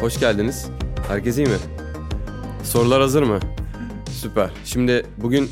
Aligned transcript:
Hoş 0.00 0.20
geldiniz. 0.20 0.66
Herkes 1.08 1.38
iyi 1.38 1.46
mi? 1.46 1.56
Sorular 2.64 3.00
hazır 3.00 3.22
mı? 3.22 3.40
Süper. 4.10 4.50
Şimdi 4.64 5.06
bugün 5.16 5.50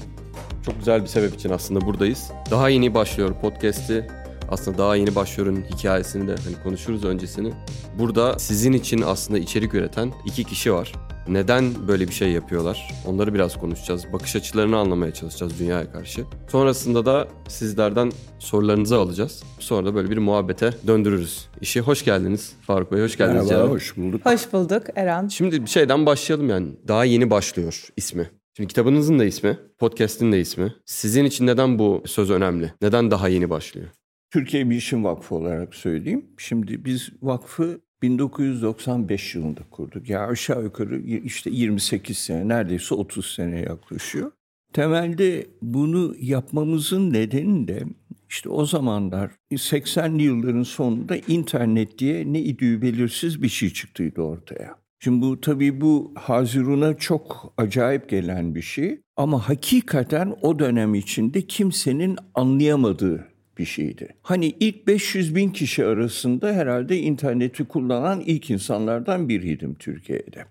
çok 0.66 0.78
güzel 0.78 1.02
bir 1.02 1.06
sebep 1.06 1.34
için 1.34 1.50
aslında 1.50 1.80
buradayız. 1.80 2.30
Daha 2.50 2.68
yeni 2.68 2.94
başlıyor 2.94 3.34
podcast'i. 3.40 4.06
Aslında 4.50 4.78
daha 4.78 4.96
yeni 4.96 5.14
başlıyor'un 5.14 5.64
hikayesini 5.70 6.28
de 6.28 6.34
hani 6.44 6.62
konuşuruz 6.62 7.04
öncesini. 7.04 7.52
Burada 7.98 8.38
sizin 8.38 8.72
için 8.72 9.02
aslında 9.02 9.38
içerik 9.38 9.74
üreten 9.74 10.12
iki 10.26 10.44
kişi 10.44 10.72
var. 10.72 10.92
Neden 11.28 11.88
böyle 11.88 12.08
bir 12.08 12.12
şey 12.12 12.32
yapıyorlar? 12.32 12.94
Onları 13.06 13.34
biraz 13.34 13.58
konuşacağız. 13.58 14.12
Bakış 14.12 14.36
açılarını 14.36 14.76
anlamaya 14.76 15.12
çalışacağız 15.14 15.58
dünyaya 15.60 15.92
karşı. 15.92 16.24
Sonrasında 16.48 17.06
da 17.06 17.28
sizlerden 17.48 18.12
sorularınızı 18.38 18.96
alacağız. 18.96 19.42
Sonra 19.58 19.86
da 19.86 19.94
böyle 19.94 20.10
bir 20.10 20.18
muhabbete 20.18 20.70
döndürürüz. 20.86 21.48
İşi 21.60 21.80
hoş 21.80 22.04
geldiniz 22.04 22.56
Faruk 22.60 22.92
Bey. 22.92 23.02
Hoş 23.02 23.16
geldiniz. 23.16 23.44
Merhaba, 23.44 23.62
canım. 23.62 23.70
hoş 23.70 23.96
bulduk. 23.96 24.26
Hoş 24.26 24.52
bulduk 24.52 24.82
Eren. 24.96 25.28
Şimdi 25.28 25.62
bir 25.64 25.70
şeyden 25.70 26.06
başlayalım 26.06 26.48
yani. 26.48 26.68
Daha 26.88 27.04
yeni 27.04 27.30
başlıyor 27.30 27.88
ismi. 27.96 28.30
Şimdi 28.56 28.68
kitabınızın 28.68 29.18
da 29.18 29.24
ismi, 29.24 29.58
podcast'in 29.78 30.32
de 30.32 30.40
ismi. 30.40 30.74
Sizin 30.84 31.24
için 31.24 31.46
neden 31.46 31.78
bu 31.78 32.02
söz 32.06 32.30
önemli? 32.30 32.72
Neden 32.82 33.10
daha 33.10 33.28
yeni 33.28 33.50
başlıyor? 33.50 33.86
Türkiye 34.30 34.70
Bilişim 34.70 35.04
Vakfı 35.04 35.34
olarak 35.34 35.74
söyleyeyim. 35.74 36.26
Şimdi 36.38 36.84
biz 36.84 37.10
vakfı 37.22 37.80
1995 38.02 39.34
yılında 39.34 39.60
kurduk. 39.70 40.08
Ya 40.08 40.26
aşağı 40.26 40.62
yukarı 40.62 41.00
işte 41.00 41.50
28 41.50 42.18
sene, 42.18 42.48
neredeyse 42.48 42.94
30 42.94 43.34
sene 43.34 43.60
yaklaşıyor. 43.60 44.32
Temelde 44.72 45.46
bunu 45.62 46.14
yapmamızın 46.20 47.12
nedeni 47.12 47.68
de 47.68 47.82
işte 48.28 48.48
o 48.48 48.66
zamanlar 48.66 49.30
80'li 49.52 50.22
yılların 50.22 50.62
sonunda 50.62 51.16
internet 51.16 51.98
diye 51.98 52.32
ne 52.32 52.40
idüğü 52.40 52.82
belirsiz 52.82 53.42
bir 53.42 53.48
şey 53.48 53.70
çıktıydı 53.70 54.22
ortaya. 54.22 54.76
Şimdi 55.00 55.26
bu 55.26 55.40
tabii 55.40 55.80
bu 55.80 56.12
Hazirun'a 56.16 56.96
çok 56.96 57.54
acayip 57.56 58.08
gelen 58.08 58.54
bir 58.54 58.62
şey 58.62 59.00
ama 59.16 59.48
hakikaten 59.48 60.34
o 60.42 60.58
dönem 60.58 60.94
içinde 60.94 61.42
kimsenin 61.42 62.16
anlayamadığı 62.34 63.28
bir 63.58 63.64
şeydi. 63.64 64.08
Hani 64.22 64.46
ilk 64.60 64.86
500 64.86 65.34
bin 65.34 65.50
kişi 65.50 65.86
arasında 65.86 66.52
herhalde 66.52 66.98
interneti 66.98 67.64
kullanan 67.64 68.20
ilk 68.20 68.50
insanlardan 68.50 69.28
biriydim 69.28 69.74
Türkiye'de. 69.74 70.44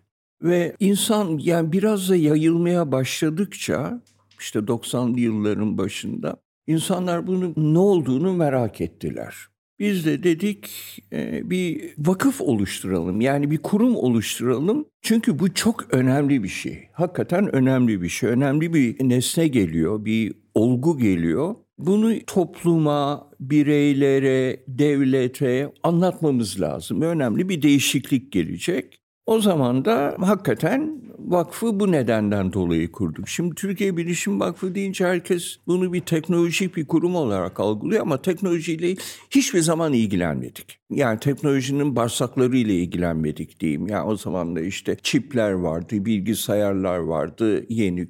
Ve 0.44 0.76
insan 0.80 1.40
yani 1.44 1.72
biraz 1.72 2.10
da 2.10 2.16
yayılmaya 2.16 2.92
başladıkça 2.92 4.02
işte 4.40 4.60
90'lı 4.60 5.20
yılların 5.20 5.78
başında 5.78 6.38
insanlar 6.68 7.28
bunun 7.28 7.54
ne 7.58 7.78
olduğunu 7.78 8.34
merak 8.34 8.82
ettiler. 8.82 9.36
Biz 9.80 10.06
de 10.06 10.24
dedik 10.24 10.70
e, 11.14 11.50
bir 11.50 11.94
vakıf 11.98 12.42
oluşturalım 12.42 13.22
yani 13.22 13.52
bir 13.52 13.58
kurum 13.58 13.96
oluşturalım. 13.96 14.86
Çünkü 15.02 15.40
bu 15.40 15.54
çok 15.54 15.94
önemli 15.94 16.44
bir 16.44 16.48
şey. 16.48 16.90
Hakikaten 16.94 17.56
önemli 17.56 18.02
bir 18.02 18.10
şey. 18.10 18.30
Önemli 18.30 18.74
bir 18.74 19.10
nesne 19.10 19.48
geliyor, 19.48 20.06
bir 20.06 20.34
olgu 20.54 20.98
geliyor. 20.98 21.56
Bunu 21.78 22.26
topluma, 22.28 23.32
bireylere, 23.40 24.64
devlete 24.68 25.74
anlatmamız 25.84 26.62
lazım. 26.62 27.02
Önemli 27.02 27.50
bir 27.50 27.62
değişiklik 27.62 28.32
gelecek. 28.32 29.00
O 29.28 29.40
zaman 29.40 29.86
da 29.86 30.16
hakikaten 30.20 31.02
vakfı 31.20 31.80
bu 31.80 31.92
nedenden 31.92 32.54
dolayı 32.54 32.92
kurduk. 32.92 33.30
Şimdi 33.30 33.56
Türkiye 33.56 33.98
Bilişim 33.98 34.40
Vakfı 34.40 34.76
deyince 34.76 35.06
herkes 35.06 35.58
bunu 35.68 35.94
bir 35.94 36.02
teknolojik 36.02 36.78
bir 36.78 36.88
kurum 36.88 37.16
olarak 37.16 37.60
algılıyor 37.60 38.02
ama 38.02 38.22
teknolojiyle 38.22 38.96
hiçbir 39.30 39.60
zaman 39.60 39.94
ilgilenmedik. 39.94 40.80
Yani 40.90 41.20
teknolojinin 41.20 41.96
bağırsaklarıyla 41.96 42.74
ilgilenmedik 42.74 43.60
diyeyim. 43.60 43.88
Yani 43.88 44.08
o 44.08 44.16
zaman 44.16 44.56
da 44.56 44.62
işte 44.62 44.98
çipler 45.04 45.52
vardı, 45.52 46.06
bilgisayarlar 46.06 46.98
vardı, 46.98 47.66
yeni 47.70 48.08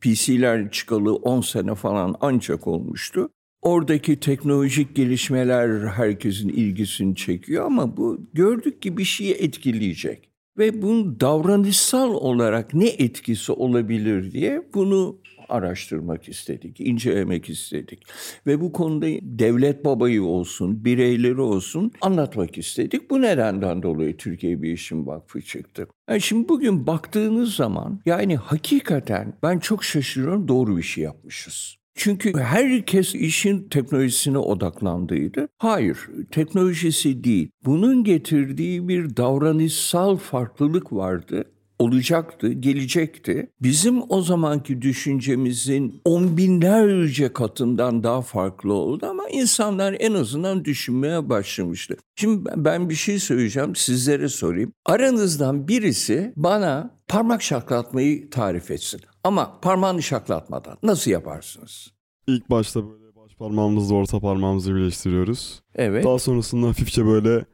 PC'ler 0.00 0.70
çıkalı 0.70 1.14
10 1.14 1.40
sene 1.40 1.74
falan 1.74 2.14
ancak 2.20 2.66
olmuştu. 2.66 3.30
Oradaki 3.62 4.20
teknolojik 4.20 4.96
gelişmeler 4.96 5.86
herkesin 5.86 6.48
ilgisini 6.48 7.16
çekiyor 7.16 7.66
ama 7.66 7.96
bu 7.96 8.26
gördük 8.32 8.82
ki 8.82 8.96
bir 8.96 9.04
şeyi 9.04 9.32
etkileyecek. 9.34 10.29
Ve 10.58 10.82
bunun 10.82 11.20
davranışsal 11.20 12.10
olarak 12.14 12.74
ne 12.74 12.88
etkisi 12.88 13.52
olabilir 13.52 14.32
diye 14.32 14.62
bunu 14.74 15.18
araştırmak 15.48 16.28
istedik, 16.28 16.80
incelemek 16.80 17.48
istedik. 17.48 18.02
Ve 18.46 18.60
bu 18.60 18.72
konuda 18.72 19.06
devlet 19.22 19.84
babayı 19.84 20.24
olsun, 20.24 20.84
bireyleri 20.84 21.40
olsun 21.40 21.92
anlatmak 22.00 22.58
istedik. 22.58 23.10
Bu 23.10 23.22
nedenden 23.22 23.82
dolayı 23.82 24.16
Türkiye 24.16 24.62
Bilişim 24.62 25.06
Vakfı 25.06 25.42
çıktı. 25.42 25.86
Yani 26.10 26.20
şimdi 26.20 26.48
bugün 26.48 26.86
baktığınız 26.86 27.54
zaman 27.54 28.00
yani 28.06 28.36
hakikaten 28.36 29.34
ben 29.42 29.58
çok 29.58 29.84
şaşırıyorum 29.84 30.48
doğru 30.48 30.76
bir 30.76 30.82
şey 30.82 31.04
yapmışız. 31.04 31.79
Çünkü 31.94 32.32
herkes 32.38 33.14
işin 33.14 33.68
teknolojisine 33.68 34.38
odaklandıydı. 34.38 35.48
Hayır, 35.58 35.98
teknolojisi 36.30 37.24
değil. 37.24 37.50
Bunun 37.64 38.04
getirdiği 38.04 38.88
bir 38.88 39.16
davranışsal 39.16 40.16
farklılık 40.16 40.92
vardı 40.92 41.44
olacaktı, 41.80 42.52
gelecekti. 42.52 43.50
Bizim 43.62 44.02
o 44.08 44.22
zamanki 44.22 44.82
düşüncemizin 44.82 46.00
on 46.04 46.36
binlerce 46.36 47.32
katından 47.32 48.02
daha 48.02 48.22
farklı 48.22 48.72
oldu 48.72 49.06
ama 49.06 49.28
insanlar 49.28 49.96
en 50.00 50.14
azından 50.14 50.64
düşünmeye 50.64 51.28
başlamıştı. 51.28 51.96
Şimdi 52.16 52.50
ben 52.56 52.90
bir 52.90 52.94
şey 52.94 53.18
söyleyeceğim, 53.18 53.76
sizlere 53.76 54.28
sorayım. 54.28 54.72
Aranızdan 54.86 55.68
birisi 55.68 56.32
bana 56.36 56.98
parmak 57.08 57.42
şaklatmayı 57.42 58.30
tarif 58.30 58.70
etsin. 58.70 59.00
Ama 59.24 59.60
parmağını 59.60 60.02
şaklatmadan 60.02 60.76
nasıl 60.82 61.10
yaparsınız? 61.10 61.88
İlk 62.26 62.50
başta 62.50 62.80
böyle 62.90 63.16
baş 63.16 63.34
parmağımızla 63.34 63.94
orta 63.94 64.20
parmağımızı 64.20 64.74
birleştiriyoruz. 64.74 65.60
Evet. 65.74 66.04
Daha 66.04 66.18
sonrasında 66.18 66.68
hafifçe 66.68 67.06
böyle 67.06 67.44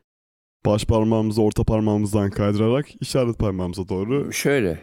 baş 0.67 0.85
parmağımızı 0.85 1.43
orta 1.43 1.65
parmağımızdan 1.65 2.31
kaydırarak 2.31 2.87
işaret 3.03 3.39
parmağımıza 3.39 3.89
doğru 3.89 4.33
Şöyle. 4.33 4.79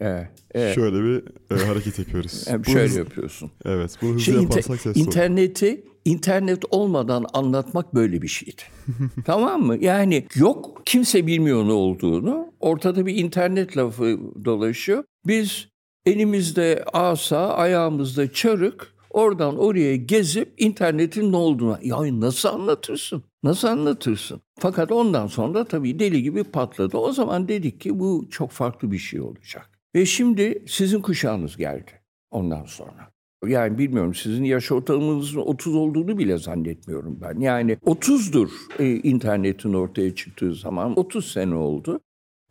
Evet. 0.00 0.28
evet. 0.54 0.74
şöyle 0.74 0.96
bir 1.02 1.22
e, 1.56 1.66
hareket 1.66 1.98
yapıyoruz. 1.98 2.44
Evet, 2.48 2.66
Bu 2.66 2.70
şöyle 2.70 2.84
hız- 2.88 2.96
yapıyorsun. 2.96 3.50
Evet, 3.64 3.98
bunu 4.02 4.10
hızlı 4.10 4.20
Şey, 4.20 4.34
yaparsak 4.34 4.80
ses 4.80 4.96
olur. 4.96 5.06
interneti 5.06 5.84
internet 6.04 6.64
olmadan 6.70 7.26
anlatmak 7.32 7.94
böyle 7.94 8.22
bir 8.22 8.28
şeydi. 8.28 8.62
tamam 9.24 9.62
mı? 9.62 9.76
Yani 9.80 10.26
yok 10.34 10.82
kimse 10.84 11.26
bilmiyor 11.26 11.64
ne 11.64 11.72
olduğunu. 11.72 12.52
Ortada 12.60 13.06
bir 13.06 13.16
internet 13.16 13.76
lafı 13.76 14.18
dolaşıyor. 14.44 15.04
Biz 15.26 15.68
elimizde 16.06 16.84
asa, 16.92 17.48
ayağımızda 17.48 18.32
çarık 18.32 18.94
oradan 19.10 19.58
oraya 19.58 19.96
gezip 19.96 20.54
internetin 20.58 21.32
ne 21.32 21.36
olduğunu 21.36 21.78
ya 21.82 22.20
nasıl 22.20 22.48
anlatırsın? 22.48 23.22
Nasıl 23.42 23.68
anlatırsın? 23.68 24.40
Fakat 24.58 24.92
ondan 24.92 25.26
sonra 25.26 25.64
tabii 25.64 25.98
deli 25.98 26.22
gibi 26.22 26.44
patladı. 26.44 26.96
O 26.96 27.12
zaman 27.12 27.48
dedik 27.48 27.80
ki 27.80 27.98
bu 27.98 28.26
çok 28.30 28.50
farklı 28.50 28.92
bir 28.92 28.98
şey 28.98 29.20
olacak. 29.20 29.70
Ve 29.94 30.06
şimdi 30.06 30.64
sizin 30.68 31.00
kuşağınız 31.00 31.56
geldi 31.56 31.90
ondan 32.30 32.64
sonra. 32.64 33.12
Yani 33.46 33.78
bilmiyorum 33.78 34.14
sizin 34.14 34.44
yaş 34.44 34.72
ortalamanızın 34.72 35.40
30 35.40 35.74
olduğunu 35.74 36.18
bile 36.18 36.38
zannetmiyorum 36.38 37.18
ben. 37.20 37.40
Yani 37.40 37.72
30'dur 37.72 38.48
e, 38.78 38.94
internetin 38.94 39.72
ortaya 39.72 40.14
çıktığı 40.14 40.54
zaman 40.54 40.98
30 40.98 41.32
sene 41.32 41.54
oldu. 41.54 42.00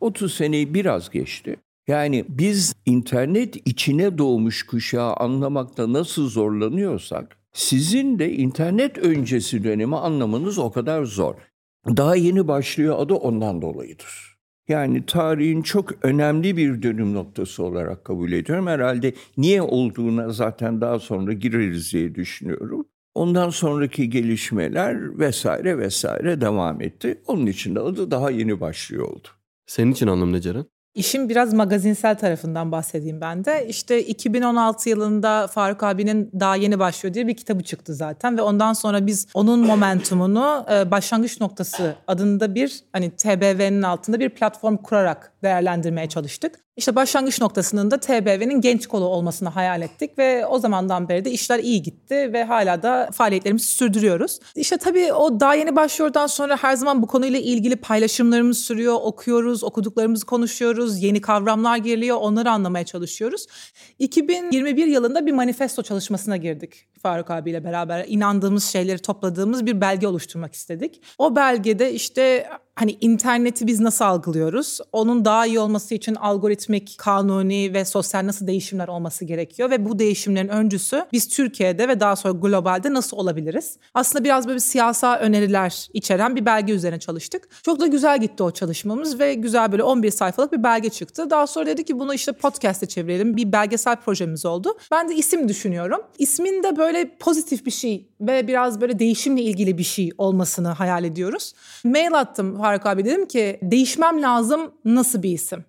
30 0.00 0.34
seneyi 0.34 0.74
biraz 0.74 1.10
geçti. 1.10 1.56
Yani 1.88 2.24
biz 2.28 2.74
internet 2.86 3.68
içine 3.68 4.18
doğmuş 4.18 4.62
kuşağı 4.62 5.14
anlamakta 5.14 5.92
nasıl 5.92 6.28
zorlanıyorsak 6.28 7.41
sizin 7.52 8.18
de 8.18 8.32
internet 8.32 8.98
öncesi 8.98 9.64
dönemi 9.64 9.96
anlamanız 9.96 10.58
o 10.58 10.72
kadar 10.72 11.04
zor. 11.04 11.34
Daha 11.86 12.16
yeni 12.16 12.48
başlıyor 12.48 12.98
adı 12.98 13.14
ondan 13.14 13.62
dolayıdır. 13.62 14.32
Yani 14.68 15.06
tarihin 15.06 15.62
çok 15.62 16.04
önemli 16.04 16.56
bir 16.56 16.82
dönüm 16.82 17.14
noktası 17.14 17.64
olarak 17.64 18.04
kabul 18.04 18.32
ediyorum. 18.32 18.66
Herhalde 18.66 19.14
niye 19.36 19.62
olduğuna 19.62 20.30
zaten 20.30 20.80
daha 20.80 20.98
sonra 20.98 21.32
gireriz 21.32 21.92
diye 21.92 22.14
düşünüyorum. 22.14 22.86
Ondan 23.14 23.50
sonraki 23.50 24.10
gelişmeler 24.10 25.18
vesaire 25.18 25.78
vesaire 25.78 26.40
devam 26.40 26.82
etti. 26.82 27.22
Onun 27.26 27.46
için 27.46 27.74
de 27.74 27.80
adı 27.80 28.10
daha 28.10 28.30
yeni 28.30 28.60
başlıyor 28.60 29.04
oldu. 29.04 29.28
Senin 29.66 29.92
için 29.92 30.06
anlam 30.06 30.32
ne 30.32 30.40
Ceren? 30.40 30.66
İşin 30.94 31.28
biraz 31.28 31.52
magazinsel 31.54 32.18
tarafından 32.18 32.72
bahsedeyim 32.72 33.20
ben 33.20 33.44
de. 33.44 33.66
İşte 33.68 34.02
2016 34.04 34.88
yılında 34.88 35.46
Faruk 35.46 35.82
abinin 35.82 36.30
daha 36.40 36.56
yeni 36.56 36.78
başlıyor 36.78 37.14
diye 37.14 37.26
bir 37.26 37.36
kitabı 37.36 37.62
çıktı 37.62 37.94
zaten 37.94 38.38
ve 38.38 38.42
ondan 38.42 38.72
sonra 38.72 39.06
biz 39.06 39.26
onun 39.34 39.60
momentumunu 39.60 40.66
e, 40.72 40.90
başlangıç 40.90 41.40
noktası 41.40 41.94
adında 42.06 42.54
bir 42.54 42.80
hani 42.92 43.10
TBV'nin 43.10 43.82
altında 43.82 44.20
bir 44.20 44.28
platform 44.28 44.76
kurarak 44.76 45.32
değerlendirmeye 45.42 46.08
çalıştık. 46.08 46.60
İşte 46.76 46.96
başlangıç 46.96 47.40
noktasının 47.40 47.90
da 47.90 48.00
TBV'nin 48.00 48.60
genç 48.60 48.86
kolu 48.86 49.04
olmasını 49.04 49.48
hayal 49.48 49.82
ettik 49.82 50.18
ve 50.18 50.46
o 50.46 50.58
zamandan 50.58 51.08
beri 51.08 51.24
de 51.24 51.30
işler 51.30 51.58
iyi 51.58 51.82
gitti 51.82 52.14
ve 52.32 52.44
hala 52.44 52.82
da 52.82 53.10
faaliyetlerimizi 53.12 53.66
sürdürüyoruz. 53.66 54.38
İşte 54.56 54.76
tabii 54.76 55.12
o 55.12 55.40
daha 55.40 55.54
yeni 55.54 55.76
başlıyordan 55.76 56.26
sonra 56.26 56.56
her 56.56 56.76
zaman 56.76 57.02
bu 57.02 57.06
konuyla 57.06 57.38
ilgili 57.38 57.76
paylaşımlarımız 57.76 58.58
sürüyor, 58.58 58.94
okuyoruz, 59.02 59.64
okuduklarımızı 59.64 60.26
konuşuyoruz, 60.26 60.81
yeni 60.90 61.20
kavramlar 61.20 61.76
geliyor, 61.76 62.16
onları 62.20 62.50
anlamaya 62.50 62.84
çalışıyoruz. 62.84 63.46
2021 63.98 64.86
yılında 64.86 65.26
bir 65.26 65.32
manifesto 65.32 65.82
çalışmasına 65.82 66.36
girdik 66.36 66.86
Faruk 67.02 67.30
abiyle 67.30 67.64
beraber. 67.64 68.04
inandığımız 68.08 68.64
şeyleri 68.64 68.98
topladığımız 68.98 69.66
bir 69.66 69.80
belge 69.80 70.06
oluşturmak 70.06 70.54
istedik. 70.54 71.02
O 71.18 71.36
belgede 71.36 71.92
işte 71.92 72.48
hani 72.74 72.96
interneti 73.00 73.66
biz 73.66 73.80
nasıl 73.80 74.04
algılıyoruz? 74.04 74.78
Onun 74.92 75.24
daha 75.24 75.46
iyi 75.46 75.60
olması 75.60 75.94
için 75.94 76.14
algoritmik, 76.14 76.94
kanuni 76.98 77.74
ve 77.74 77.84
sosyal 77.84 78.26
nasıl 78.26 78.46
değişimler 78.46 78.88
olması 78.88 79.24
gerekiyor 79.24 79.70
ve 79.70 79.84
bu 79.84 79.98
değişimlerin 79.98 80.48
öncüsü 80.48 81.06
biz 81.12 81.28
Türkiye'de 81.28 81.88
ve 81.88 82.00
daha 82.00 82.16
sonra 82.16 82.32
globalde 82.32 82.92
nasıl 82.92 83.16
olabiliriz? 83.16 83.76
Aslında 83.94 84.24
biraz 84.24 84.46
böyle 84.46 84.54
bir 84.54 84.60
siyasal 84.60 85.18
öneriler 85.18 85.88
içeren 85.92 86.36
bir 86.36 86.46
belge 86.46 86.72
üzerine 86.72 87.00
çalıştık. 87.00 87.48
Çok 87.62 87.80
da 87.80 87.86
güzel 87.86 88.20
gitti 88.20 88.42
o 88.42 88.50
çalışmamız 88.50 89.20
ve 89.20 89.34
güzel 89.34 89.72
böyle 89.72 89.82
11 89.82 90.10
sayfalık 90.10 90.52
bir 90.52 90.62
belge 90.62 90.90
çıktı. 90.90 91.30
Daha 91.30 91.46
sonra 91.46 91.66
dedi 91.66 91.84
ki 91.84 91.98
bunu 91.98 92.14
işte 92.14 92.32
podcast'e 92.32 92.86
çevirelim. 92.86 93.36
Bir 93.36 93.52
belgesel 93.52 93.96
projemiz 93.96 94.46
oldu. 94.46 94.78
Ben 94.90 95.08
de 95.08 95.14
isim 95.14 95.48
düşünüyorum. 95.48 96.00
İsmin 96.18 96.62
de 96.62 96.76
böyle 96.76 97.16
pozitif 97.18 97.66
bir 97.66 97.70
şey 97.70 98.08
ve 98.20 98.48
biraz 98.48 98.80
böyle 98.80 98.98
değişimle 98.98 99.42
ilgili 99.42 99.78
bir 99.78 99.82
şey 99.82 100.10
olmasını 100.18 100.68
hayal 100.68 101.04
ediyoruz. 101.04 101.52
Mail 101.84 102.18
attım 102.18 102.61
Faruk 102.62 102.86
abi 102.86 103.04
dedim 103.04 103.26
ki 103.26 103.58
değişmem 103.62 104.22
lazım 104.22 104.60
nasıl 104.84 105.22
bir 105.22 105.30
isim? 105.30 105.64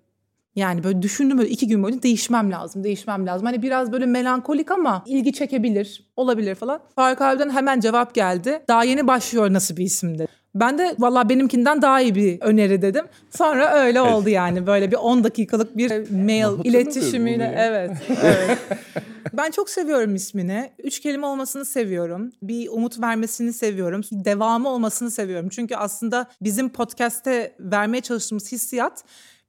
Yani 0.56 0.84
böyle 0.84 1.02
düşündüm 1.02 1.38
böyle 1.38 1.48
iki 1.48 1.68
gün 1.68 1.82
boyunca 1.82 2.02
değişmem 2.02 2.50
lazım, 2.50 2.84
değişmem 2.84 3.26
lazım. 3.26 3.46
Hani 3.46 3.62
biraz 3.62 3.92
böyle 3.92 4.06
melankolik 4.06 4.70
ama 4.70 5.02
ilgi 5.06 5.32
çekebilir, 5.32 6.04
olabilir 6.16 6.54
falan. 6.54 6.80
Faruk 6.94 7.20
abiden 7.20 7.50
hemen 7.50 7.80
cevap 7.80 8.14
geldi. 8.14 8.62
Daha 8.68 8.84
yeni 8.84 9.06
başlıyor 9.06 9.52
nasıl 9.52 9.76
bir 9.76 9.84
isim 9.84 10.18
dedi. 10.18 10.28
Ben 10.54 10.78
de 10.78 10.94
valla 10.98 11.28
benimkinden 11.28 11.82
daha 11.82 12.00
iyi 12.00 12.14
bir 12.14 12.40
öneri 12.40 12.82
dedim. 12.82 13.04
Sonra 13.30 13.70
öyle 13.72 14.00
oldu 14.00 14.28
yani 14.28 14.66
böyle 14.66 14.90
bir 14.90 14.96
10 14.96 15.24
dakikalık 15.24 15.76
bir 15.76 16.10
mail 16.10 16.64
iletişimiyle. 16.64 17.54
Evet, 17.58 17.90
evet. 18.22 18.58
Ben 19.32 19.50
çok 19.50 19.70
seviyorum 19.70 20.14
ismini. 20.14 20.72
Üç 20.78 21.00
kelime 21.00 21.26
olmasını 21.26 21.64
seviyorum. 21.64 22.32
Bir 22.42 22.68
umut 22.68 23.00
vermesini 23.00 23.52
seviyorum. 23.52 24.00
Devamı 24.12 24.68
olmasını 24.68 25.10
seviyorum. 25.10 25.48
Çünkü 25.48 25.76
aslında 25.76 26.30
bizim 26.40 26.68
podcast'te 26.68 27.56
vermeye 27.60 28.00
çalıştığımız 28.00 28.52
hissiyat 28.52 29.04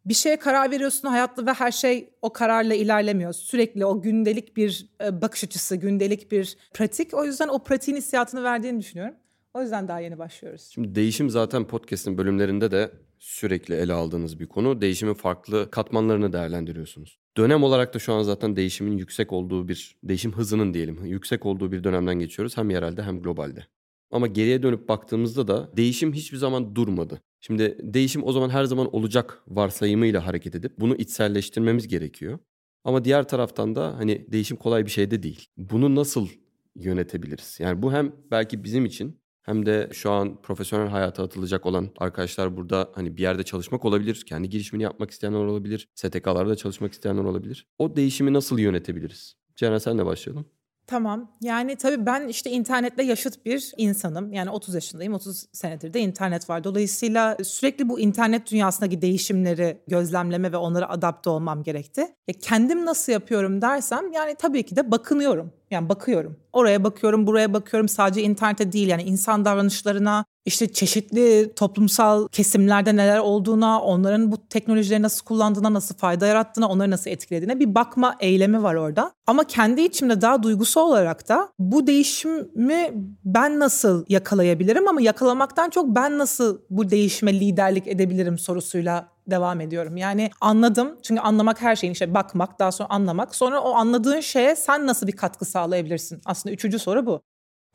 bir 0.05 0.13
şeye 0.13 0.39
karar 0.39 0.71
veriyorsun 0.71 1.07
hayatlı 1.07 1.45
ve 1.45 1.53
her 1.53 1.71
şey 1.71 2.09
o 2.21 2.33
kararla 2.33 2.73
ilerlemiyor. 2.73 3.33
Sürekli 3.33 3.85
o 3.85 4.01
gündelik 4.01 4.57
bir 4.57 4.89
e, 5.03 5.21
bakış 5.21 5.43
açısı, 5.43 5.75
gündelik 5.75 6.31
bir 6.31 6.57
pratik. 6.73 7.13
O 7.13 7.25
yüzden 7.25 7.47
o 7.47 7.63
pratiğin 7.63 7.97
hissiyatını 7.97 8.43
verdiğini 8.43 8.79
düşünüyorum. 8.79 9.15
O 9.53 9.61
yüzden 9.61 9.87
daha 9.87 9.99
yeni 9.99 10.17
başlıyoruz. 10.17 10.69
Şimdi 10.73 10.95
değişim 10.95 11.29
zaten 11.29 11.67
podcast'in 11.67 12.17
bölümlerinde 12.17 12.71
de 12.71 12.91
sürekli 13.25 13.75
ele 13.75 13.93
aldığınız 13.93 14.39
bir 14.39 14.45
konu. 14.45 14.81
Değişimin 14.81 15.13
farklı 15.13 15.71
katmanlarını 15.71 16.33
değerlendiriyorsunuz. 16.33 17.19
Dönem 17.37 17.63
olarak 17.63 17.93
da 17.93 17.99
şu 17.99 18.13
an 18.13 18.23
zaten 18.23 18.55
değişimin 18.55 18.97
yüksek 18.97 19.33
olduğu 19.33 19.67
bir, 19.67 19.95
değişim 20.03 20.33
hızının 20.33 20.73
diyelim, 20.73 21.05
yüksek 21.05 21.45
olduğu 21.45 21.71
bir 21.71 21.83
dönemden 21.83 22.19
geçiyoruz. 22.19 22.57
Hem 22.57 22.69
yerelde 22.69 23.03
hem 23.03 23.21
globalde. 23.21 23.65
Ama 24.11 24.27
geriye 24.27 24.63
dönüp 24.63 24.89
baktığımızda 24.89 25.47
da 25.47 25.77
değişim 25.77 26.13
hiçbir 26.13 26.37
zaman 26.37 26.75
durmadı. 26.75 27.21
Şimdi 27.41 27.77
değişim 27.81 28.23
o 28.23 28.31
zaman 28.31 28.49
her 28.49 28.63
zaman 28.63 28.95
olacak 28.95 29.43
varsayımıyla 29.47 30.27
hareket 30.27 30.55
edip 30.55 30.79
bunu 30.79 30.95
içselleştirmemiz 30.95 31.87
gerekiyor. 31.87 32.39
Ama 32.83 33.05
diğer 33.05 33.27
taraftan 33.27 33.75
da 33.75 33.97
hani 33.97 34.25
değişim 34.31 34.57
kolay 34.57 34.85
bir 34.85 34.91
şey 34.91 35.11
de 35.11 35.23
değil. 35.23 35.45
Bunu 35.57 35.95
nasıl 35.95 36.27
yönetebiliriz? 36.75 37.57
Yani 37.59 37.81
bu 37.81 37.93
hem 37.93 38.15
belki 38.31 38.63
bizim 38.63 38.85
için 38.85 39.19
hem 39.45 39.65
de 39.65 39.89
şu 39.93 40.11
an 40.11 40.41
profesyonel 40.41 40.87
hayata 40.87 41.23
atılacak 41.23 41.65
olan 41.65 41.89
arkadaşlar 41.97 42.57
burada 42.57 42.89
hani 42.95 43.17
bir 43.17 43.21
yerde 43.21 43.43
çalışmak 43.43 43.85
olabilir. 43.85 44.23
Kendi 44.25 44.49
girişimini 44.49 44.83
yapmak 44.83 45.11
isteyenler 45.11 45.39
olabilir. 45.39 45.89
STK'larda 45.95 46.55
çalışmak 46.55 46.93
isteyenler 46.93 47.23
olabilir. 47.23 47.67
O 47.79 47.95
değişimi 47.95 48.33
nasıl 48.33 48.59
yönetebiliriz? 48.59 49.35
Ceren 49.55 49.77
senle 49.77 50.05
başlayalım. 50.05 50.45
Tamam. 50.87 51.31
Yani 51.41 51.75
tabii 51.75 52.05
ben 52.05 52.27
işte 52.27 52.49
internetle 52.51 53.03
yaşıt 53.03 53.45
bir 53.45 53.71
insanım. 53.77 54.33
Yani 54.33 54.49
30 54.49 54.75
yaşındayım. 54.75 55.13
30 55.13 55.45
senedir 55.51 55.93
de 55.93 55.99
internet 55.99 56.49
var. 56.49 56.63
Dolayısıyla 56.63 57.37
sürekli 57.43 57.89
bu 57.89 57.99
internet 57.99 58.51
dünyasındaki 58.51 59.01
değişimleri 59.01 59.77
gözlemleme 59.87 60.51
ve 60.51 60.57
onlara 60.57 60.89
adapte 60.89 61.29
olmam 61.29 61.63
gerekti. 61.63 62.01
Ya 62.01 62.33
kendim 62.41 62.85
nasıl 62.85 63.11
yapıyorum 63.11 63.61
dersem 63.61 64.11
yani 64.11 64.35
tabii 64.39 64.63
ki 64.63 64.75
de 64.75 64.91
bakınıyorum. 64.91 65.51
Yani 65.71 65.89
bakıyorum. 65.89 66.37
Oraya 66.53 66.83
bakıyorum, 66.83 67.27
buraya 67.27 67.53
bakıyorum. 67.53 67.89
Sadece 67.89 68.21
internete 68.21 68.71
değil 68.71 68.87
yani 68.87 69.03
insan 69.03 69.45
davranışlarına, 69.45 70.25
işte 70.45 70.73
çeşitli 70.73 71.53
toplumsal 71.55 72.27
kesimlerde 72.27 72.95
neler 72.95 73.19
olduğuna, 73.19 73.81
onların 73.81 74.31
bu 74.31 74.47
teknolojileri 74.47 75.01
nasıl 75.01 75.25
kullandığına, 75.25 75.73
nasıl 75.73 75.95
fayda 75.95 76.25
yarattığına, 76.27 76.67
onları 76.67 76.91
nasıl 76.91 77.11
etkilediğine 77.11 77.59
bir 77.59 77.75
bakma 77.75 78.15
eylemi 78.19 78.63
var 78.63 78.75
orada. 78.75 79.11
Ama 79.27 79.43
kendi 79.43 79.81
içimde 79.81 80.21
daha 80.21 80.43
duygusu 80.43 80.79
olarak 80.79 81.29
da 81.29 81.49
bu 81.59 81.87
değişimi 81.87 82.91
ben 83.25 83.59
nasıl 83.59 84.05
yakalayabilirim 84.09 84.87
ama 84.87 85.01
yakalamaktan 85.01 85.69
çok 85.69 85.87
ben 85.87 86.17
nasıl 86.17 86.59
bu 86.69 86.89
değişime 86.89 87.33
liderlik 87.33 87.87
edebilirim 87.87 88.37
sorusuyla 88.37 89.14
devam 89.27 89.61
ediyorum. 89.61 89.97
Yani 89.97 90.29
anladım 90.41 90.97
çünkü 91.03 91.21
anlamak 91.21 91.61
her 91.61 91.75
şeyin 91.75 91.93
işte 91.93 92.13
bakmak 92.13 92.59
daha 92.59 92.71
sonra 92.71 92.89
anlamak 92.89 93.35
sonra 93.35 93.61
o 93.61 93.73
anladığın 93.73 94.19
şeye 94.19 94.55
sen 94.55 94.87
nasıl 94.87 95.07
bir 95.07 95.15
katkı 95.15 95.45
sağlayabilirsin? 95.45 96.21
Aslında 96.25 96.53
üçüncü 96.53 96.79
soru 96.79 97.05
bu. 97.05 97.21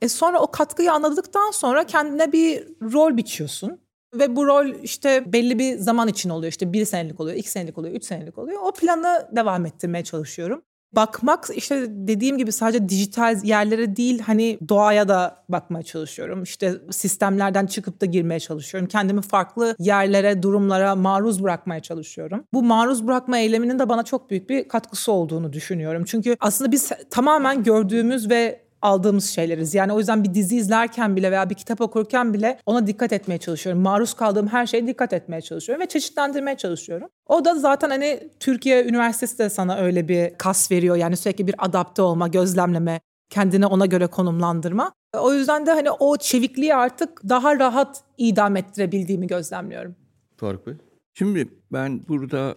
E 0.02 0.08
sonra 0.08 0.40
o 0.40 0.50
katkıyı 0.50 0.92
anladıktan 0.92 1.50
sonra 1.50 1.84
kendine 1.84 2.32
bir 2.32 2.68
rol 2.92 3.16
biçiyorsun. 3.16 3.80
Ve 4.14 4.36
bu 4.36 4.46
rol 4.46 4.66
işte 4.82 5.32
belli 5.32 5.58
bir 5.58 5.78
zaman 5.78 6.08
için 6.08 6.30
oluyor. 6.30 6.52
İşte 6.52 6.72
bir 6.72 6.84
senelik 6.84 7.20
oluyor, 7.20 7.36
iki 7.36 7.50
senelik 7.50 7.78
oluyor, 7.78 7.94
üç 7.94 8.04
senelik 8.04 8.38
oluyor. 8.38 8.60
O 8.62 8.72
planı 8.72 9.28
devam 9.32 9.66
ettirmeye 9.66 10.04
çalışıyorum 10.04 10.62
bakmak 10.92 11.46
işte 11.54 11.86
dediğim 11.88 12.38
gibi 12.38 12.52
sadece 12.52 12.88
dijital 12.88 13.44
yerlere 13.44 13.96
değil 13.96 14.20
hani 14.20 14.58
doğaya 14.68 15.08
da 15.08 15.44
bakmaya 15.48 15.82
çalışıyorum. 15.82 16.42
İşte 16.42 16.74
sistemlerden 16.90 17.66
çıkıp 17.66 18.00
da 18.00 18.06
girmeye 18.06 18.40
çalışıyorum. 18.40 18.88
Kendimi 18.88 19.22
farklı 19.22 19.76
yerlere, 19.78 20.42
durumlara 20.42 20.96
maruz 20.96 21.42
bırakmaya 21.42 21.80
çalışıyorum. 21.80 22.44
Bu 22.52 22.62
maruz 22.62 23.06
bırakma 23.06 23.38
eyleminin 23.38 23.78
de 23.78 23.88
bana 23.88 24.02
çok 24.02 24.30
büyük 24.30 24.50
bir 24.50 24.68
katkısı 24.68 25.12
olduğunu 25.12 25.52
düşünüyorum. 25.52 26.04
Çünkü 26.06 26.36
aslında 26.40 26.72
biz 26.72 26.90
tamamen 27.10 27.62
gördüğümüz 27.62 28.30
ve 28.30 28.69
aldığımız 28.82 29.30
şeyleriz. 29.30 29.74
Yani 29.74 29.92
o 29.92 29.98
yüzden 29.98 30.24
bir 30.24 30.34
dizi 30.34 30.56
izlerken 30.56 31.16
bile 31.16 31.30
veya 31.30 31.50
bir 31.50 31.54
kitap 31.54 31.80
okurken 31.80 32.34
bile 32.34 32.58
ona 32.66 32.86
dikkat 32.86 33.12
etmeye 33.12 33.38
çalışıyorum. 33.38 33.82
Maruz 33.82 34.14
kaldığım 34.14 34.46
her 34.46 34.66
şeye 34.66 34.86
dikkat 34.86 35.12
etmeye 35.12 35.40
çalışıyorum 35.40 35.82
ve 35.82 35.88
çeşitlendirmeye 35.88 36.56
çalışıyorum. 36.56 37.08
O 37.26 37.44
da 37.44 37.54
zaten 37.54 37.90
hani 37.90 38.30
Türkiye 38.40 38.84
Üniversitesi 38.84 39.38
de 39.38 39.50
sana 39.50 39.76
öyle 39.76 40.08
bir 40.08 40.34
kas 40.38 40.70
veriyor. 40.70 40.96
Yani 40.96 41.16
sürekli 41.16 41.46
bir 41.46 41.54
adapte 41.58 42.02
olma, 42.02 42.28
gözlemleme, 42.28 43.00
kendini 43.30 43.66
ona 43.66 43.86
göre 43.86 44.06
konumlandırma. 44.06 44.92
O 45.18 45.34
yüzden 45.34 45.66
de 45.66 45.70
hani 45.70 45.90
o 45.90 46.16
çevikliği 46.16 46.74
artık 46.74 47.28
daha 47.28 47.58
rahat 47.58 48.04
idam 48.18 48.56
ettirebildiğimi 48.56 49.26
gözlemliyorum. 49.26 49.96
Tarık 50.36 50.66
Bey? 50.66 50.74
Şimdi 51.14 51.48
ben 51.72 52.08
burada 52.08 52.56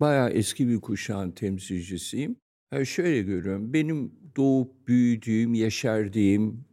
bayağı 0.00 0.30
eski 0.30 0.68
bir 0.68 0.80
kuşağın 0.80 1.30
temsilcisiyim. 1.30 2.36
Yani 2.72 2.86
şöyle 2.86 3.22
görüyorum. 3.22 3.72
Benim 3.72 4.12
doğup 4.36 4.88
büyüdüğüm, 4.88 5.54
yeşerdiğim 5.54 6.64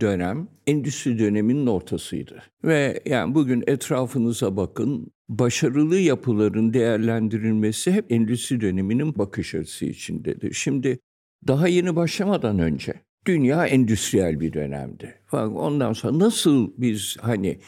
dönem 0.00 0.48
endüstri 0.66 1.18
döneminin 1.18 1.66
ortasıydı. 1.66 2.42
Ve 2.64 3.02
yani 3.06 3.34
bugün 3.34 3.64
etrafınıza 3.66 4.56
bakın 4.56 5.12
başarılı 5.28 5.98
yapıların 5.98 6.74
değerlendirilmesi 6.74 7.92
hep 7.92 8.12
endüstri 8.12 8.60
döneminin 8.60 9.18
bakış 9.18 9.54
açısı 9.54 9.84
içindedir. 9.84 10.52
Şimdi 10.52 10.98
daha 11.46 11.68
yeni 11.68 11.96
başlamadan 11.96 12.58
önce 12.58 12.92
dünya 13.26 13.66
endüstriyel 13.66 14.40
bir 14.40 14.52
dönemdi. 14.52 15.14
Ondan 15.32 15.92
sonra 15.92 16.18
nasıl 16.18 16.72
biz 16.78 17.16
hani 17.20 17.60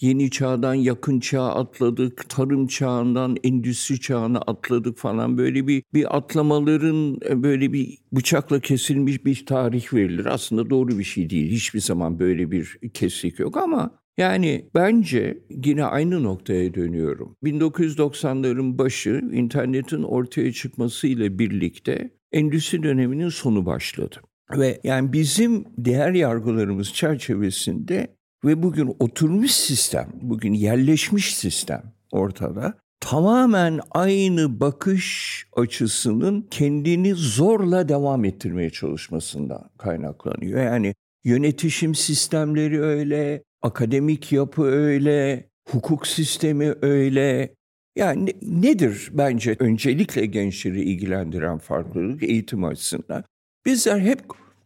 yeni 0.00 0.30
çağdan 0.30 0.74
yakın 0.74 1.20
çağa 1.20 1.54
atladık, 1.54 2.28
tarım 2.28 2.66
çağından 2.66 3.36
endüstri 3.44 4.00
çağına 4.00 4.38
atladık 4.38 4.98
falan 4.98 5.38
böyle 5.38 5.66
bir 5.66 5.82
bir 5.94 6.16
atlamaların 6.16 7.18
e, 7.28 7.42
böyle 7.42 7.72
bir 7.72 7.98
bıçakla 8.12 8.60
kesilmiş 8.60 9.24
bir 9.24 9.46
tarih 9.46 9.94
verilir. 9.94 10.26
Aslında 10.26 10.70
doğru 10.70 10.98
bir 10.98 11.04
şey 11.04 11.30
değil. 11.30 11.50
Hiçbir 11.50 11.80
zaman 11.80 12.18
böyle 12.18 12.50
bir 12.50 12.78
kesik 12.94 13.38
yok 13.38 13.56
ama 13.56 13.90
yani 14.18 14.70
bence 14.74 15.38
yine 15.64 15.84
aynı 15.84 16.22
noktaya 16.22 16.74
dönüyorum. 16.74 17.36
1990'ların 17.44 18.78
başı 18.78 19.22
internetin 19.32 20.02
ortaya 20.02 20.52
çıkmasıyla 20.52 21.38
birlikte 21.38 22.10
endüstri 22.32 22.82
döneminin 22.82 23.28
sonu 23.28 23.66
başladı. 23.66 24.16
Ve 24.58 24.80
yani 24.84 25.12
bizim 25.12 25.64
değer 25.78 26.12
yargılarımız 26.12 26.92
çerçevesinde 26.92 28.16
ve 28.44 28.62
bugün 28.62 28.96
oturmuş 28.98 29.50
sistem, 29.50 30.08
bugün 30.22 30.52
yerleşmiş 30.52 31.36
sistem 31.36 31.82
ortada. 32.12 32.74
Tamamen 33.00 33.80
aynı 33.90 34.60
bakış 34.60 35.46
açısının 35.56 36.46
kendini 36.50 37.14
zorla 37.14 37.88
devam 37.88 38.24
ettirmeye 38.24 38.70
çalışmasından 38.70 39.70
kaynaklanıyor. 39.78 40.62
Yani 40.62 40.94
yönetişim 41.24 41.94
sistemleri 41.94 42.82
öyle, 42.82 43.42
akademik 43.62 44.32
yapı 44.32 44.62
öyle, 44.62 45.48
hukuk 45.68 46.06
sistemi 46.06 46.74
öyle. 46.82 47.54
Yani 47.96 48.32
nedir 48.42 49.10
bence 49.12 49.56
öncelikle 49.58 50.26
gençleri 50.26 50.82
ilgilendiren 50.82 51.58
farklılık 51.58 52.22
eğitim 52.22 52.64
açısından? 52.64 53.24
Bizler 53.66 53.98
hep 53.98 54.20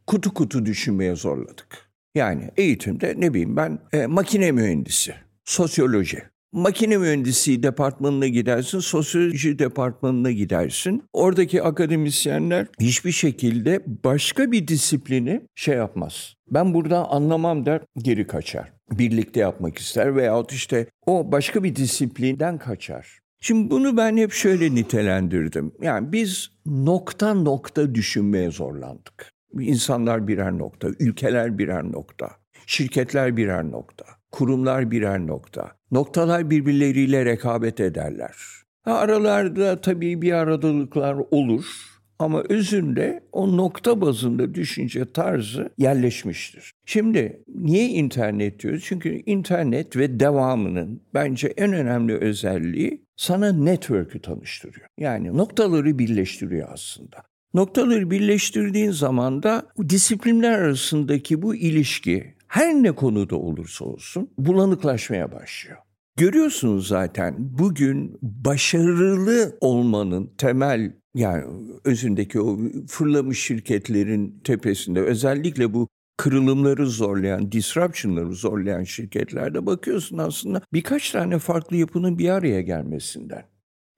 kutu 0.06 0.34
kutu 0.34 0.66
düşünmeye 0.66 1.16
zorladık. 1.16 1.89
Yani 2.14 2.50
eğitimde 2.56 3.14
ne 3.18 3.34
bileyim 3.34 3.56
ben 3.56 3.78
e, 3.92 4.06
makine 4.06 4.52
mühendisi, 4.52 5.14
sosyoloji. 5.44 6.22
Makine 6.52 6.98
mühendisi 6.98 7.62
departmanına 7.62 8.26
gidersin, 8.26 8.78
sosyoloji 8.78 9.58
departmanına 9.58 10.30
gidersin. 10.30 11.02
Oradaki 11.12 11.62
akademisyenler 11.62 12.66
hiçbir 12.80 13.12
şekilde 13.12 13.82
başka 14.04 14.52
bir 14.52 14.68
disiplini 14.68 15.40
şey 15.54 15.76
yapmaz. 15.76 16.34
Ben 16.50 16.74
burada 16.74 17.08
anlamam 17.10 17.66
der, 17.66 17.80
geri 17.98 18.26
kaçar. 18.26 18.72
Birlikte 18.90 19.40
yapmak 19.40 19.78
ister 19.78 20.16
veyahut 20.16 20.52
işte 20.52 20.86
o 21.06 21.32
başka 21.32 21.64
bir 21.64 21.76
disiplinden 21.76 22.58
kaçar. 22.58 23.18
Şimdi 23.40 23.70
bunu 23.70 23.96
ben 23.96 24.16
hep 24.16 24.32
şöyle 24.32 24.74
nitelendirdim. 24.74 25.72
Yani 25.82 26.12
biz 26.12 26.50
nokta 26.66 27.34
nokta 27.34 27.94
düşünmeye 27.94 28.50
zorlandık. 28.50 29.32
İnsanlar 29.60 30.28
birer 30.28 30.58
nokta, 30.58 30.88
ülkeler 31.00 31.58
birer 31.58 31.84
nokta, 31.84 32.30
şirketler 32.66 33.36
birer 33.36 33.70
nokta, 33.70 34.04
kurumlar 34.30 34.90
birer 34.90 35.26
nokta. 35.26 35.72
Noktalar 35.90 36.50
birbirleriyle 36.50 37.24
rekabet 37.24 37.80
ederler. 37.80 38.36
Aralarda 38.84 39.80
tabii 39.80 40.22
bir 40.22 40.32
aradalıklar 40.32 41.16
olur 41.30 41.64
ama 42.20 42.42
özünde 42.48 43.20
o 43.32 43.56
nokta 43.56 44.00
bazında 44.00 44.54
düşünce 44.54 45.12
tarzı 45.12 45.70
yerleşmiştir. 45.78 46.72
Şimdi 46.86 47.42
niye 47.48 47.88
internet 47.88 48.62
diyoruz? 48.62 48.84
Çünkü 48.86 49.22
internet 49.26 49.96
ve 49.96 50.20
devamının 50.20 51.02
bence 51.14 51.48
en 51.56 51.72
önemli 51.72 52.16
özelliği 52.16 53.04
sana 53.16 53.52
network'ü 53.52 54.20
tanıştırıyor. 54.20 54.86
Yani 54.98 55.36
noktaları 55.36 55.98
birleştiriyor 55.98 56.68
aslında. 56.72 57.29
Noktaları 57.54 58.10
birleştirdiğin 58.10 58.90
zaman 58.90 59.42
da 59.42 59.66
disiplinler 59.88 60.58
arasındaki 60.58 61.42
bu 61.42 61.54
ilişki 61.54 62.34
her 62.48 62.74
ne 62.74 62.92
konuda 62.92 63.36
olursa 63.36 63.84
olsun 63.84 64.30
bulanıklaşmaya 64.38 65.32
başlıyor. 65.32 65.78
Görüyorsunuz 66.16 66.88
zaten 66.88 67.34
bugün 67.38 68.18
başarılı 68.22 69.58
olmanın 69.60 70.30
temel 70.38 70.92
yani 71.14 71.44
özündeki 71.84 72.40
o 72.40 72.58
fırlamış 72.88 73.42
şirketlerin 73.42 74.40
tepesinde 74.44 75.00
özellikle 75.00 75.74
bu 75.74 75.88
kırılımları 76.16 76.86
zorlayan, 76.86 77.52
disruption'ları 77.52 78.32
zorlayan 78.34 78.84
şirketlerde 78.84 79.66
bakıyorsun 79.66 80.18
aslında 80.18 80.62
birkaç 80.72 81.10
tane 81.10 81.38
farklı 81.38 81.76
yapının 81.76 82.18
bir 82.18 82.28
araya 82.28 82.60
gelmesinden. 82.60 83.44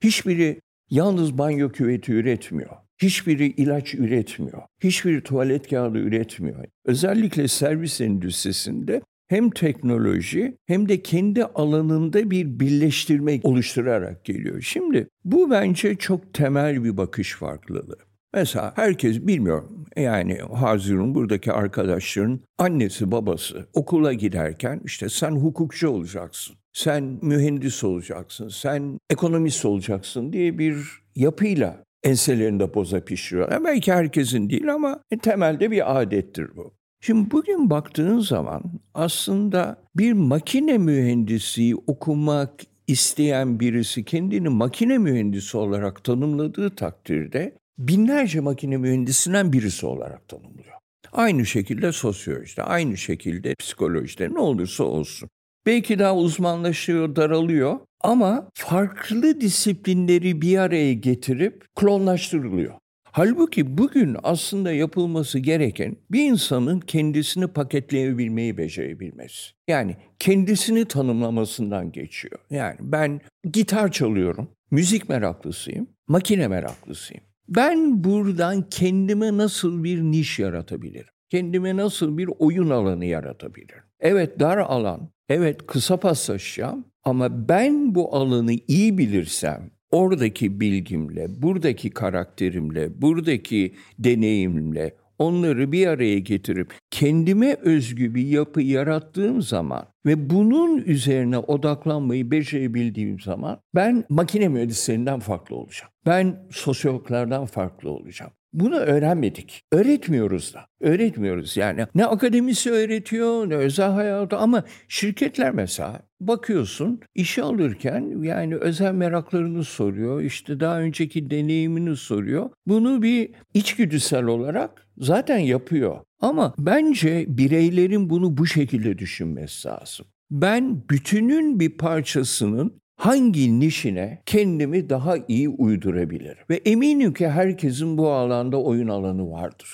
Hiçbiri 0.04 0.60
yalnız 0.90 1.38
banyo 1.38 1.72
küveti 1.72 2.12
üretmiyor. 2.12 2.76
Hiçbiri 3.02 3.46
ilaç 3.46 3.94
üretmiyor. 3.94 4.62
Hiçbiri 4.84 5.22
tuvalet 5.22 5.70
kağıdı 5.70 5.98
üretmiyor. 5.98 6.64
Özellikle 6.84 7.48
servis 7.48 8.00
endüstrisinde 8.00 9.02
hem 9.28 9.50
teknoloji 9.50 10.56
hem 10.66 10.88
de 10.88 11.02
kendi 11.02 11.44
alanında 11.44 12.30
bir 12.30 12.60
birleştirme 12.60 13.40
oluşturarak 13.42 14.24
geliyor. 14.24 14.60
Şimdi 14.60 15.08
bu 15.24 15.50
bence 15.50 15.94
çok 15.94 16.34
temel 16.34 16.84
bir 16.84 16.96
bakış 16.96 17.34
farklılığı. 17.34 17.98
Mesela 18.34 18.72
herkes 18.76 19.20
bilmiyorum 19.20 19.86
yani 19.96 20.38
Hazirun 20.54 21.14
buradaki 21.14 21.52
arkadaşların 21.52 22.40
annesi 22.58 23.10
babası 23.10 23.66
okula 23.72 24.12
giderken 24.12 24.80
işte 24.84 25.08
sen 25.08 25.30
hukukçu 25.30 25.88
olacaksın, 25.88 26.56
sen 26.72 27.18
mühendis 27.22 27.84
olacaksın, 27.84 28.48
sen 28.48 28.98
ekonomist 29.10 29.64
olacaksın 29.64 30.32
diye 30.32 30.58
bir 30.58 30.76
yapıyla 31.16 31.84
enselerinde 32.04 32.74
boza 32.74 33.00
pişiriyor. 33.00 33.64
belki 33.64 33.92
herkesin 33.92 34.50
değil 34.50 34.74
ama 34.74 35.00
temelde 35.22 35.70
bir 35.70 36.00
adettir 36.00 36.56
bu. 36.56 36.74
Şimdi 37.00 37.30
bugün 37.30 37.70
baktığın 37.70 38.18
zaman 38.18 38.62
aslında 38.94 39.76
bir 39.96 40.12
makine 40.12 40.78
mühendisi 40.78 41.74
okumak 41.86 42.60
isteyen 42.86 43.60
birisi 43.60 44.04
kendini 44.04 44.48
makine 44.48 44.98
mühendisi 44.98 45.56
olarak 45.56 46.04
tanımladığı 46.04 46.70
takdirde 46.70 47.58
binlerce 47.78 48.40
makine 48.40 48.76
mühendisinden 48.76 49.52
birisi 49.52 49.86
olarak 49.86 50.28
tanımlıyor. 50.28 50.72
Aynı 51.12 51.46
şekilde 51.46 51.92
sosyolojide, 51.92 52.62
aynı 52.62 52.96
şekilde 52.96 53.54
psikolojide 53.54 54.30
ne 54.30 54.38
olursa 54.38 54.84
olsun. 54.84 55.28
Belki 55.66 55.98
daha 55.98 56.16
uzmanlaşıyor, 56.16 57.16
daralıyor 57.16 57.78
ama 58.00 58.48
farklı 58.54 59.40
disiplinleri 59.40 60.42
bir 60.42 60.58
araya 60.58 60.92
getirip 60.92 61.64
klonlaştırılıyor. 61.76 62.74
Halbuki 63.04 63.78
bugün 63.78 64.16
aslında 64.22 64.72
yapılması 64.72 65.38
gereken 65.38 65.96
bir 66.10 66.22
insanın 66.30 66.80
kendisini 66.80 67.46
paketleyebilmeyi 67.46 68.58
becerebilmesi. 68.58 69.50
Yani 69.68 69.96
kendisini 70.18 70.84
tanımlamasından 70.84 71.92
geçiyor. 71.92 72.38
Yani 72.50 72.76
ben 72.80 73.20
gitar 73.52 73.92
çalıyorum, 73.92 74.48
müzik 74.70 75.08
meraklısıyım, 75.08 75.86
makine 76.08 76.48
meraklısıyım. 76.48 77.24
Ben 77.48 78.04
buradan 78.04 78.68
kendime 78.68 79.36
nasıl 79.36 79.84
bir 79.84 80.02
niş 80.02 80.38
yaratabilirim? 80.38 81.12
Kendime 81.30 81.76
nasıl 81.76 82.18
bir 82.18 82.30
oyun 82.38 82.70
alanı 82.70 83.04
yaratabilirim? 83.04 83.82
Evet 84.02 84.40
dar 84.40 84.58
alan, 84.58 85.08
evet 85.28 85.66
kısa 85.66 85.96
paslaşacağım 85.96 86.84
ama 87.04 87.48
ben 87.48 87.94
bu 87.94 88.16
alanı 88.16 88.52
iyi 88.68 88.98
bilirsem, 88.98 89.70
oradaki 89.90 90.60
bilgimle, 90.60 91.42
buradaki 91.42 91.90
karakterimle, 91.90 93.02
buradaki 93.02 93.74
deneyimle 93.98 94.96
onları 95.18 95.72
bir 95.72 95.86
araya 95.86 96.18
getirip 96.18 96.74
kendime 96.90 97.54
özgü 97.54 98.14
bir 98.14 98.26
yapı 98.26 98.62
yarattığım 98.62 99.42
zaman 99.42 99.86
ve 100.06 100.30
bunun 100.30 100.78
üzerine 100.78 101.38
odaklanmayı 101.38 102.30
becerebildiğim 102.30 103.20
zaman 103.20 103.60
ben 103.74 104.04
makine 104.08 104.48
mühendislerinden 104.48 105.20
farklı 105.20 105.56
olacağım. 105.56 105.92
Ben 106.06 106.48
sosyologlardan 106.50 107.46
farklı 107.46 107.90
olacağım. 107.90 108.32
Bunu 108.52 108.76
öğrenmedik. 108.76 109.62
Öğretmiyoruz 109.72 110.54
da. 110.54 110.66
Öğretmiyoruz 110.80 111.56
yani. 111.56 111.86
Ne 111.94 112.06
akademisi 112.06 112.70
öğretiyor 112.70 113.48
ne 113.48 113.54
özel 113.54 113.90
hayatı 113.90 114.36
ama 114.36 114.64
şirketler 114.88 115.50
mesela 115.54 116.02
bakıyorsun 116.20 117.00
işe 117.14 117.42
alırken 117.42 118.22
yani 118.22 118.56
özel 118.56 118.92
meraklarını 118.92 119.64
soruyor. 119.64 120.22
işte 120.22 120.60
daha 120.60 120.80
önceki 120.80 121.30
deneyimini 121.30 121.96
soruyor. 121.96 122.50
Bunu 122.66 123.02
bir 123.02 123.30
içgüdüsel 123.54 124.24
olarak 124.24 124.86
zaten 124.98 125.38
yapıyor. 125.38 125.96
Ama 126.20 126.54
bence 126.58 127.24
bireylerin 127.28 128.10
bunu 128.10 128.36
bu 128.36 128.46
şekilde 128.46 128.98
düşünmesi 128.98 129.68
lazım. 129.68 130.06
Ben 130.30 130.88
bütünün 130.90 131.60
bir 131.60 131.76
parçasının 131.76 132.81
hangi 132.96 133.60
nişine 133.60 134.22
kendimi 134.26 134.90
daha 134.90 135.16
iyi 135.28 135.48
uydurabilirim? 135.48 136.44
Ve 136.50 136.56
eminim 136.64 137.12
ki 137.14 137.28
herkesin 137.28 137.98
bu 137.98 138.10
alanda 138.10 138.62
oyun 138.62 138.88
alanı 138.88 139.30
vardır. 139.30 139.68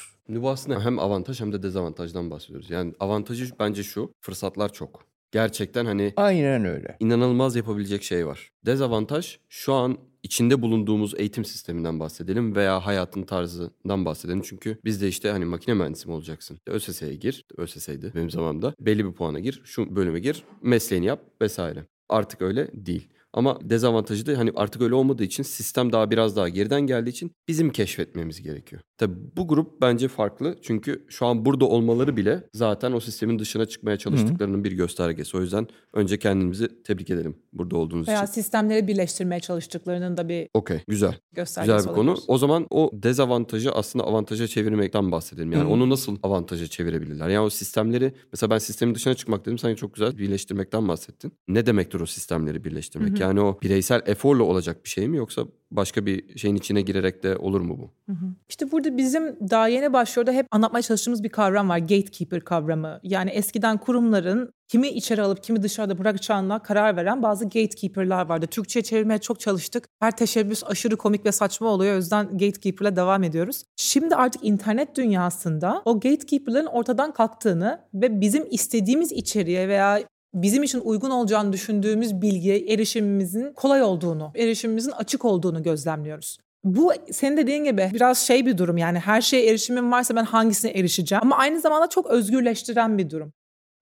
Aslında 0.44 0.84
hem 0.84 0.98
avantaj 0.98 1.40
hem 1.40 1.52
de 1.52 1.62
dezavantajdan 1.62 2.30
bahsediyoruz. 2.30 2.70
Yani 2.70 2.92
avantajı 3.00 3.46
bence 3.58 3.82
şu, 3.82 4.12
fırsatlar 4.20 4.72
çok. 4.72 5.08
Gerçekten 5.32 5.86
hani 5.86 6.12
Aynen 6.16 6.64
öyle. 6.64 6.96
inanılmaz 7.00 7.56
yapabilecek 7.56 8.02
şey 8.02 8.26
var. 8.26 8.50
Dezavantaj 8.66 9.38
şu 9.48 9.74
an 9.74 9.98
içinde 10.22 10.62
bulunduğumuz 10.62 11.14
eğitim 11.16 11.44
sisteminden 11.44 12.00
bahsedelim 12.00 12.56
veya 12.56 12.86
hayatın 12.86 13.22
tarzından 13.22 14.04
bahsedelim. 14.04 14.42
Çünkü 14.44 14.78
biz 14.84 15.02
de 15.02 15.08
işte 15.08 15.30
hani 15.30 15.44
makine 15.44 15.74
mühendisi 15.74 16.08
mi 16.08 16.14
olacaksın? 16.14 16.58
ÖSS'ye 16.66 17.14
gir, 17.14 17.44
ÖSS'ydi 17.56 18.12
benim 18.14 18.30
zamanımda. 18.30 18.74
Belli 18.80 19.04
bir 19.06 19.12
puana 19.12 19.38
gir, 19.40 19.60
şu 19.64 19.96
bölüme 19.96 20.20
gir, 20.20 20.42
mesleğini 20.62 21.06
yap 21.06 21.20
vesaire. 21.42 21.84
Artık 22.08 22.42
öyle 22.42 22.68
değil. 22.72 23.08
Ama 23.34 23.58
dezavantajı 23.62 24.26
da 24.26 24.38
hani 24.38 24.52
artık 24.56 24.82
öyle 24.82 24.94
olmadığı 24.94 25.24
için 25.24 25.42
sistem 25.42 25.92
daha 25.92 26.10
biraz 26.10 26.36
daha 26.36 26.48
geriden 26.48 26.80
geldiği 26.80 27.10
için 27.10 27.30
bizim 27.48 27.70
keşfetmemiz 27.70 28.42
gerekiyor. 28.42 28.82
Tabi 28.98 29.14
bu 29.36 29.48
grup 29.48 29.80
bence 29.80 30.08
farklı 30.08 30.56
çünkü 30.62 31.04
şu 31.08 31.26
an 31.26 31.44
burada 31.44 31.64
olmaları 31.64 32.16
bile 32.16 32.44
zaten 32.54 32.92
o 32.92 33.00
sistemin 33.00 33.38
dışına 33.38 33.66
çıkmaya 33.66 33.96
çalıştıklarının 33.96 34.64
bir 34.64 34.72
göstergesi. 34.72 35.36
O 35.36 35.40
yüzden 35.40 35.66
önce 35.92 36.18
kendimizi 36.18 36.82
tebrik 36.82 37.10
edelim 37.10 37.36
burada 37.52 37.76
olduğunuz 37.76 38.08
Veya 38.08 38.22
için. 38.24 38.32
sistemleri 38.32 38.86
birleştirmeye 38.88 39.40
çalıştıklarının 39.40 40.16
da 40.16 40.28
bir 40.28 40.48
Okey 40.54 40.80
güzel. 40.88 41.14
göstergesi 41.32 41.76
Güzel 41.76 41.90
bir 41.90 41.94
konu. 41.96 42.10
olabilir. 42.10 42.24
O 42.28 42.38
zaman 42.38 42.66
o 42.70 42.90
dezavantajı 42.92 43.72
aslında 43.72 44.04
avantaja 44.04 44.46
çevirmekten 44.46 45.12
bahsedelim. 45.12 45.52
Yani 45.52 45.64
Hı. 45.64 45.68
onu 45.68 45.90
nasıl 45.90 46.16
avantaja 46.22 46.66
çevirebilirler? 46.66 47.28
Yani 47.28 47.40
o 47.40 47.50
sistemleri 47.50 48.12
mesela 48.32 48.50
ben 48.50 48.58
sistemin 48.58 48.94
dışına 48.94 49.14
çıkmak 49.14 49.46
dedim. 49.46 49.58
Sen 49.58 49.74
çok 49.74 49.94
güzel 49.94 50.18
birleştirmekten 50.18 50.88
bahsettin. 50.88 51.32
Ne 51.48 51.66
demektir 51.66 52.00
o 52.00 52.06
sistemleri 52.06 52.64
birleştirmek? 52.64 53.10
Hı 53.10 53.17
hı. 53.18 53.28
Yani 53.28 53.40
o 53.40 53.58
bireysel 53.62 54.02
eforla 54.06 54.42
olacak 54.42 54.84
bir 54.84 54.88
şey 54.88 55.08
mi 55.08 55.16
yoksa 55.16 55.42
başka 55.70 56.06
bir 56.06 56.38
şeyin 56.38 56.56
içine 56.56 56.82
girerek 56.82 57.22
de 57.22 57.36
olur 57.36 57.60
mu 57.60 57.78
bu? 57.78 58.12
Hı 58.12 58.16
hı. 58.18 58.26
İşte 58.48 58.70
burada 58.72 58.96
bizim 58.96 59.50
daha 59.50 59.68
yeni 59.68 59.92
başlarda 59.92 60.32
hep 60.32 60.46
anlatmaya 60.50 60.82
çalıştığımız 60.82 61.22
bir 61.24 61.28
kavram 61.28 61.68
var. 61.68 61.78
Gatekeeper 61.78 62.40
kavramı. 62.40 63.00
Yani 63.02 63.30
eskiden 63.30 63.78
kurumların 63.78 64.52
kimi 64.68 64.88
içeri 64.88 65.22
alıp 65.22 65.42
kimi 65.42 65.62
dışarıda 65.62 65.98
bırakacağına 65.98 66.62
karar 66.62 66.96
veren 66.96 67.22
bazı 67.22 67.44
gatekeeper'lar 67.44 68.28
vardı. 68.28 68.46
Türkçe'ye 68.46 68.82
çevirmeye 68.82 69.18
çok 69.18 69.40
çalıştık. 69.40 69.88
Her 70.00 70.16
teşebbüs 70.16 70.64
aşırı 70.66 70.96
komik 70.96 71.26
ve 71.26 71.32
saçma 71.32 71.68
oluyor. 71.68 71.94
O 71.94 71.96
yüzden 71.96 72.26
gatekeeper'la 72.26 72.96
devam 72.96 73.22
ediyoruz. 73.22 73.64
Şimdi 73.76 74.14
artık 74.14 74.44
internet 74.44 74.96
dünyasında 74.96 75.82
o 75.84 75.94
gatekeeper'ların 75.94 76.66
ortadan 76.66 77.12
kalktığını 77.12 77.80
ve 77.94 78.20
bizim 78.20 78.46
istediğimiz 78.50 79.12
içeriğe 79.12 79.68
veya 79.68 80.00
bizim 80.42 80.62
için 80.62 80.80
uygun 80.80 81.10
olacağını 81.10 81.52
düşündüğümüz 81.52 82.22
bilgiye 82.22 82.58
erişimimizin 82.58 83.52
kolay 83.52 83.82
olduğunu, 83.82 84.32
erişimimizin 84.36 84.90
açık 84.90 85.24
olduğunu 85.24 85.62
gözlemliyoruz. 85.62 86.38
Bu 86.64 86.92
senin 87.12 87.36
dediğin 87.36 87.64
gibi 87.64 87.90
biraz 87.94 88.18
şey 88.18 88.46
bir 88.46 88.58
durum 88.58 88.76
yani 88.78 88.98
her 88.98 89.20
şeye 89.20 89.46
erişimim 89.46 89.92
varsa 89.92 90.16
ben 90.16 90.24
hangisine 90.24 90.70
erişeceğim 90.70 91.22
ama 91.22 91.36
aynı 91.36 91.60
zamanda 91.60 91.88
çok 91.88 92.06
özgürleştiren 92.06 92.98
bir 92.98 93.10
durum. 93.10 93.32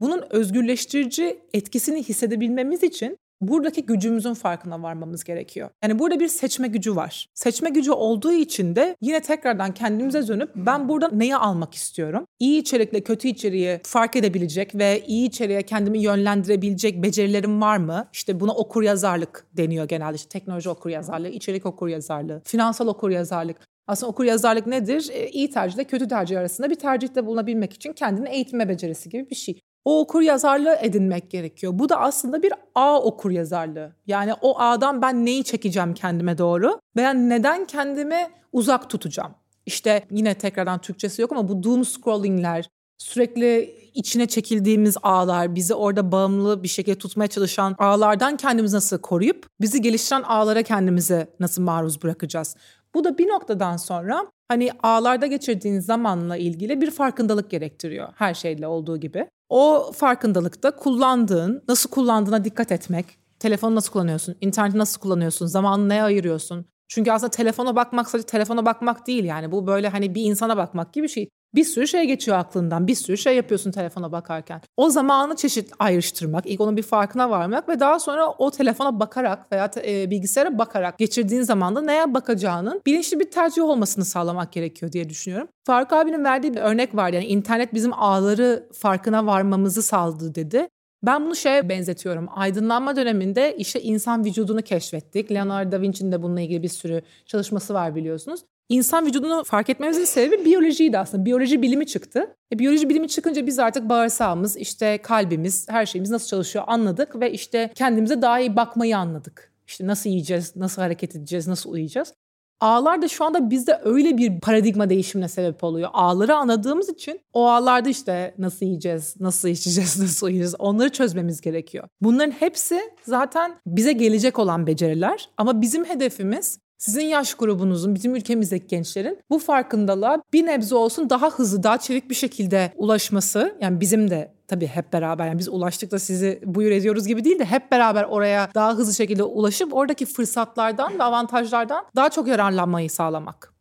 Bunun 0.01 0.25
özgürleştirici 0.31 1.41
etkisini 1.55 2.03
hissedebilmemiz 2.03 2.83
için 2.83 3.19
buradaki 3.41 3.87
gücümüzün 3.87 4.35
farkına 4.35 4.83
varmamız 4.83 5.25
gerekiyor. 5.25 5.71
Yani 5.83 5.99
burada 5.99 6.21
bir 6.21 6.29
seçme 6.29 6.69
gücü 6.69 6.97
var. 6.97 7.29
Seçme 7.35 7.71
gücü 7.71 7.93
olduğu 7.93 8.33
için 8.33 8.77
de 8.77 8.97
yine 9.01 9.21
tekrardan 9.21 9.75
kendimize 9.75 10.29
dönüp 10.29 10.51
ben 10.57 10.89
burada 10.89 11.09
neyi 11.09 11.37
almak 11.37 11.75
istiyorum? 11.75 12.27
İyi 12.39 12.61
içerikle 12.61 13.01
kötü 13.01 13.29
içeriği 13.29 13.81
fark 13.83 14.17
edebilecek 14.17 14.75
ve 14.75 15.03
iyi 15.07 15.29
içeriğe 15.29 15.63
kendimi 15.63 15.99
yönlendirebilecek 15.99 17.03
becerilerim 17.03 17.61
var 17.61 17.77
mı? 17.77 18.09
İşte 18.13 18.41
buna 18.41 18.55
okur 18.55 18.83
yazarlık 18.83 19.47
deniyor 19.53 19.89
genelde. 19.89 20.17
İşte 20.17 20.29
teknoloji 20.29 20.69
okur 20.69 20.91
yazarlığı, 20.91 21.29
içerik 21.29 21.67
okur 21.67 21.89
yazarlığı, 21.89 22.43
finansal 22.45 22.87
okur 22.87 23.11
yazarlık. 23.11 23.57
Aslında 23.87 24.11
okur 24.11 24.25
yazarlık 24.25 24.67
nedir? 24.67 25.09
E, 25.13 25.29
iyi 25.29 25.51
tercihle 25.51 25.85
kötü 25.85 26.09
tercih 26.09 26.41
arasında 26.41 26.71
bir 26.71 26.75
tercihte 26.75 27.27
bulunabilmek 27.27 27.73
için 27.73 27.93
kendini 27.93 28.29
eğitme 28.29 28.69
becerisi 28.69 29.09
gibi 29.09 29.31
bir 29.31 29.35
şey. 29.35 29.61
O 29.87 30.01
okur 30.01 30.23
yazarlığı 30.23 30.77
edinmek 30.81 31.31
gerekiyor. 31.31 31.73
Bu 31.77 31.89
da 31.89 32.01
aslında 32.01 32.43
bir 32.43 32.53
ağ 32.75 33.03
okur 33.03 33.31
yazarlığı. 33.31 33.93
Yani 34.07 34.35
o 34.41 34.61
ağdan 34.61 35.03
ben 35.03 35.27
neyi 35.27 35.45
çekeceğim 35.45 35.95
kendime 35.95 36.39
doğru 36.39 36.81
veya 36.97 37.11
neden 37.11 37.65
kendimi 37.65 38.29
uzak 38.53 38.91
tutacağım? 38.91 39.35
İşte 39.67 40.07
yine 40.11 40.35
tekrardan 40.35 40.81
Türkçesi 40.81 41.23
yok 41.23 41.33
ama 41.33 41.49
bu 41.49 41.63
doom 41.63 41.85
scrollingler, 41.85 42.71
sürekli 42.99 43.75
içine 43.95 44.27
çekildiğimiz 44.27 44.97
ağlar, 45.03 45.55
bizi 45.55 45.75
orada 45.75 46.13
bağımlı 46.13 46.63
bir 46.63 46.69
şekilde 46.69 46.99
tutmaya 46.99 47.29
çalışan 47.29 47.75
ağlardan 47.79 48.37
kendimizi 48.37 48.77
nasıl 48.77 48.99
koruyup 48.99 49.47
bizi 49.61 49.83
geliştiren 49.83 50.23
ağlara 50.23 50.63
kendimizi 50.63 51.27
nasıl 51.41 51.63
maruz 51.63 52.03
bırakacağız? 52.03 52.57
Bu 52.95 53.05
da 53.05 53.19
bir 53.19 53.29
noktadan 53.29 53.77
sonra 53.77 54.27
hani 54.49 54.71
ağlarda 54.83 55.27
geçirdiğin 55.27 55.81
zamanla 55.81 56.37
ilgili 56.37 56.81
bir 56.81 56.91
farkındalık 56.91 57.51
gerektiriyor 57.51 58.09
her 58.15 58.35
şeyle 58.35 58.67
olduğu 58.67 58.97
gibi. 58.97 59.29
O 59.49 59.93
farkındalıkta 59.95 60.77
kullandığın, 60.77 61.63
nasıl 61.69 61.91
kullandığına 61.91 62.45
dikkat 62.45 62.73
etmek, 62.73 63.07
telefonu 63.39 63.75
nasıl 63.75 63.93
kullanıyorsun, 63.93 64.37
interneti 64.41 64.79
nasıl 64.79 65.01
kullanıyorsun, 65.01 65.47
zamanını 65.47 65.89
neye 65.89 66.03
ayırıyorsun? 66.03 66.67
Çünkü 66.89 67.11
aslında 67.11 67.31
telefona 67.31 67.77
bakmak 67.77 68.11
sadece 68.11 68.27
telefona 68.27 68.67
bakmak 68.67 69.07
değil 69.07 69.25
yani 69.25 69.53
bu 69.53 69.67
böyle 69.67 69.89
hani 69.89 70.15
bir 70.15 70.23
insana 70.23 70.57
bakmak 70.57 70.93
gibi 70.93 71.03
bir 71.03 71.09
şey. 71.09 71.29
Bir 71.55 71.65
sürü 71.65 71.89
şey 71.89 72.05
geçiyor 72.05 72.39
aklından. 72.39 72.87
Bir 72.87 72.95
sürü 72.95 73.19
şey 73.19 73.37
yapıyorsun 73.37 73.71
telefona 73.71 74.13
bakarken. 74.13 74.61
O 74.77 74.91
zamanı 74.91 75.37
çeşit 75.37 75.73
ayrıştırmak, 75.79 76.47
ilk 76.47 76.61
onun 76.61 76.77
bir 76.77 76.83
farkına 76.83 77.31
varmak 77.31 77.69
ve 77.69 77.81
daha 77.81 77.99
sonra 77.99 78.31
o 78.31 78.51
telefona 78.51 79.01
bakarak 79.01 79.53
veya 79.53 79.71
e, 79.77 80.11
bilgisayara 80.11 80.59
bakarak 80.59 80.99
geçirdiğin 80.99 81.43
zamanda 81.43 81.83
neye 81.83 82.15
bakacağının 82.15 82.83
bilinçli 82.87 83.21
bir 83.21 83.31
tercih 83.31 83.63
olmasını 83.63 84.05
sağlamak 84.05 84.53
gerekiyor 84.53 84.93
diye 84.93 85.09
düşünüyorum. 85.09 85.49
Faruk 85.67 85.93
abinin 85.93 86.25
verdiği 86.25 86.55
bir 86.55 86.61
örnek 86.61 86.97
var. 86.97 87.13
Yani 87.13 87.27
internet 87.27 87.75
bizim 87.75 87.93
ağları 87.93 88.69
farkına 88.73 89.27
varmamızı 89.27 89.83
sağladı 89.83 90.35
dedi. 90.35 90.69
Ben 91.03 91.25
bunu 91.25 91.37
şeye 91.37 91.69
benzetiyorum. 91.69 92.29
Aydınlanma 92.31 92.97
döneminde 92.97 93.57
işte 93.57 93.83
insan 93.83 94.25
vücudunu 94.25 94.63
keşfettik. 94.63 95.33
Leonardo 95.33 95.73
da 95.73 95.81
Vinci'nin 95.81 96.13
de 96.13 96.23
bununla 96.23 96.41
ilgili 96.41 96.63
bir 96.63 96.69
sürü 96.69 97.03
çalışması 97.27 97.75
var 97.75 97.95
biliyorsunuz. 97.95 98.41
İnsan 98.69 99.07
vücudunu 99.07 99.45
fark 99.45 99.71
etmemizin 99.71 100.05
sebebi 100.05 100.45
biyolojiydi 100.45 100.99
aslında. 100.99 101.25
Biyoloji 101.25 101.63
bilimi 101.63 101.87
çıktı. 101.87 102.37
E, 102.53 102.59
biyoloji 102.59 102.89
bilimi 102.89 103.09
çıkınca 103.09 103.47
biz 103.47 103.59
artık 103.59 103.89
bağırsağımız, 103.89 104.57
işte 104.57 104.99
kalbimiz, 105.03 105.69
her 105.69 105.87
şeyimiz 105.87 106.11
nasıl 106.11 106.29
çalışıyor 106.29 106.65
anladık 106.69 107.21
ve 107.21 107.33
işte 107.33 107.71
kendimize 107.75 108.23
daha 108.23 108.41
iyi 108.41 108.57
bakmayı 108.57 108.99
anladık. 108.99 109.53
İşte 109.67 109.87
nasıl 109.87 110.11
yiyeceğiz, 110.11 110.57
nasıl 110.57 110.83
hareket 110.83 111.17
edeceğiz, 111.17 111.49
nasıl 111.49 111.73
uyuyacağız. 111.73 112.15
Ağlar 112.61 113.03
da 113.03 113.09
şu 113.09 113.25
anda 113.25 113.51
bizde 113.51 113.81
öyle 113.85 114.17
bir 114.17 114.41
paradigma 114.41 114.91
değişimine 114.91 115.29
sebep 115.29 115.65
oluyor. 115.65 115.91
Ağları 115.93 116.37
anladığımız 116.37 116.89
için 116.89 117.21
o 117.33 117.49
ağlarda 117.49 117.89
işte 117.89 118.35
nasıl 118.39 118.67
yiyeceğiz, 118.67 119.21
nasıl 119.21 119.49
içeceğiz, 119.49 119.99
nasıl 120.03 120.27
uyuyacağız 120.27 120.55
onları 120.59 120.89
çözmemiz 120.89 121.41
gerekiyor. 121.41 121.89
Bunların 122.01 122.31
hepsi 122.31 122.81
zaten 123.03 123.55
bize 123.67 123.93
gelecek 123.93 124.39
olan 124.39 124.67
beceriler 124.67 125.29
ama 125.37 125.61
bizim 125.61 125.85
hedefimiz 125.85 126.59
sizin 126.79 127.05
yaş 127.05 127.35
grubunuzun, 127.35 127.95
bizim 127.95 128.15
ülkemizdeki 128.15 128.67
gençlerin 128.67 129.19
bu 129.31 129.39
farkındalığa 129.39 130.23
bir 130.33 130.47
nebze 130.47 130.75
olsun 130.75 131.11
daha 131.11 131.31
hızlı, 131.31 131.63
daha 131.63 131.79
çevik 131.79 132.11
bir 132.11 132.15
şekilde 132.15 132.73
ulaşması. 132.77 133.57
Yani 133.61 133.81
bizim 133.81 134.11
de 134.11 134.37
tabii 134.49 134.67
hep 134.67 134.93
beraber 134.93 135.27
yani 135.27 135.39
biz 135.39 135.49
ulaştık 135.49 135.91
da 135.91 135.99
sizi 135.99 136.41
buyur 136.45 136.71
ediyoruz 136.71 137.07
gibi 137.07 137.25
değil 137.25 137.39
de 137.39 137.45
hep 137.45 137.73
beraber 137.73 138.05
oraya 138.05 138.51
daha 138.55 138.75
hızlı 138.75 138.95
şekilde 138.95 139.23
ulaşıp 139.23 139.75
oradaki 139.75 140.07
fırsatlardan 140.07 140.99
ve 140.99 141.03
avantajlardan 141.03 141.85
daha 141.97 142.11
çok 142.11 142.29
yararlanmayı 142.29 142.91
sağlamak. 142.91 143.55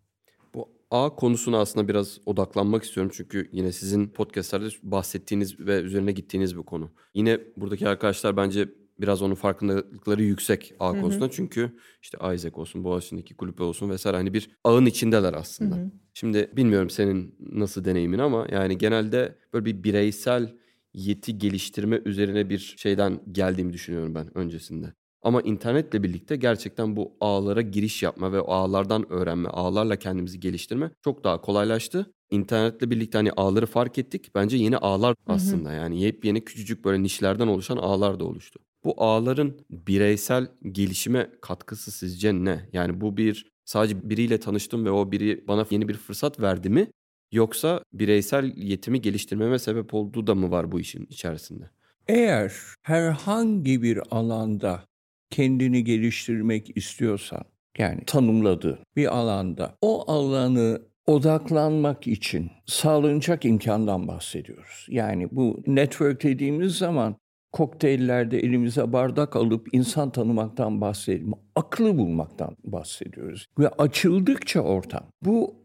Bu 0.54 0.70
ağ 0.92 1.10
konusuna 1.16 1.60
aslında 1.60 1.88
biraz 1.88 2.18
odaklanmak 2.26 2.84
istiyorum. 2.84 3.12
Çünkü 3.16 3.50
yine 3.52 3.72
sizin 3.72 4.08
podcastlerde 4.08 4.68
bahsettiğiniz 4.84 5.60
ve 5.60 5.80
üzerine 5.80 6.12
gittiğiniz 6.12 6.58
bir 6.58 6.64
konu. 6.64 6.90
Yine 7.14 7.40
buradaki 7.58 7.88
arkadaşlar 7.88 8.38
bence 8.38 8.70
biraz 9.02 9.22
onun 9.22 9.36
farkındalıkları 9.36 10.24
yüksek 10.24 10.74
ağ 10.80 10.94
Hı 10.94 10.98
hı. 10.98 11.02
konusunda. 11.02 11.32
Çünkü 11.32 11.78
işte 12.02 12.18
Isaac 12.34 12.58
olsun, 12.58 12.84
Boğaziçi'ndeki 12.84 13.36
kulübe 13.36 13.64
olsun 13.64 13.90
vesaire 13.90 14.18
hani 14.18 14.34
bir 14.34 14.50
ağın 14.64 14.86
içindeler 14.86 15.34
aslında. 15.34 15.76
Hı 15.76 15.80
hı. 15.80 15.92
Şimdi 16.14 16.52
bilmiyorum 16.56 16.90
senin 16.90 17.36
nasıl 17.40 17.86
deneyimin 17.86 18.20
ama 18.20 18.48
yani 18.52 18.78
genelde 18.78 19.36
böyle 19.54 19.66
bir 19.66 19.84
bireysel 19.84 20.56
yeti 20.94 21.38
geliştirme 21.38 22.02
üzerine 22.06 22.50
bir 22.50 22.76
şeyden 22.78 23.20
geldiğimi 23.32 23.74
düşünüyorum 23.74 24.16
ben 24.16 24.38
öncesinde. 24.38 24.94
Ama 25.22 25.42
internetle 25.42 26.04
birlikte 26.04 26.36
gerçekten 26.36 26.96
bu 26.96 27.18
ağlara 27.22 27.62
giriş 27.62 28.04
yapma 28.04 28.32
ve 28.32 28.40
ağlardan 28.40 29.12
öğrenme, 29.12 29.50
ağlarla 29.50 29.96
kendimizi 29.96 30.40
geliştirme 30.40 30.92
çok 31.04 31.24
daha 31.24 31.42
kolaylaştı. 31.42 32.14
İnternetle 32.32 32.92
birlikte 32.92 33.18
hani 33.18 33.32
ağları 33.32 33.66
fark 33.66 33.98
ettik. 33.98 34.36
Bence 34.36 34.58
yeni 34.58 34.78
ağlar 34.78 35.16
hı. 35.28 35.34
aslında 35.34 35.74
yani 35.74 36.02
yepyeni 36.02 36.46
küçücük 36.46 36.86
böyle 36.86 37.04
nişlerden 37.04 37.48
oluşan 37.48 37.78
ağlar 37.78 38.20
da 38.20 38.26
oluştu. 38.26 38.60
Bu 38.86 38.94
ağların 38.98 39.54
bireysel 39.70 40.48
gelişime 40.72 41.30
katkısı 41.42 41.92
sizce 41.92 42.34
ne? 42.34 42.70
Yani 42.74 43.02
bu 43.02 43.18
bir 43.18 43.52
sadece 43.66 44.10
biriyle 44.10 44.40
tanıştım 44.40 44.86
ve 44.86 44.92
o 44.92 45.12
biri 45.12 45.48
bana 45.48 45.66
yeni 45.70 45.88
bir 45.88 45.94
fırsat 45.94 46.40
verdi 46.40 46.70
mi? 46.70 46.88
Yoksa 47.32 47.84
bireysel 47.94 48.58
yetimi 48.58 49.02
geliştirmeme 49.02 49.60
sebep 49.60 49.94
olduğu 49.94 50.28
da 50.28 50.36
mı 50.36 50.52
var 50.52 50.72
bu 50.72 50.80
işin 50.80 51.06
içerisinde? 51.10 51.70
Eğer 52.08 52.54
herhangi 52.82 53.84
bir 53.84 54.00
alanda 54.12 54.84
kendini 55.30 55.84
geliştirmek 55.84 56.78
istiyorsan, 56.78 57.44
yani 57.78 58.06
tanımladığı 58.06 58.80
bir 58.96 59.18
alanda 59.18 59.76
o 59.82 60.12
alanı 60.12 60.82
odaklanmak 61.08 62.08
için 62.08 62.52
sağlanacak 62.66 63.46
imkandan 63.46 64.08
bahsediyoruz. 64.08 64.86
Yani 64.90 65.28
bu 65.32 65.64
network 65.68 66.24
dediğimiz 66.24 66.78
zaman 66.78 67.16
kokteyllerde 67.56 68.40
elimize 68.40 68.94
bardak 68.94 69.36
alıp 69.36 69.68
insan 69.72 70.10
tanımaktan 70.10 70.82
bahsediyoruz. 70.82 71.40
Aklı 71.56 71.98
bulmaktan 71.98 72.56
bahsediyoruz. 72.64 73.46
Ve 73.60 73.70
açıldıkça 73.70 74.60
ortam 74.60 75.04
bu 75.22 75.56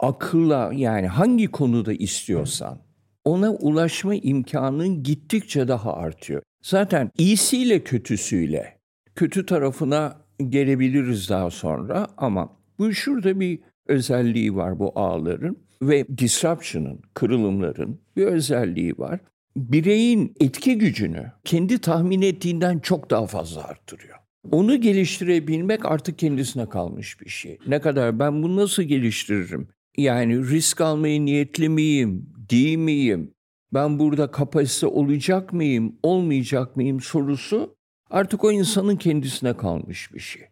akılla 0.00 0.70
yani 0.74 1.06
hangi 1.06 1.46
konuda 1.46 1.92
istiyorsan 1.92 2.78
ona 3.24 3.50
ulaşma 3.50 4.14
imkanın 4.14 5.02
gittikçe 5.02 5.68
daha 5.68 5.94
artıyor. 5.94 6.42
Zaten 6.62 7.10
iyisiyle 7.18 7.84
kötüsüyle 7.84 8.78
kötü 9.14 9.46
tarafına 9.46 10.16
gelebiliriz 10.48 11.28
daha 11.28 11.50
sonra 11.50 12.06
ama 12.16 12.56
bu 12.78 12.92
şurada 12.92 13.40
bir 13.40 13.60
özelliği 13.86 14.54
var 14.54 14.78
bu 14.78 14.92
ağların 14.94 15.56
ve 15.82 16.18
disruption'ın, 16.18 17.00
kırılımların 17.14 18.00
bir 18.16 18.26
özelliği 18.26 18.98
var. 18.98 19.20
Bireyin 19.58 20.34
etki 20.40 20.78
gücünü 20.78 21.32
kendi 21.44 21.78
tahmin 21.78 22.22
ettiğinden 22.22 22.78
çok 22.78 23.10
daha 23.10 23.26
fazla 23.26 23.64
arttırıyor. 23.64 24.16
Onu 24.50 24.80
geliştirebilmek 24.80 25.86
artık 25.86 26.18
kendisine 26.18 26.68
kalmış 26.68 27.20
bir 27.20 27.28
şey. 27.28 27.58
Ne 27.66 27.80
kadar 27.80 28.18
ben 28.18 28.42
bunu 28.42 28.56
nasıl 28.56 28.82
geliştiririm? 28.82 29.68
Yani 29.96 30.50
risk 30.50 30.80
almayı 30.80 31.24
niyetli 31.24 31.68
miyim, 31.68 32.26
değil 32.50 32.78
miyim? 32.78 33.34
Ben 33.74 33.98
burada 33.98 34.30
kapasite 34.30 34.86
olacak 34.86 35.52
mıyım, 35.52 35.96
olmayacak 36.02 36.76
mıyım 36.76 37.00
sorusu 37.00 37.76
artık 38.10 38.44
o 38.44 38.52
insanın 38.52 38.96
kendisine 38.96 39.56
kalmış 39.56 40.14
bir 40.14 40.20
şey. 40.20 40.42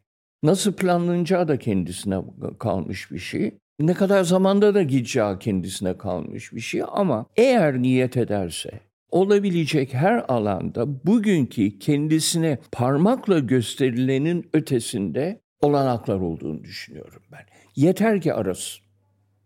Nasıl 0.42 0.72
planlanacağı 0.72 1.48
da 1.48 1.58
kendisine 1.58 2.20
kalmış 2.58 3.10
bir 3.12 3.18
şey. 3.18 3.54
Ne 3.80 3.94
kadar 3.94 4.24
zamanda 4.24 4.74
da 4.74 4.82
gideceği 4.82 5.38
kendisine 5.40 5.98
kalmış 5.98 6.52
bir 6.52 6.60
şey 6.60 6.82
ama 6.92 7.26
eğer 7.36 7.82
niyet 7.82 8.16
ederse 8.16 8.80
olabilecek 9.10 9.94
her 9.94 10.24
alanda 10.28 11.06
bugünkü 11.06 11.78
kendisine 11.78 12.58
parmakla 12.72 13.38
gösterilenin 13.38 14.46
ötesinde 14.52 15.40
olanaklar 15.62 16.20
olduğunu 16.20 16.64
düşünüyorum 16.64 17.22
ben. 17.32 17.46
Yeter 17.76 18.20
ki 18.20 18.34
arasın. 18.34 18.84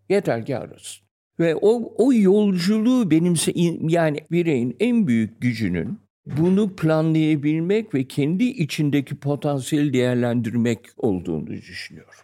Yeter 0.08 0.46
ki 0.46 0.56
arasın. 0.56 1.06
Ve 1.40 1.54
o, 1.56 1.92
o 1.98 2.12
yolculuğu 2.12 3.10
benimse 3.10 3.52
yani 3.88 4.18
bireyin 4.30 4.76
en 4.80 5.06
büyük 5.06 5.40
gücünün 5.40 5.98
bunu 6.26 6.76
planlayabilmek 6.76 7.94
ve 7.94 8.04
kendi 8.04 8.44
içindeki 8.44 9.16
potansiyeli 9.16 9.92
değerlendirmek 9.92 10.78
olduğunu 10.96 11.46
düşünüyorum. 11.46 12.14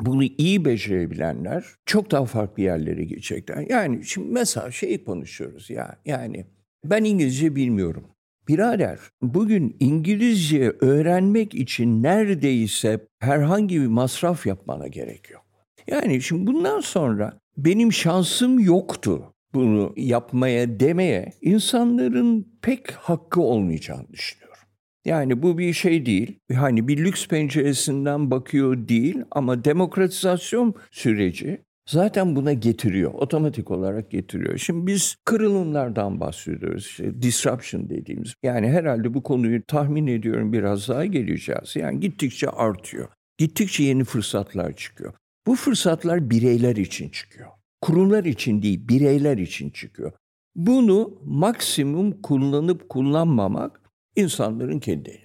Bunu 0.00 0.24
iyi 0.24 0.64
becerebilenler 0.64 1.64
çok 1.86 2.10
daha 2.10 2.24
farklı 2.24 2.62
yerlere 2.62 3.04
geçecekler. 3.04 3.66
Yani 3.70 4.04
şimdi 4.04 4.28
mesela 4.28 4.70
şey 4.70 5.04
konuşuyoruz 5.04 5.70
ya 5.70 5.98
yani 6.04 6.46
ben 6.84 7.04
İngilizce 7.04 7.56
bilmiyorum. 7.56 8.04
Birader 8.48 8.98
bugün 9.22 9.76
İngilizce 9.80 10.72
öğrenmek 10.80 11.54
için 11.54 12.02
neredeyse 12.02 13.06
herhangi 13.18 13.80
bir 13.80 13.86
masraf 13.86 14.46
yapmana 14.46 14.86
gerek 14.86 15.30
yok. 15.30 15.44
Yani 15.86 16.22
şimdi 16.22 16.46
bundan 16.46 16.80
sonra 16.80 17.38
benim 17.56 17.92
şansım 17.92 18.58
yoktu 18.58 19.34
bunu 19.54 19.92
yapmaya 19.96 20.80
demeye 20.80 21.32
insanların 21.40 22.58
pek 22.62 22.92
hakkı 22.92 23.40
olmayacağını 23.40 24.08
düşünüyorum. 24.12 24.52
Yani 25.04 25.42
bu 25.42 25.58
bir 25.58 25.72
şey 25.72 26.06
değil. 26.06 26.38
Hani 26.54 26.88
bir 26.88 27.04
lüks 27.04 27.26
penceresinden 27.28 28.30
bakıyor 28.30 28.88
değil 28.88 29.18
ama 29.30 29.64
demokratizasyon 29.64 30.74
süreci 30.90 31.62
zaten 31.86 32.36
buna 32.36 32.52
getiriyor. 32.52 33.14
Otomatik 33.14 33.70
olarak 33.70 34.10
getiriyor. 34.10 34.58
Şimdi 34.58 34.86
biz 34.86 35.16
kırılımlardan 35.24 36.20
bahsediyoruz. 36.20 36.86
İşte 36.86 37.22
disruption 37.22 37.90
dediğimiz. 37.90 38.34
Yani 38.42 38.68
herhalde 38.68 39.14
bu 39.14 39.22
konuyu 39.22 39.62
tahmin 39.66 40.06
ediyorum 40.06 40.52
biraz 40.52 40.88
daha 40.88 41.04
geleceğiz. 41.04 41.76
Yani 41.76 42.00
gittikçe 42.00 42.48
artıyor. 42.48 43.08
Gittikçe 43.38 43.82
yeni 43.82 44.04
fırsatlar 44.04 44.72
çıkıyor. 44.76 45.14
Bu 45.46 45.54
fırsatlar 45.54 46.30
bireyler 46.30 46.76
için 46.76 47.08
çıkıyor 47.08 47.48
kurumlar 47.82 48.24
için 48.24 48.62
değil 48.62 48.88
bireyler 48.88 49.38
için 49.38 49.70
çıkıyor. 49.70 50.12
Bunu 50.56 51.18
maksimum 51.24 52.22
kullanıp 52.22 52.88
kullanmamak 52.88 53.80
insanların 54.16 54.78
kendi. 54.78 55.21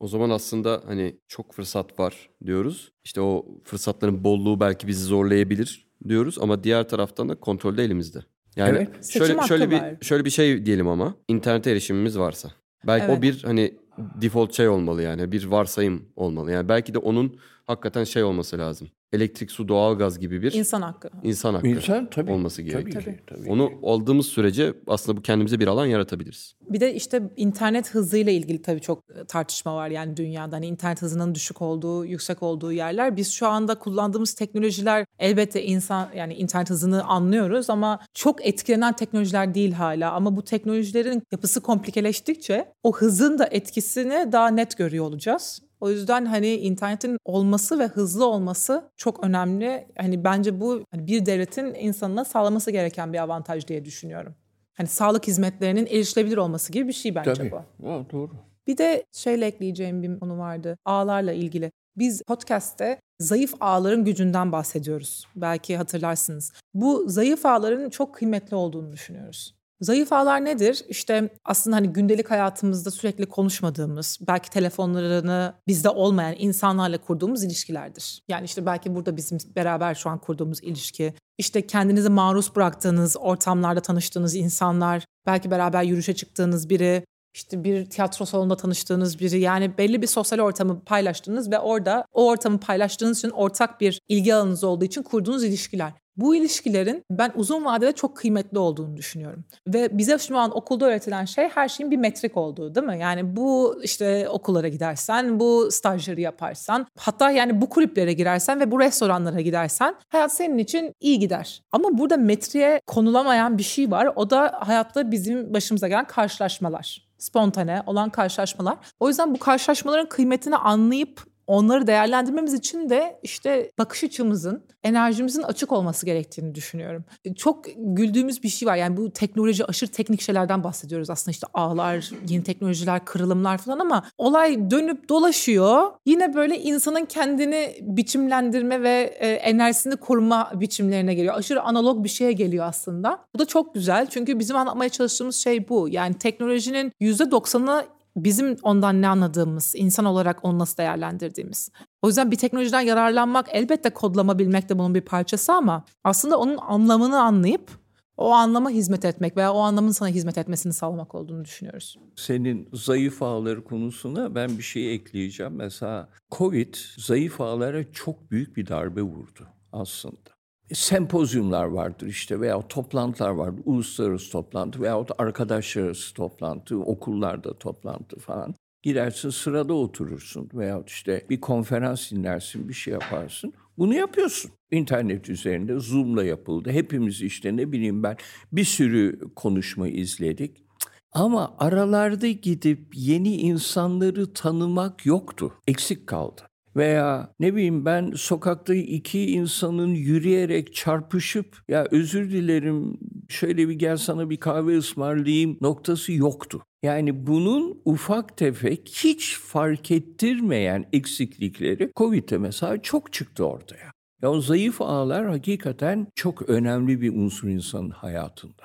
O 0.00 0.08
zaman 0.08 0.30
aslında 0.30 0.82
hani 0.86 1.16
çok 1.28 1.52
fırsat 1.54 1.98
var 1.98 2.30
diyoruz. 2.46 2.92
İşte 3.04 3.20
o 3.20 3.46
fırsatların 3.64 4.24
bolluğu 4.24 4.60
belki 4.60 4.86
bizi 4.86 5.04
zorlayabilir 5.04 5.88
diyoruz 6.08 6.38
ama 6.40 6.64
diğer 6.64 6.88
taraftan 6.88 7.28
da 7.28 7.34
kontrol 7.40 7.76
de 7.76 7.84
elimizde. 7.84 8.18
Yani 8.56 8.76
Evet. 8.76 9.04
şöyle 9.10 9.26
Seçim 9.26 9.42
şöyle 9.42 9.70
bir 9.70 9.80
var. 9.80 9.94
şöyle 10.02 10.24
bir 10.24 10.30
şey 10.30 10.66
diyelim 10.66 10.88
ama 10.88 11.14
internete 11.28 11.70
erişimimiz 11.70 12.18
varsa. 12.18 12.50
Belki 12.86 13.04
Evet. 13.08 13.18
o 13.18 13.22
bir 13.22 13.42
hani 13.44 13.74
default 14.22 14.54
şey 14.54 14.68
olmalı 14.68 15.02
yani 15.02 15.32
bir 15.32 15.44
varsayım 15.44 16.02
olmalı. 16.16 16.52
Yani 16.52 16.68
belki 16.68 16.94
de 16.94 16.98
onun 16.98 17.36
hakikaten 17.66 18.04
şey 18.04 18.22
olması 18.24 18.58
lazım. 18.58 18.88
Elektrik, 19.12 19.50
su, 19.50 19.68
doğalgaz 19.68 20.18
gibi 20.18 20.42
bir 20.42 20.52
İnsan 20.52 20.82
hakkı. 20.82 21.08
insan 21.22 21.54
hakkı 21.54 21.66
İnsan 21.68 22.10
tabii. 22.10 22.30
olması 22.32 22.56
tabii 22.62 22.70
gerekiyor. 22.70 23.02
ki, 23.02 23.20
tabii 23.26 23.50
Onu 23.50 23.70
aldığımız 23.82 24.26
sürece 24.26 24.74
aslında 24.86 25.18
bu 25.18 25.22
kendimize 25.22 25.60
bir 25.60 25.66
alan 25.66 25.86
yaratabiliriz. 25.86 26.54
Bir 26.70 26.80
de 26.80 26.94
işte 26.94 27.22
internet 27.36 27.94
hızıyla 27.94 28.32
ilgili 28.32 28.62
tabii 28.62 28.80
çok 28.80 29.04
e, 29.10 29.24
tartışma 29.24 29.76
var 29.76 29.88
yani 29.88 30.16
dünyada. 30.16 30.56
Hani 30.56 30.66
internet 30.66 31.02
hızının 31.02 31.34
düşük 31.34 31.62
olduğu, 31.62 32.04
yüksek 32.04 32.42
olduğu 32.42 32.72
yerler. 32.72 33.16
Biz 33.16 33.32
şu 33.32 33.46
anda 33.48 33.78
kullandığımız 33.78 34.34
teknolojiler 34.34 35.04
elbette 35.18 35.64
insan 35.64 36.08
yani 36.16 36.34
internet 36.34 36.70
hızını 36.70 37.04
anlıyoruz 37.04 37.70
ama 37.70 37.98
çok 38.14 38.46
etkilenen 38.46 38.96
teknolojiler 38.96 39.54
değil 39.54 39.72
hala. 39.72 40.12
Ama 40.12 40.36
bu 40.36 40.42
teknolojilerin 40.44 41.22
yapısı 41.32 41.60
komplikeleştikçe 41.60 42.72
o 42.82 42.96
hızın 42.96 43.38
da 43.38 43.44
etkisini 43.88 44.32
daha 44.32 44.48
net 44.48 44.76
görüyor 44.76 45.04
olacağız. 45.04 45.62
O 45.80 45.90
yüzden 45.90 46.24
hani 46.24 46.54
internetin 46.54 47.18
olması 47.24 47.78
ve 47.78 47.86
hızlı 47.86 48.26
olması 48.26 48.90
çok 48.96 49.24
önemli. 49.24 49.86
Hani 49.98 50.24
bence 50.24 50.60
bu 50.60 50.84
hani 50.90 51.06
bir 51.06 51.26
devletin 51.26 51.74
insanına 51.74 52.24
sağlaması 52.24 52.70
gereken 52.70 53.12
bir 53.12 53.18
avantaj 53.18 53.66
diye 53.66 53.84
düşünüyorum. 53.84 54.34
Hani 54.74 54.88
sağlık 54.88 55.26
hizmetlerinin 55.26 55.86
erişilebilir 55.86 56.36
olması 56.36 56.72
gibi 56.72 56.88
bir 56.88 56.92
şey 56.92 57.14
bence 57.14 57.32
Tabii. 57.32 57.50
bu. 57.50 57.56
Ha, 57.56 58.04
doğru. 58.12 58.30
Bir 58.66 58.78
de 58.78 59.04
şeyle 59.12 59.46
ekleyeceğim 59.46 60.02
bir 60.02 60.20
konu 60.20 60.38
vardı. 60.38 60.78
Ağlarla 60.84 61.32
ilgili. 61.32 61.72
Biz 61.96 62.22
podcast'te 62.22 63.00
zayıf 63.20 63.54
ağların 63.60 64.04
gücünden 64.04 64.52
bahsediyoruz. 64.52 65.26
Belki 65.36 65.76
hatırlarsınız. 65.76 66.52
Bu 66.74 67.08
zayıf 67.08 67.46
ağların 67.46 67.90
çok 67.90 68.14
kıymetli 68.14 68.56
olduğunu 68.56 68.92
düşünüyoruz. 68.92 69.57
Zayıf 69.80 70.12
ağlar 70.12 70.44
nedir? 70.44 70.84
İşte 70.88 71.28
aslında 71.44 71.76
hani 71.76 71.88
gündelik 71.88 72.30
hayatımızda 72.30 72.90
sürekli 72.90 73.26
konuşmadığımız, 73.26 74.18
belki 74.20 74.50
telefonlarını 74.50 75.54
bizde 75.68 75.88
olmayan 75.88 76.34
insanlarla 76.38 76.98
kurduğumuz 76.98 77.44
ilişkilerdir. 77.44 78.22
Yani 78.28 78.44
işte 78.44 78.66
belki 78.66 78.94
burada 78.94 79.16
bizim 79.16 79.38
beraber 79.56 79.94
şu 79.94 80.10
an 80.10 80.18
kurduğumuz 80.18 80.62
ilişki, 80.62 81.14
işte 81.38 81.66
kendinizi 81.66 82.08
maruz 82.08 82.56
bıraktığınız 82.56 83.16
ortamlarda 83.20 83.80
tanıştığınız 83.80 84.34
insanlar, 84.34 85.04
belki 85.26 85.50
beraber 85.50 85.82
yürüyüşe 85.82 86.14
çıktığınız 86.14 86.70
biri, 86.70 87.04
işte 87.34 87.64
bir 87.64 87.90
tiyatro 87.90 88.24
salonunda 88.24 88.56
tanıştığınız 88.56 89.20
biri 89.20 89.40
yani 89.40 89.78
belli 89.78 90.02
bir 90.02 90.06
sosyal 90.06 90.38
ortamı 90.38 90.84
paylaştığınız 90.84 91.50
ve 91.50 91.58
orada 91.58 92.04
o 92.12 92.28
ortamı 92.28 92.60
paylaştığınız 92.60 93.18
için 93.18 93.30
ortak 93.30 93.80
bir 93.80 94.00
ilgi 94.08 94.34
alanınız 94.34 94.64
olduğu 94.64 94.84
için 94.84 95.02
kurduğunuz 95.02 95.44
ilişkiler. 95.44 95.92
Bu 96.18 96.34
ilişkilerin 96.34 97.04
ben 97.10 97.32
uzun 97.34 97.64
vadede 97.64 97.92
çok 97.92 98.16
kıymetli 98.16 98.58
olduğunu 98.58 98.96
düşünüyorum. 98.96 99.44
Ve 99.66 99.98
bize 99.98 100.18
şu 100.18 100.38
an 100.38 100.56
okulda 100.56 100.86
öğretilen 100.86 101.24
şey 101.24 101.48
her 101.48 101.68
şeyin 101.68 101.90
bir 101.90 101.96
metrik 101.96 102.36
olduğu 102.36 102.74
değil 102.74 102.86
mi? 102.86 102.98
Yani 103.00 103.36
bu 103.36 103.80
işte 103.82 104.28
okullara 104.28 104.68
gidersen, 104.68 105.40
bu 105.40 105.68
stajları 105.70 106.20
yaparsan, 106.20 106.86
hatta 106.98 107.30
yani 107.30 107.60
bu 107.60 107.68
kulüplere 107.68 108.12
girersen 108.12 108.60
ve 108.60 108.70
bu 108.70 108.80
restoranlara 108.80 109.40
gidersen 109.40 109.94
hayat 110.08 110.32
senin 110.32 110.58
için 110.58 110.92
iyi 111.00 111.18
gider. 111.18 111.62
Ama 111.72 111.98
burada 111.98 112.16
metriğe 112.16 112.80
konulamayan 112.86 113.58
bir 113.58 113.62
şey 113.62 113.90
var. 113.90 114.12
O 114.16 114.30
da 114.30 114.58
hayatta 114.60 115.10
bizim 115.10 115.54
başımıza 115.54 115.88
gelen 115.88 116.06
karşılaşmalar 116.06 117.08
spontane 117.18 117.82
olan 117.86 118.10
karşılaşmalar. 118.10 118.76
O 119.00 119.08
yüzden 119.08 119.34
bu 119.34 119.38
karşılaşmaların 119.38 120.08
kıymetini 120.08 120.56
anlayıp 120.56 121.27
onları 121.48 121.86
değerlendirmemiz 121.86 122.54
için 122.54 122.88
de 122.88 123.20
işte 123.22 123.70
bakış 123.78 124.04
açımızın, 124.04 124.64
enerjimizin 124.82 125.42
açık 125.42 125.72
olması 125.72 126.06
gerektiğini 126.06 126.54
düşünüyorum. 126.54 127.04
Çok 127.36 127.64
güldüğümüz 127.76 128.42
bir 128.42 128.48
şey 128.48 128.68
var. 128.68 128.76
Yani 128.76 128.96
bu 128.96 129.10
teknoloji 129.10 129.64
aşırı 129.64 129.90
teknik 129.90 130.20
şeylerden 130.20 130.64
bahsediyoruz 130.64 131.10
aslında 131.10 131.30
işte 131.30 131.46
ağlar, 131.54 132.10
yeni 132.28 132.44
teknolojiler, 132.44 133.04
kırılımlar 133.04 133.58
falan 133.58 133.78
ama 133.78 134.04
olay 134.18 134.70
dönüp 134.70 135.08
dolaşıyor. 135.08 135.92
Yine 136.06 136.34
böyle 136.34 136.58
insanın 136.58 137.04
kendini 137.04 137.76
biçimlendirme 137.80 138.82
ve 138.82 139.16
e, 139.18 139.28
enerjisini 139.28 139.96
koruma 139.96 140.50
biçimlerine 140.54 141.14
geliyor. 141.14 141.34
Aşırı 141.34 141.62
analog 141.62 142.04
bir 142.04 142.08
şeye 142.08 142.32
geliyor 142.32 142.66
aslında. 142.66 143.24
Bu 143.34 143.38
da 143.38 143.44
çok 143.44 143.74
güzel 143.74 144.06
çünkü 144.06 144.38
bizim 144.38 144.56
anlatmaya 144.56 144.88
çalıştığımız 144.88 145.36
şey 145.36 145.68
bu. 145.68 145.88
Yani 145.88 146.14
teknolojinin 146.14 146.92
%90'ı 147.00 147.97
bizim 148.24 148.56
ondan 148.62 149.02
ne 149.02 149.08
anladığımız, 149.08 149.74
insan 149.76 150.04
olarak 150.04 150.44
onu 150.44 150.58
nasıl 150.58 150.76
değerlendirdiğimiz. 150.76 151.70
O 152.02 152.06
yüzden 152.06 152.30
bir 152.30 152.36
teknolojiden 152.36 152.80
yararlanmak 152.80 153.46
elbette 153.52 153.90
kodlama 153.90 154.38
bilmek 154.38 154.68
de 154.68 154.78
bunun 154.78 154.94
bir 154.94 155.00
parçası 155.00 155.52
ama 155.52 155.84
aslında 156.04 156.38
onun 156.38 156.56
anlamını 156.56 157.22
anlayıp 157.22 157.70
o 158.16 158.32
anlama 158.32 158.70
hizmet 158.70 159.04
etmek 159.04 159.36
veya 159.36 159.52
o 159.52 159.58
anlamın 159.58 159.90
sana 159.90 160.08
hizmet 160.08 160.38
etmesini 160.38 160.72
sağlamak 160.72 161.14
olduğunu 161.14 161.44
düşünüyoruz. 161.44 161.96
Senin 162.16 162.68
zayıf 162.72 163.22
ağları 163.22 163.64
konusuna 163.64 164.34
ben 164.34 164.58
bir 164.58 164.62
şey 164.62 164.94
ekleyeceğim. 164.94 165.52
Mesela 165.56 166.08
Covid 166.30 166.74
zayıf 166.96 167.40
ağlara 167.40 167.92
çok 167.92 168.30
büyük 168.30 168.56
bir 168.56 168.66
darbe 168.66 169.02
vurdu 169.02 169.48
aslında. 169.72 170.37
Sempozyumlar 170.72 171.64
vardır 171.64 172.06
işte 172.06 172.40
veya 172.40 172.68
toplantılar 172.68 173.30
vardır. 173.30 173.62
Uluslararası 173.64 174.32
toplantı 174.32 174.82
veyahut 174.82 175.10
arkadaşlar 175.18 175.82
arası 175.82 176.14
toplantı, 176.14 176.78
okullarda 176.78 177.58
toplantı 177.58 178.18
falan. 178.18 178.54
Gidersin 178.82 179.30
sırada 179.30 179.74
oturursun 179.74 180.50
veyahut 180.54 180.88
işte 180.90 181.26
bir 181.30 181.40
konferans 181.40 182.10
dinlersin, 182.10 182.68
bir 182.68 182.74
şey 182.74 182.92
yaparsın. 182.92 183.52
Bunu 183.78 183.94
yapıyorsun. 183.94 184.50
İnternet 184.70 185.28
üzerinde 185.28 185.78
Zoom'la 185.78 186.24
yapıldı. 186.24 186.70
Hepimiz 186.70 187.22
işte 187.22 187.56
ne 187.56 187.72
bileyim 187.72 188.02
ben 188.02 188.16
bir 188.52 188.64
sürü 188.64 189.20
konuşma 189.36 189.88
izledik. 189.88 190.64
Ama 191.12 191.54
aralarda 191.58 192.28
gidip 192.28 192.80
yeni 192.94 193.36
insanları 193.36 194.32
tanımak 194.32 195.06
yoktu. 195.06 195.52
Eksik 195.66 196.06
kaldı. 196.06 196.47
Veya 196.76 197.34
ne 197.40 197.54
bileyim 197.54 197.84
ben 197.84 198.12
sokakta 198.16 198.74
iki 198.74 199.26
insanın 199.26 199.94
yürüyerek 199.94 200.74
çarpışıp 200.74 201.56
ya 201.68 201.86
özür 201.90 202.30
dilerim 202.30 202.98
şöyle 203.28 203.68
bir 203.68 203.74
gel 203.74 203.96
sana 203.96 204.30
bir 204.30 204.36
kahve 204.36 204.78
ısmarlayayım 204.78 205.58
noktası 205.60 206.12
yoktu. 206.12 206.62
Yani 206.82 207.26
bunun 207.26 207.82
ufak 207.84 208.36
tefek 208.36 208.90
hiç 209.04 209.38
fark 209.38 209.90
ettirmeyen 209.90 210.84
eksiklikleri 210.92 211.90
Covid'de 211.96 212.38
mesela 212.38 212.82
çok 212.82 213.12
çıktı 213.12 213.44
ortaya. 213.44 213.92
Ya 214.22 214.30
o 214.30 214.40
zayıf 214.40 214.80
ağlar 214.80 215.26
hakikaten 215.28 216.06
çok 216.14 216.48
önemli 216.48 217.00
bir 217.00 217.12
unsur 217.16 217.48
insanın 217.48 217.90
hayatında. 217.90 218.62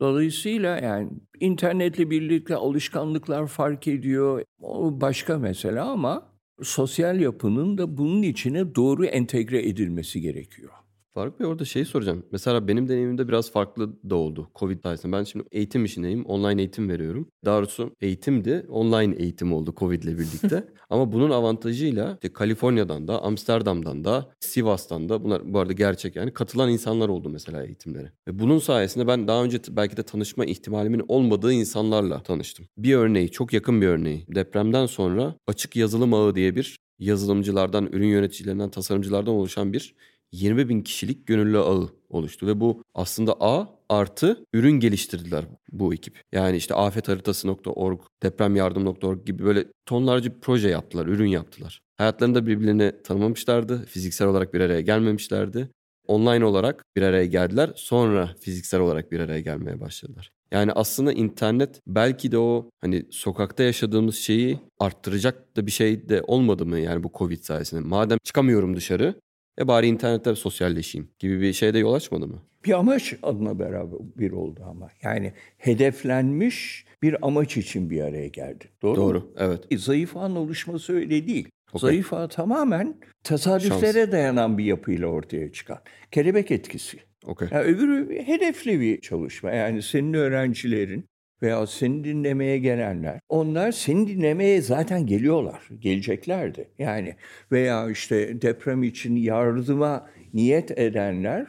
Dolayısıyla 0.00 0.78
yani 0.78 1.10
internetle 1.40 2.10
birlikte 2.10 2.56
alışkanlıklar 2.56 3.46
fark 3.46 3.88
ediyor. 3.88 4.44
O 4.62 5.00
başka 5.00 5.38
mesele 5.38 5.80
ama 5.80 6.29
sosyal 6.62 7.20
yapının 7.20 7.78
da 7.78 7.96
bunun 7.98 8.22
içine 8.22 8.74
doğru 8.74 9.04
entegre 9.04 9.68
edilmesi 9.68 10.20
gerekiyor. 10.20 10.72
Faruk 11.14 11.40
Bey 11.40 11.46
orada 11.46 11.64
şey 11.64 11.84
soracağım. 11.84 12.26
Mesela 12.32 12.68
benim 12.68 12.88
deneyimimde 12.88 13.28
biraz 13.28 13.52
farklı 13.52 14.10
da 14.10 14.14
oldu 14.14 14.50
Covid 14.54 14.82
sayesinde. 14.82 15.16
Ben 15.16 15.24
şimdi 15.24 15.44
eğitim 15.52 15.84
işindeyim. 15.84 16.24
Online 16.24 16.60
eğitim 16.60 16.88
veriyorum. 16.88 17.28
Daha 17.44 17.58
doğrusu 17.58 17.94
eğitimdi. 18.00 18.66
Online 18.68 19.16
eğitim 19.16 19.52
oldu 19.52 19.74
Covid 19.76 20.02
ile 20.02 20.18
birlikte. 20.18 20.68
Ama 20.90 21.12
bunun 21.12 21.30
avantajıyla 21.30 22.14
işte 22.14 22.32
Kaliforniya'dan 22.32 23.08
da, 23.08 23.22
Amsterdam'dan 23.22 24.04
da, 24.04 24.32
Sivas'tan 24.40 25.08
da 25.08 25.24
bunlar 25.24 25.54
bu 25.54 25.58
arada 25.58 25.72
gerçek 25.72 26.16
yani 26.16 26.32
katılan 26.32 26.70
insanlar 26.70 27.08
oldu 27.08 27.30
mesela 27.30 27.64
eğitimlere. 27.64 28.12
Ve 28.28 28.38
bunun 28.38 28.58
sayesinde 28.58 29.06
ben 29.06 29.28
daha 29.28 29.44
önce 29.44 29.60
belki 29.70 29.96
de 29.96 30.02
tanışma 30.02 30.44
ihtimalimin 30.44 31.02
olmadığı 31.08 31.52
insanlarla 31.52 32.22
tanıştım. 32.22 32.66
Bir 32.78 32.94
örneği, 32.94 33.30
çok 33.30 33.52
yakın 33.52 33.82
bir 33.82 33.86
örneği. 33.86 34.26
Depremden 34.34 34.86
sonra 34.86 35.34
açık 35.46 35.76
yazılım 35.76 36.14
ağı 36.14 36.34
diye 36.34 36.56
bir 36.56 36.76
yazılımcılardan, 36.98 37.86
ürün 37.92 38.08
yöneticilerinden, 38.08 38.70
tasarımcılardan 38.70 39.34
oluşan 39.34 39.72
bir 39.72 39.94
20 40.32 40.68
bin 40.68 40.82
kişilik 40.82 41.26
gönüllü 41.26 41.58
ağı 41.58 41.88
oluştu 42.08 42.46
ve 42.46 42.60
bu 42.60 42.82
aslında 42.94 43.36
A 43.40 43.66
artı 43.88 44.44
ürün 44.52 44.80
geliştirdiler 44.80 45.44
bu 45.72 45.94
ekip. 45.94 46.20
Yani 46.32 46.56
işte 46.56 46.74
afetharitası.org, 46.74 48.00
depremyardım.org 48.22 49.26
gibi 49.26 49.44
böyle 49.44 49.64
tonlarca 49.86 50.32
proje 50.40 50.68
yaptılar, 50.68 51.06
ürün 51.06 51.28
yaptılar. 51.28 51.80
Hayatlarında 51.96 52.46
birbirlerini 52.46 52.92
tanımamışlardı, 53.04 53.84
fiziksel 53.84 54.28
olarak 54.28 54.54
bir 54.54 54.60
araya 54.60 54.80
gelmemişlerdi. 54.80 55.68
Online 56.06 56.44
olarak 56.44 56.84
bir 56.96 57.02
araya 57.02 57.26
geldiler, 57.26 57.72
sonra 57.76 58.34
fiziksel 58.40 58.80
olarak 58.80 59.12
bir 59.12 59.20
araya 59.20 59.40
gelmeye 59.40 59.80
başladılar. 59.80 60.30
Yani 60.50 60.72
aslında 60.72 61.12
internet 61.12 61.80
belki 61.86 62.32
de 62.32 62.38
o 62.38 62.70
hani 62.80 63.06
sokakta 63.10 63.62
yaşadığımız 63.62 64.16
şeyi 64.16 64.58
arttıracak 64.78 65.56
da 65.56 65.66
bir 65.66 65.70
şey 65.70 66.08
de 66.08 66.22
olmadı 66.22 66.66
mı 66.66 66.78
yani 66.78 67.02
bu 67.02 67.10
Covid 67.14 67.42
sayesinde? 67.42 67.80
Madem 67.80 68.18
çıkamıyorum 68.24 68.76
dışarı 68.76 69.14
e 69.58 69.68
bari 69.68 69.86
internette 69.86 70.34
sosyalleşeyim 70.34 71.08
gibi 71.18 71.40
bir 71.40 71.52
şeyde 71.52 71.78
yol 71.78 71.94
açmadı 71.94 72.26
mı? 72.26 72.42
Bir 72.64 72.78
amaç 72.78 73.14
adına 73.22 73.58
beraber 73.58 73.98
bir 74.18 74.32
oldu 74.32 74.60
ama. 74.66 74.88
Yani 75.02 75.32
hedeflenmiş 75.58 76.84
bir 77.02 77.26
amaç 77.26 77.56
için 77.56 77.90
bir 77.90 78.00
araya 78.00 78.28
geldi. 78.28 78.64
Doğru 78.82 78.96
Doğru, 78.96 79.18
mu? 79.20 79.30
evet. 79.38 79.60
E, 79.70 79.78
Zayıf 79.78 80.16
ağın 80.16 80.36
oluşması 80.36 80.92
öyle 80.92 81.26
değil. 81.26 81.48
Okey. 81.72 81.80
Zayıf 81.88 82.12
ağ 82.12 82.28
tamamen 82.28 83.00
tesadüflere 83.24 84.12
dayanan 84.12 84.58
bir 84.58 84.64
yapıyla 84.64 85.06
ortaya 85.06 85.52
çıkan. 85.52 85.78
Kelebek 86.10 86.50
etkisi. 86.50 86.98
Okey. 87.26 87.48
Ya 87.52 87.62
öbürü 87.62 88.22
hedefli 88.22 88.80
bir 88.80 89.00
çalışma. 89.00 89.50
Yani 89.50 89.82
senin 89.82 90.14
öğrencilerin 90.14 91.04
veya 91.42 91.66
seni 91.66 92.04
dinlemeye 92.04 92.58
gelenler, 92.58 93.20
onlar 93.28 93.72
seni 93.72 94.08
dinlemeye 94.08 94.62
zaten 94.62 95.06
geliyorlar, 95.06 95.68
geleceklerdi. 95.78 96.68
Yani 96.78 97.16
veya 97.52 97.90
işte 97.90 98.42
deprem 98.42 98.82
için 98.82 99.16
yardıma 99.16 100.10
niyet 100.34 100.78
edenler 100.78 101.46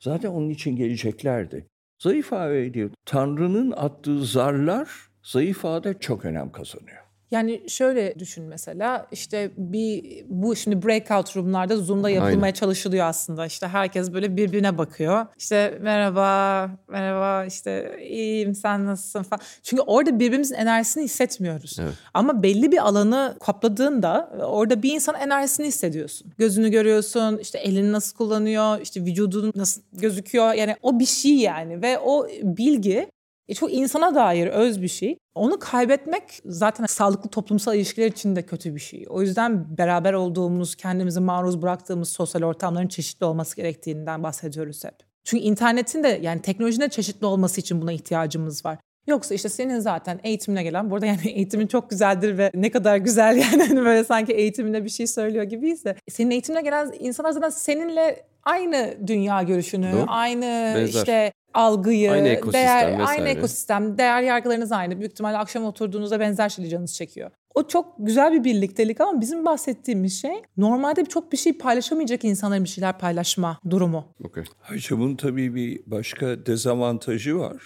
zaten 0.00 0.28
onun 0.28 0.50
için 0.50 0.76
geleceklerdi. 0.76 1.66
Zayıf 1.98 2.32
ağ 2.32 2.46
öyle 2.46 2.74
değil. 2.74 2.88
Tanrı'nın 3.06 3.70
attığı 3.70 4.24
zarlar 4.24 4.90
zayıf 5.22 5.64
ağda 5.64 6.00
çok 6.00 6.24
önem 6.24 6.52
kazanıyor. 6.52 7.03
Yani 7.30 7.62
şöyle 7.68 8.18
düşün 8.18 8.44
mesela 8.44 9.06
işte 9.12 9.50
bir 9.56 10.24
bu 10.28 10.56
şimdi 10.56 10.86
breakout 10.86 11.36
room'larda 11.36 11.76
Zoom'da 11.76 12.10
yapılmaya 12.10 12.44
Aynen. 12.44 12.52
çalışılıyor 12.52 13.06
aslında. 13.06 13.46
İşte 13.46 13.66
herkes 13.68 14.12
böyle 14.12 14.36
birbirine 14.36 14.78
bakıyor. 14.78 15.26
İşte 15.38 15.78
merhaba, 15.82 16.70
merhaba 16.88 17.44
işte 17.44 17.98
iyiyim 18.08 18.54
sen 18.54 18.86
nasılsın 18.86 19.22
falan. 19.22 19.40
Çünkü 19.62 19.82
orada 19.82 20.20
birbirimizin 20.20 20.54
enerjisini 20.54 21.04
hissetmiyoruz. 21.04 21.76
Evet. 21.80 21.94
Ama 22.14 22.42
belli 22.42 22.72
bir 22.72 22.78
alanı 22.78 23.36
kapladığında 23.40 24.30
orada 24.42 24.82
bir 24.82 24.92
insan 24.92 25.14
enerjisini 25.14 25.66
hissediyorsun. 25.66 26.32
Gözünü 26.38 26.70
görüyorsun, 26.70 27.38
işte 27.38 27.58
elini 27.58 27.92
nasıl 27.92 28.16
kullanıyor, 28.16 28.80
işte 28.80 29.00
vücudun 29.00 29.52
nasıl 29.56 29.82
gözüküyor. 29.92 30.52
Yani 30.52 30.76
o 30.82 30.98
bir 30.98 31.06
şey 31.06 31.34
yani 31.34 31.82
ve 31.82 31.98
o 31.98 32.28
bilgi 32.42 33.06
e, 33.48 33.54
çok 33.54 33.72
insana 33.72 34.14
dair 34.14 34.46
öz 34.46 34.82
bir 34.82 34.88
şey. 34.88 35.18
Onu 35.34 35.58
kaybetmek 35.58 36.22
zaten 36.44 36.86
sağlıklı 36.86 37.30
toplumsal 37.30 37.76
ilişkiler 37.76 38.06
için 38.06 38.36
de 38.36 38.42
kötü 38.42 38.74
bir 38.74 38.80
şey. 38.80 39.06
O 39.08 39.22
yüzden 39.22 39.78
beraber 39.78 40.12
olduğumuz, 40.12 40.74
kendimizi 40.74 41.20
maruz 41.20 41.62
bıraktığımız 41.62 42.08
sosyal 42.08 42.42
ortamların 42.42 42.88
çeşitli 42.88 43.26
olması 43.26 43.56
gerektiğinden 43.56 44.22
bahsediyoruz 44.22 44.84
hep. 44.84 44.94
Çünkü 45.24 45.44
internetin 45.44 46.02
de 46.02 46.20
yani 46.22 46.42
teknolojinin 46.42 46.84
de 46.84 46.88
çeşitli 46.88 47.26
olması 47.26 47.60
için 47.60 47.82
buna 47.82 47.92
ihtiyacımız 47.92 48.64
var. 48.64 48.78
Yoksa 49.06 49.34
işte 49.34 49.48
senin 49.48 49.78
zaten 49.78 50.20
eğitimine 50.24 50.62
gelen, 50.62 50.90
burada 50.90 51.06
yani 51.06 51.28
eğitimin 51.34 51.66
çok 51.66 51.90
güzeldir 51.90 52.38
ve 52.38 52.50
ne 52.54 52.70
kadar 52.70 52.96
güzel 52.96 53.36
yani 53.36 53.62
hani 53.62 53.84
böyle 53.84 54.04
sanki 54.04 54.32
eğitimine 54.32 54.84
bir 54.84 54.88
şey 54.88 55.06
söylüyor 55.06 55.44
gibiyiz 55.44 55.84
de. 55.84 55.96
Senin 56.08 56.30
eğitimine 56.30 56.62
gelen 56.62 56.92
insanlar 56.98 57.30
zaten 57.30 57.50
seninle 57.50 58.26
aynı 58.42 58.94
dünya 59.06 59.42
görüşünü, 59.42 59.92
Doğru. 59.92 60.04
aynı 60.08 60.44
Benzer. 60.76 60.84
işte 60.84 61.32
algıyı, 61.54 62.10
Aynı 62.12 62.28
ekosistem 62.28 62.62
değer, 62.62 62.86
vesaire. 62.98 63.04
aynı 63.04 63.28
ekosistem, 63.28 63.98
değer 63.98 64.22
yargılarınız 64.22 64.72
aynı. 64.72 64.98
Büyük 64.98 65.12
ihtimalle 65.12 65.38
akşam 65.38 65.64
oturduğunuzda 65.64 66.20
benzer 66.20 66.48
şeyleri 66.48 66.70
canınız 66.70 66.94
çekiyor. 66.94 67.30
O 67.54 67.68
çok 67.68 67.94
güzel 67.98 68.32
bir 68.32 68.44
birliktelik 68.44 69.00
ama 69.00 69.20
bizim 69.20 69.44
bahsettiğimiz 69.44 70.20
şey 70.20 70.42
normalde 70.56 71.04
çok 71.04 71.32
bir 71.32 71.36
şey 71.36 71.52
paylaşamayacak 71.58 72.24
insanların 72.24 72.64
bir 72.64 72.68
şeyler 72.68 72.98
paylaşma 72.98 73.58
durumu. 73.70 74.04
Okey. 74.24 74.44
Ayrıca 74.70 74.98
bunun 74.98 75.16
tabii 75.16 75.54
bir 75.54 75.80
başka 75.86 76.46
dezavantajı 76.46 77.38
var. 77.38 77.62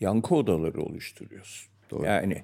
Yankı 0.00 0.34
odaları 0.34 0.82
oluşturuyorsun. 0.82 1.70
Doğru. 1.90 2.06
Yani 2.06 2.42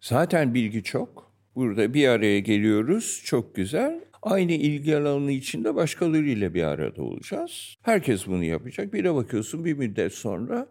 zaten 0.00 0.54
bilgi 0.54 0.82
çok. 0.82 1.32
Burada 1.56 1.94
bir 1.94 2.08
araya 2.08 2.40
geliyoruz. 2.40 3.22
Çok 3.24 3.54
güzel. 3.54 4.00
Aynı 4.22 4.52
ilgi 4.52 4.96
alanı 4.96 5.32
içinde 5.32 5.74
başkalarıyla 5.74 6.54
bir 6.54 6.62
arada 6.62 7.02
olacağız. 7.02 7.76
Herkes 7.82 8.26
bunu 8.26 8.44
yapacak. 8.44 8.92
Bir 8.92 9.04
de 9.04 9.14
bakıyorsun 9.14 9.64
bir 9.64 9.74
müddet 9.74 10.12
sonra 10.12 10.66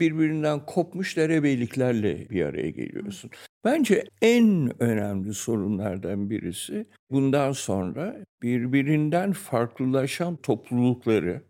birbirinden 0.00 0.66
kopmuş 0.66 1.16
derebeyliklerle 1.16 2.30
bir 2.30 2.44
araya 2.44 2.70
geliyorsun. 2.70 3.30
Bence 3.64 4.04
en 4.22 4.82
önemli 4.82 5.34
sorunlardan 5.34 6.30
birisi 6.30 6.86
bundan 7.10 7.52
sonra 7.52 8.16
birbirinden 8.42 9.32
farklılaşan 9.32 10.36
toplulukları 10.36 11.42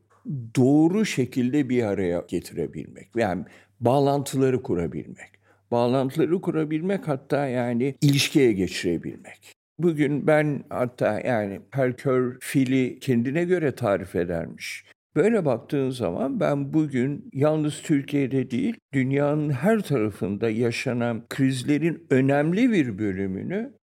doğru 0.57 1.05
şekilde 1.05 1.69
bir 1.69 1.83
araya 1.83 2.25
getirebilmek. 2.29 3.09
Yani 3.17 3.45
bağlantıları 3.81 4.63
kurabilmek. 4.63 5.31
Bağlantıları 5.71 6.41
kurabilmek 6.41 7.09
hatta 7.09 7.47
yani 7.47 7.95
ilişkiye 8.01 8.53
geçirebilmek. 8.53 9.54
Bugün 9.79 10.27
ben 10.27 10.65
hatta 10.71 11.21
yani 11.21 11.61
her 11.71 11.97
kör 11.97 12.37
fili 12.41 12.99
kendine 13.01 13.45
göre 13.45 13.75
tarif 13.75 14.17
edermiş. 14.17 14.85
Böyle 15.17 15.45
baktığın 15.45 15.91
zaman 15.91 16.41
ben 16.41 16.75
bugün 16.75 17.31
yalnız 17.33 17.83
Türkiye'de 17.83 18.51
değil, 18.51 18.77
dünyanın 18.93 19.51
her 19.51 19.83
tarafında 19.83 20.51
yaşanan 20.51 21.25
krizlerin 21.29 22.07
önemli 22.11 22.73
bir 22.73 22.99
bölümünü 22.99 23.75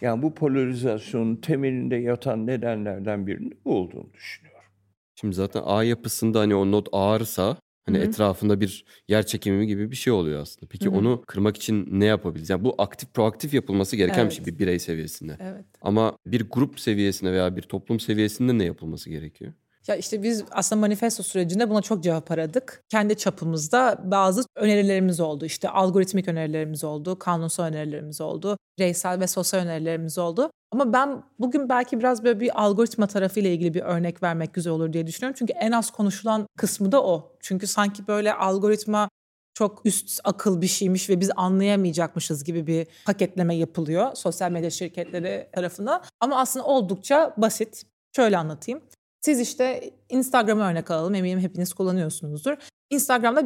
yani 0.00 0.22
bu 0.22 0.34
polarizasyonun 0.34 1.36
temelinde 1.36 1.96
yatan 1.96 2.46
nedenlerden 2.46 3.26
birinin 3.26 3.60
olduğunu 3.64 4.12
düşünüyorum. 4.14 4.70
Şimdi 5.20 5.34
zaten 5.34 5.62
ağ 5.64 5.84
yapısında 5.84 6.40
hani 6.40 6.54
o 6.54 6.70
not 6.70 6.88
ağırsa 6.92 7.56
hani 7.86 7.98
Hı 7.98 8.02
hı. 8.02 8.06
etrafında 8.06 8.60
bir 8.60 8.84
yer 9.08 9.26
çekimi 9.26 9.66
gibi 9.66 9.90
bir 9.90 9.96
şey 9.96 10.12
oluyor 10.12 10.40
aslında. 10.42 10.66
Peki 10.70 10.90
Hı 10.90 10.90
hı. 10.90 10.94
onu 10.98 11.22
kırmak 11.26 11.56
için 11.56 11.86
ne 12.00 12.04
yapabiliriz? 12.04 12.50
Yani 12.50 12.64
bu 12.64 12.74
aktif 12.82 13.14
proaktif 13.14 13.54
yapılması 13.54 13.96
gereken 13.96 14.28
bir 14.28 14.34
şey 14.34 14.44
Evet. 14.44 14.54
bir 14.54 14.58
birey 14.58 14.78
seviyesinde. 14.78 15.36
Evet. 15.40 15.64
Ama 15.80 16.18
bir 16.26 16.48
grup 16.50 16.80
seviyesinde 16.80 17.32
veya 17.32 17.56
bir 17.56 17.62
toplum 17.62 18.00
seviyesinde 18.00 18.58
ne 18.58 18.64
yapılması 18.64 19.10
gerekiyor? 19.10 19.52
Ya 19.88 19.96
işte 19.96 20.22
biz 20.22 20.44
aslında 20.50 20.80
manifesto 20.80 21.22
sürecinde 21.22 21.70
buna 21.70 21.82
çok 21.82 22.02
cevap 22.02 22.30
aradık. 22.30 22.82
Kendi 22.88 23.16
çapımızda 23.16 23.98
bazı 24.04 24.42
önerilerimiz 24.56 25.20
oldu. 25.20 25.44
İşte 25.44 25.68
algoritmik 25.68 26.28
önerilerimiz 26.28 26.84
oldu, 26.84 27.18
kanunsal 27.18 27.64
önerilerimiz 27.64 28.20
oldu, 28.20 28.56
bireysel 28.78 29.20
ve 29.20 29.26
sosyal 29.26 29.60
önerilerimiz 29.60 30.18
oldu. 30.18 30.50
Ama 30.72 30.92
ben 30.92 31.22
bugün 31.38 31.68
belki 31.68 31.98
biraz 31.98 32.24
böyle 32.24 32.40
bir 32.40 32.62
algoritma 32.62 33.06
tarafıyla 33.06 33.50
ilgili 33.50 33.74
bir 33.74 33.80
örnek 33.80 34.22
vermek 34.22 34.54
güzel 34.54 34.72
olur 34.72 34.92
diye 34.92 35.06
düşünüyorum. 35.06 35.36
Çünkü 35.38 35.52
en 35.52 35.72
az 35.72 35.90
konuşulan 35.90 36.46
kısmı 36.58 36.92
da 36.92 37.04
o. 37.04 37.36
Çünkü 37.40 37.66
sanki 37.66 38.06
böyle 38.06 38.34
algoritma 38.34 39.08
çok 39.54 39.86
üst 39.86 40.20
akıl 40.24 40.60
bir 40.60 40.66
şeymiş 40.66 41.10
ve 41.10 41.20
biz 41.20 41.30
anlayamayacakmışız 41.36 42.44
gibi 42.44 42.66
bir 42.66 42.86
paketleme 43.06 43.56
yapılıyor 43.56 44.14
sosyal 44.14 44.50
medya 44.50 44.70
şirketleri 44.70 45.48
tarafından. 45.52 46.02
Ama 46.20 46.40
aslında 46.40 46.66
oldukça 46.66 47.34
basit. 47.36 47.82
Şöyle 48.16 48.38
anlatayım. 48.38 48.82
Siz 49.24 49.40
işte 49.40 49.90
Instagram'ı 50.08 50.62
örnek 50.62 50.90
alalım. 50.90 51.14
Eminim 51.14 51.40
hepiniz 51.40 51.74
kullanıyorsunuzdur. 51.74 52.56
Instagram'da 52.90 53.42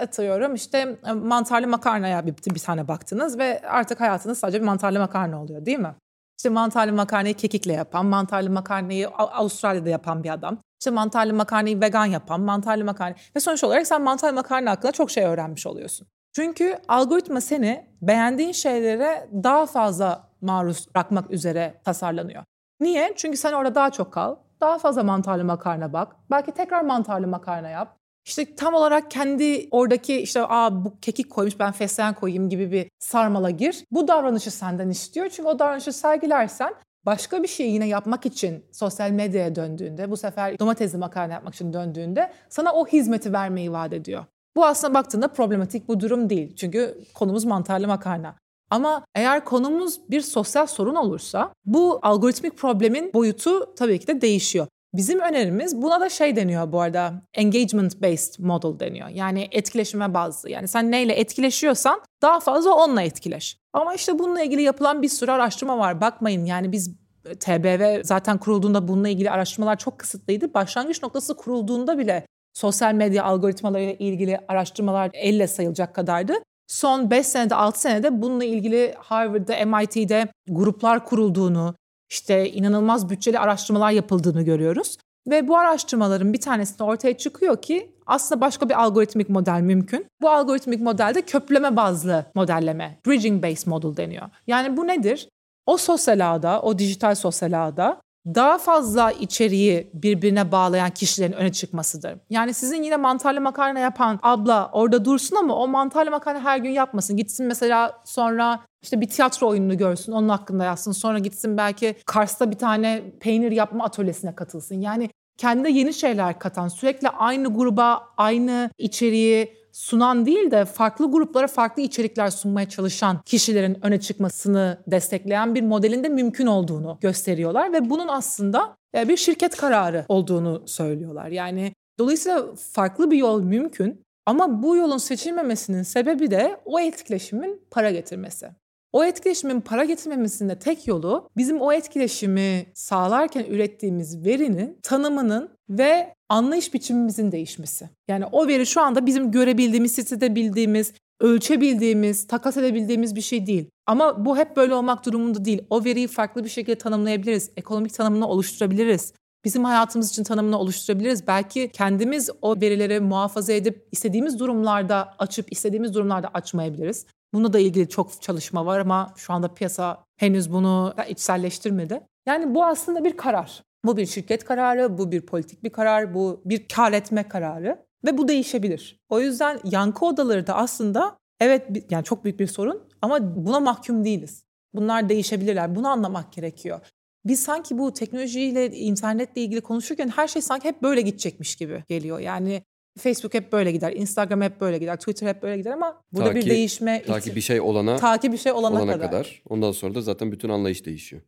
atıyorum 0.00 0.54
işte 0.54 0.98
e, 1.06 1.12
mantarlı 1.12 1.68
makarnaya 1.68 2.26
bir, 2.26 2.54
bir 2.54 2.60
tane 2.60 2.88
baktınız 2.88 3.38
ve 3.38 3.62
artık 3.66 4.00
hayatınız 4.00 4.38
sadece 4.38 4.60
bir 4.60 4.66
mantarlı 4.66 4.98
makarna 4.98 5.42
oluyor 5.42 5.66
değil 5.66 5.78
mi? 5.78 5.94
İşte 6.38 6.48
mantarlı 6.48 6.92
makarnayı 6.92 7.34
kekikle 7.34 7.72
yapan, 7.72 8.06
mantarlı 8.06 8.50
makarnayı 8.50 9.08
Avustralya'da 9.08 9.88
yapan 9.88 10.24
bir 10.24 10.30
adam. 10.30 10.58
İşte 10.80 10.90
mantarlı 10.90 11.34
makarnayı 11.34 11.80
vegan 11.80 12.06
yapan, 12.06 12.40
mantarlı 12.40 12.84
makarna. 12.84 13.14
Ve 13.36 13.40
sonuç 13.40 13.64
olarak 13.64 13.86
sen 13.86 14.02
mantarlı 14.02 14.34
makarna 14.34 14.70
hakkında 14.70 14.92
çok 14.92 15.10
şey 15.10 15.24
öğrenmiş 15.24 15.66
oluyorsun. 15.66 16.06
Çünkü 16.32 16.78
algoritma 16.88 17.40
seni 17.40 17.86
beğendiğin 18.02 18.52
şeylere 18.52 19.28
daha 19.32 19.66
fazla 19.66 20.28
maruz 20.40 20.88
bırakmak 20.94 21.30
üzere 21.30 21.80
tasarlanıyor. 21.84 22.44
Niye? 22.80 23.12
Çünkü 23.16 23.36
sen 23.36 23.52
orada 23.52 23.74
daha 23.74 23.90
çok 23.90 24.12
kal, 24.12 24.36
daha 24.62 24.78
fazla 24.78 25.02
mantarlı 25.02 25.44
makarna 25.44 25.92
bak, 25.92 26.16
belki 26.30 26.52
tekrar 26.52 26.82
mantarlı 26.82 27.26
makarna 27.26 27.68
yap. 27.68 27.96
İşte 28.26 28.56
tam 28.56 28.74
olarak 28.74 29.10
kendi 29.10 29.68
oradaki 29.70 30.20
işte 30.20 30.42
aa 30.48 30.84
bu 30.84 31.00
kekik 31.00 31.30
koymuş 31.30 31.58
ben 31.58 31.72
fesleğen 31.72 32.14
koyayım 32.14 32.48
gibi 32.48 32.72
bir 32.72 32.88
sarmala 32.98 33.50
gir. 33.50 33.84
Bu 33.90 34.08
davranışı 34.08 34.50
senden 34.50 34.88
istiyor. 34.88 35.28
Çünkü 35.28 35.48
o 35.48 35.58
davranışı 35.58 35.92
sergilersen 35.92 36.74
başka 37.06 37.42
bir 37.42 37.48
şey 37.48 37.70
yine 37.70 37.88
yapmak 37.88 38.26
için 38.26 38.64
sosyal 38.72 39.10
medyaya 39.10 39.54
döndüğünde 39.54 40.10
bu 40.10 40.16
sefer 40.16 40.58
domatesli 40.58 40.98
makarna 40.98 41.32
yapmak 41.32 41.54
için 41.54 41.72
döndüğünde 41.72 42.32
sana 42.48 42.72
o 42.72 42.86
hizmeti 42.86 43.32
vermeyi 43.32 43.72
vaat 43.72 43.92
ediyor. 43.92 44.24
Bu 44.56 44.66
aslında 44.66 44.94
baktığında 44.94 45.28
problematik 45.28 45.88
bu 45.88 46.00
durum 46.00 46.30
değil. 46.30 46.56
Çünkü 46.56 46.98
konumuz 47.14 47.44
mantarlı 47.44 47.88
makarna. 47.88 48.34
Ama 48.72 49.04
eğer 49.14 49.44
konumuz 49.44 50.10
bir 50.10 50.20
sosyal 50.20 50.66
sorun 50.66 50.94
olursa 50.94 51.52
bu 51.64 51.98
algoritmik 52.02 52.56
problemin 52.56 53.12
boyutu 53.14 53.74
tabii 53.76 53.98
ki 53.98 54.06
de 54.06 54.20
değişiyor. 54.20 54.66
Bizim 54.94 55.20
önerimiz 55.20 55.82
buna 55.82 56.00
da 56.00 56.08
şey 56.08 56.36
deniyor 56.36 56.72
bu 56.72 56.80
arada 56.80 57.22
engagement 57.34 58.02
based 58.02 58.34
model 58.38 58.80
deniyor. 58.80 59.08
Yani 59.08 59.48
etkileşime 59.50 60.14
bazlı. 60.14 60.50
Yani 60.50 60.68
sen 60.68 60.90
neyle 60.90 61.12
etkileşiyorsan 61.12 62.00
daha 62.22 62.40
fazla 62.40 62.74
onunla 62.74 63.02
etkileş. 63.02 63.56
Ama 63.72 63.94
işte 63.94 64.18
bununla 64.18 64.42
ilgili 64.42 64.62
yapılan 64.62 65.02
bir 65.02 65.08
sürü 65.08 65.30
araştırma 65.30 65.78
var. 65.78 66.00
Bakmayın 66.00 66.44
yani 66.44 66.72
biz 66.72 66.94
e, 67.24 67.34
TBV 67.34 68.02
zaten 68.04 68.38
kurulduğunda 68.38 68.88
bununla 68.88 69.08
ilgili 69.08 69.30
araştırmalar 69.30 69.78
çok 69.78 69.98
kısıtlıydı. 69.98 70.54
Başlangıç 70.54 71.02
noktası 71.02 71.36
kurulduğunda 71.36 71.98
bile 71.98 72.26
sosyal 72.54 72.94
medya 72.94 73.24
algoritmalarıyla 73.24 73.92
ilgili 73.92 74.38
araştırmalar 74.48 75.10
elle 75.14 75.46
sayılacak 75.46 75.94
kadardı. 75.94 76.34
Son 76.72 77.10
5 77.10 77.26
senede 77.26 77.54
6 77.54 77.80
senede 77.80 78.22
bununla 78.22 78.44
ilgili 78.44 78.94
Harvard'da, 78.98 79.64
MIT'de 79.64 80.28
gruplar 80.48 81.04
kurulduğunu, 81.04 81.74
işte 82.10 82.50
inanılmaz 82.50 83.10
bütçeli 83.10 83.38
araştırmalar 83.38 83.90
yapıldığını 83.90 84.42
görüyoruz. 84.42 84.96
Ve 85.30 85.48
bu 85.48 85.58
araştırmaların 85.58 86.32
bir 86.32 86.40
tanesinde 86.40 86.84
ortaya 86.84 87.16
çıkıyor 87.18 87.62
ki 87.62 87.92
aslında 88.06 88.40
başka 88.40 88.68
bir 88.68 88.82
algoritmik 88.82 89.28
model 89.28 89.60
mümkün. 89.60 90.06
Bu 90.20 90.30
algoritmik 90.30 90.80
modelde 90.80 91.22
köprüleme 91.22 91.76
bazlı 91.76 92.26
modelleme, 92.34 92.98
bridging 93.06 93.44
based 93.44 93.66
model 93.66 93.96
deniyor. 93.96 94.28
Yani 94.46 94.76
bu 94.76 94.86
nedir? 94.86 95.28
O 95.66 95.76
sosyal 95.76 96.34
ağda, 96.34 96.62
o 96.62 96.78
dijital 96.78 97.14
sosyal 97.14 97.66
ağda 97.66 98.00
daha 98.26 98.58
fazla 98.58 99.12
içeriği 99.12 99.90
birbirine 99.94 100.52
bağlayan 100.52 100.90
kişilerin 100.90 101.32
öne 101.32 101.52
çıkmasıdır. 101.52 102.18
Yani 102.30 102.54
sizin 102.54 102.82
yine 102.82 102.96
mantarlı 102.96 103.40
makarna 103.40 103.78
yapan 103.78 104.18
abla 104.22 104.70
orada 104.72 105.04
dursun 105.04 105.36
ama 105.36 105.54
o 105.56 105.68
mantarlı 105.68 106.10
makarna 106.10 106.40
her 106.40 106.58
gün 106.58 106.70
yapmasın. 106.70 107.16
Gitsin 107.16 107.46
mesela 107.46 108.00
sonra 108.04 108.60
işte 108.82 109.00
bir 109.00 109.08
tiyatro 109.08 109.48
oyununu 109.48 109.76
görsün, 109.76 110.12
onun 110.12 110.28
hakkında 110.28 110.64
yazsın. 110.64 110.92
Sonra 110.92 111.18
gitsin 111.18 111.56
belki 111.56 111.96
Kars'ta 112.06 112.50
bir 112.50 112.58
tane 112.58 113.02
peynir 113.20 113.52
yapma 113.52 113.84
atölyesine 113.84 114.34
katılsın. 114.34 114.80
Yani 114.80 115.10
kendine 115.38 115.70
yeni 115.70 115.94
şeyler 115.94 116.38
katan, 116.38 116.68
sürekli 116.68 117.08
aynı 117.08 117.54
gruba 117.54 118.08
aynı 118.16 118.70
içeriği 118.78 119.61
sunan 119.72 120.26
değil 120.26 120.50
de 120.50 120.64
farklı 120.64 121.10
gruplara 121.10 121.46
farklı 121.46 121.82
içerikler 121.82 122.30
sunmaya 122.30 122.68
çalışan 122.68 123.22
kişilerin 123.24 123.86
öne 123.86 124.00
çıkmasını 124.00 124.82
destekleyen 124.86 125.54
bir 125.54 125.62
modelin 125.62 126.04
de 126.04 126.08
mümkün 126.08 126.46
olduğunu 126.46 126.98
gösteriyorlar 127.00 127.72
ve 127.72 127.90
bunun 127.90 128.08
aslında 128.08 128.76
e, 128.96 129.08
bir 129.08 129.16
şirket 129.16 129.56
kararı 129.56 130.04
olduğunu 130.08 130.62
söylüyorlar. 130.66 131.28
Yani 131.28 131.72
dolayısıyla 131.98 132.46
farklı 132.72 133.10
bir 133.10 133.16
yol 133.16 133.42
mümkün 133.42 134.02
ama 134.26 134.62
bu 134.62 134.76
yolun 134.76 134.98
seçilmemesinin 134.98 135.82
sebebi 135.82 136.30
de 136.30 136.60
o 136.64 136.80
etkileşimin 136.80 137.60
para 137.70 137.90
getirmesi. 137.90 138.48
O 138.92 139.04
etkileşimin 139.04 139.60
para 139.60 139.84
getirmemesinin 139.84 140.48
de 140.48 140.58
tek 140.58 140.88
yolu 140.88 141.28
bizim 141.36 141.60
o 141.60 141.72
etkileşimi 141.72 142.66
sağlarken 142.74 143.44
ürettiğimiz 143.44 144.24
verinin 144.24 144.78
tanımının 144.82 145.50
ve 145.68 146.14
anlayış 146.32 146.74
biçimimizin 146.74 147.32
değişmesi. 147.32 147.90
Yani 148.08 148.26
o 148.32 148.46
veri 148.46 148.66
şu 148.66 148.80
anda 148.80 149.06
bizim 149.06 149.30
görebildiğimiz, 149.30 149.98
hissedebildiğimiz, 149.98 150.92
ölçebildiğimiz, 151.20 152.26
takas 152.26 152.56
edebildiğimiz 152.56 153.16
bir 153.16 153.20
şey 153.20 153.46
değil. 153.46 153.70
Ama 153.86 154.24
bu 154.24 154.36
hep 154.36 154.56
böyle 154.56 154.74
olmak 154.74 155.06
durumunda 155.06 155.44
değil. 155.44 155.62
O 155.70 155.84
veriyi 155.84 156.08
farklı 156.08 156.44
bir 156.44 156.48
şekilde 156.48 156.78
tanımlayabiliriz. 156.78 157.50
Ekonomik 157.56 157.94
tanımını 157.94 158.28
oluşturabiliriz. 158.28 159.12
Bizim 159.44 159.64
hayatımız 159.64 160.10
için 160.10 160.24
tanımını 160.24 160.58
oluşturabiliriz. 160.58 161.26
Belki 161.26 161.70
kendimiz 161.72 162.30
o 162.42 162.60
verileri 162.60 163.00
muhafaza 163.00 163.52
edip 163.52 163.88
istediğimiz 163.92 164.38
durumlarda 164.38 165.14
açıp 165.18 165.52
istediğimiz 165.52 165.94
durumlarda 165.94 166.28
açmayabiliriz. 166.28 167.06
Bununla 167.34 167.52
da 167.52 167.58
ilgili 167.58 167.88
çok 167.88 168.22
çalışma 168.22 168.66
var 168.66 168.80
ama 168.80 169.14
şu 169.16 169.32
anda 169.32 169.54
piyasa 169.54 170.04
henüz 170.16 170.52
bunu 170.52 170.94
içselleştirmedi. 171.08 172.00
Yani 172.26 172.54
bu 172.54 172.64
aslında 172.64 173.04
bir 173.04 173.16
karar. 173.16 173.62
Bu 173.84 173.96
bir 173.96 174.06
şirket 174.06 174.44
kararı, 174.44 174.98
bu 174.98 175.12
bir 175.12 175.20
politik 175.20 175.62
bir 175.64 175.70
karar, 175.70 176.14
bu 176.14 176.42
bir 176.44 176.68
kar 176.68 176.92
etme 176.92 177.28
kararı 177.28 177.84
ve 178.06 178.18
bu 178.18 178.28
değişebilir. 178.28 179.00
O 179.08 179.20
yüzden 179.20 179.60
yankı 179.64 180.06
odaları 180.06 180.46
da 180.46 180.54
aslında 180.56 181.16
evet 181.40 181.74
bir- 181.74 181.84
yani 181.90 182.04
çok 182.04 182.24
büyük 182.24 182.40
bir 182.40 182.46
sorun 182.46 182.82
ama 183.02 183.46
buna 183.46 183.60
mahkum 183.60 184.04
değiliz. 184.04 184.44
Bunlar 184.74 185.08
değişebilirler. 185.08 185.74
Bunu 185.76 185.88
anlamak 185.88 186.32
gerekiyor. 186.32 186.80
Biz 187.24 187.42
sanki 187.42 187.78
bu 187.78 187.92
teknolojiyle, 187.92 188.70
internetle 188.70 189.40
ilgili 189.42 189.60
konuşurken 189.60 190.08
her 190.08 190.28
şey 190.28 190.42
sanki 190.42 190.68
hep 190.68 190.82
böyle 190.82 191.00
gidecekmiş 191.00 191.56
gibi 191.56 191.84
geliyor. 191.88 192.18
Yani 192.18 192.62
Facebook 192.98 193.34
hep 193.34 193.52
böyle 193.52 193.72
gider, 193.72 193.92
Instagram 193.92 194.40
hep 194.42 194.60
böyle 194.60 194.78
gider, 194.78 194.96
Twitter 194.96 195.26
hep 195.26 195.42
böyle 195.42 195.56
gider 195.56 195.70
ama 195.72 196.02
burada 196.12 196.28
Ta 196.30 196.34
bir 196.36 196.42
ki- 196.42 196.50
değişme 196.50 197.02
Ta 197.06 197.20
ki 197.20 197.36
bir 197.36 197.40
şey 197.40 197.60
olana, 197.60 197.96
ta 197.96 198.18
ki 198.18 198.32
bir 198.32 198.38
şey 198.38 198.52
olana, 198.52 198.76
olana 198.76 198.92
kadar. 198.92 199.10
kadar. 199.10 199.42
Ondan 199.48 199.72
sonra 199.72 199.94
da 199.94 200.00
zaten 200.00 200.32
bütün 200.32 200.48
anlayış 200.48 200.86
değişiyor. 200.86 201.22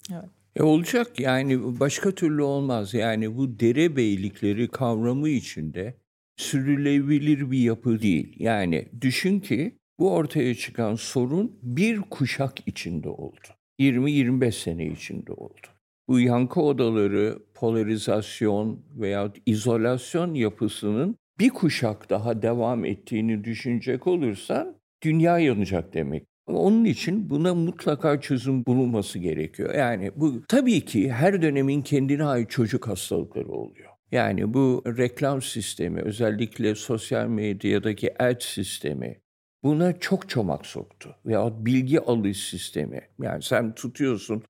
E 0.56 0.62
olacak 0.62 1.20
yani 1.20 1.80
başka 1.80 2.10
türlü 2.10 2.42
olmaz. 2.42 2.94
Yani 2.94 3.36
bu 3.36 3.60
derebeylikleri 3.60 4.68
kavramı 4.68 5.28
içinde 5.28 5.94
sürülebilir 6.36 7.50
bir 7.50 7.58
yapı 7.58 8.02
değil. 8.02 8.36
Yani 8.38 8.88
düşün 9.00 9.40
ki 9.40 9.78
bu 9.98 10.12
ortaya 10.12 10.54
çıkan 10.54 10.94
sorun 10.94 11.58
bir 11.62 12.00
kuşak 12.00 12.68
içinde 12.68 13.08
oldu. 13.08 13.48
20-25 13.80 14.52
sene 14.52 14.86
içinde 14.86 15.32
oldu. 15.32 15.66
Bu 16.08 16.20
yankı 16.20 16.60
odaları, 16.60 17.38
polarizasyon 17.54 18.84
veya 18.96 19.32
izolasyon 19.46 20.34
yapısının 20.34 21.16
bir 21.38 21.50
kuşak 21.50 22.10
daha 22.10 22.42
devam 22.42 22.84
ettiğini 22.84 23.44
düşünecek 23.44 24.06
olursan 24.06 24.76
dünya 25.02 25.38
yanacak 25.38 25.94
demek. 25.94 26.26
Onun 26.46 26.84
için 26.84 27.30
buna 27.30 27.54
mutlaka 27.54 28.20
çözüm 28.20 28.66
bulunması 28.66 29.18
gerekiyor. 29.18 29.74
Yani 29.74 30.10
bu 30.16 30.42
tabii 30.48 30.80
ki 30.80 31.12
her 31.12 31.42
dönemin 31.42 31.82
kendine 31.82 32.24
ait 32.24 32.50
çocuk 32.50 32.88
hastalıkları 32.88 33.48
oluyor. 33.48 33.90
Yani 34.12 34.54
bu 34.54 34.82
reklam 34.86 35.42
sistemi 35.42 36.00
özellikle 36.00 36.74
sosyal 36.74 37.26
medyadaki 37.26 38.22
ad 38.22 38.40
sistemi 38.40 39.20
buna 39.62 39.98
çok 39.98 40.28
çomak 40.28 40.66
soktu. 40.66 41.16
Veyahut 41.26 41.66
bilgi 41.66 42.00
alış 42.00 42.48
sistemi. 42.48 43.00
Yani 43.22 43.42
sen 43.42 43.74
tutuyorsun 43.74 44.42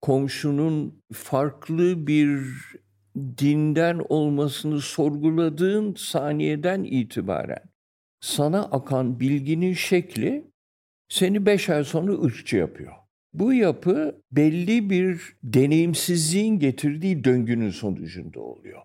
komşunun 0.00 1.02
farklı 1.12 2.06
bir 2.06 2.40
dinden 3.38 4.00
olmasını 4.08 4.80
sorguladığın 4.80 5.94
saniyeden 5.94 6.84
itibaren 6.84 7.62
sana 8.20 8.62
akan 8.62 9.20
bilginin 9.20 9.72
şekli 9.72 10.50
seni 11.08 11.46
beş 11.46 11.70
ay 11.70 11.84
sonra 11.84 12.12
ırkçı 12.12 12.56
yapıyor. 12.56 12.92
Bu 13.34 13.52
yapı 13.52 14.22
belli 14.32 14.90
bir 14.90 15.36
deneyimsizliğin 15.42 16.58
getirdiği 16.58 17.24
döngünün 17.24 17.70
sonucunda 17.70 18.40
oluyor. 18.40 18.82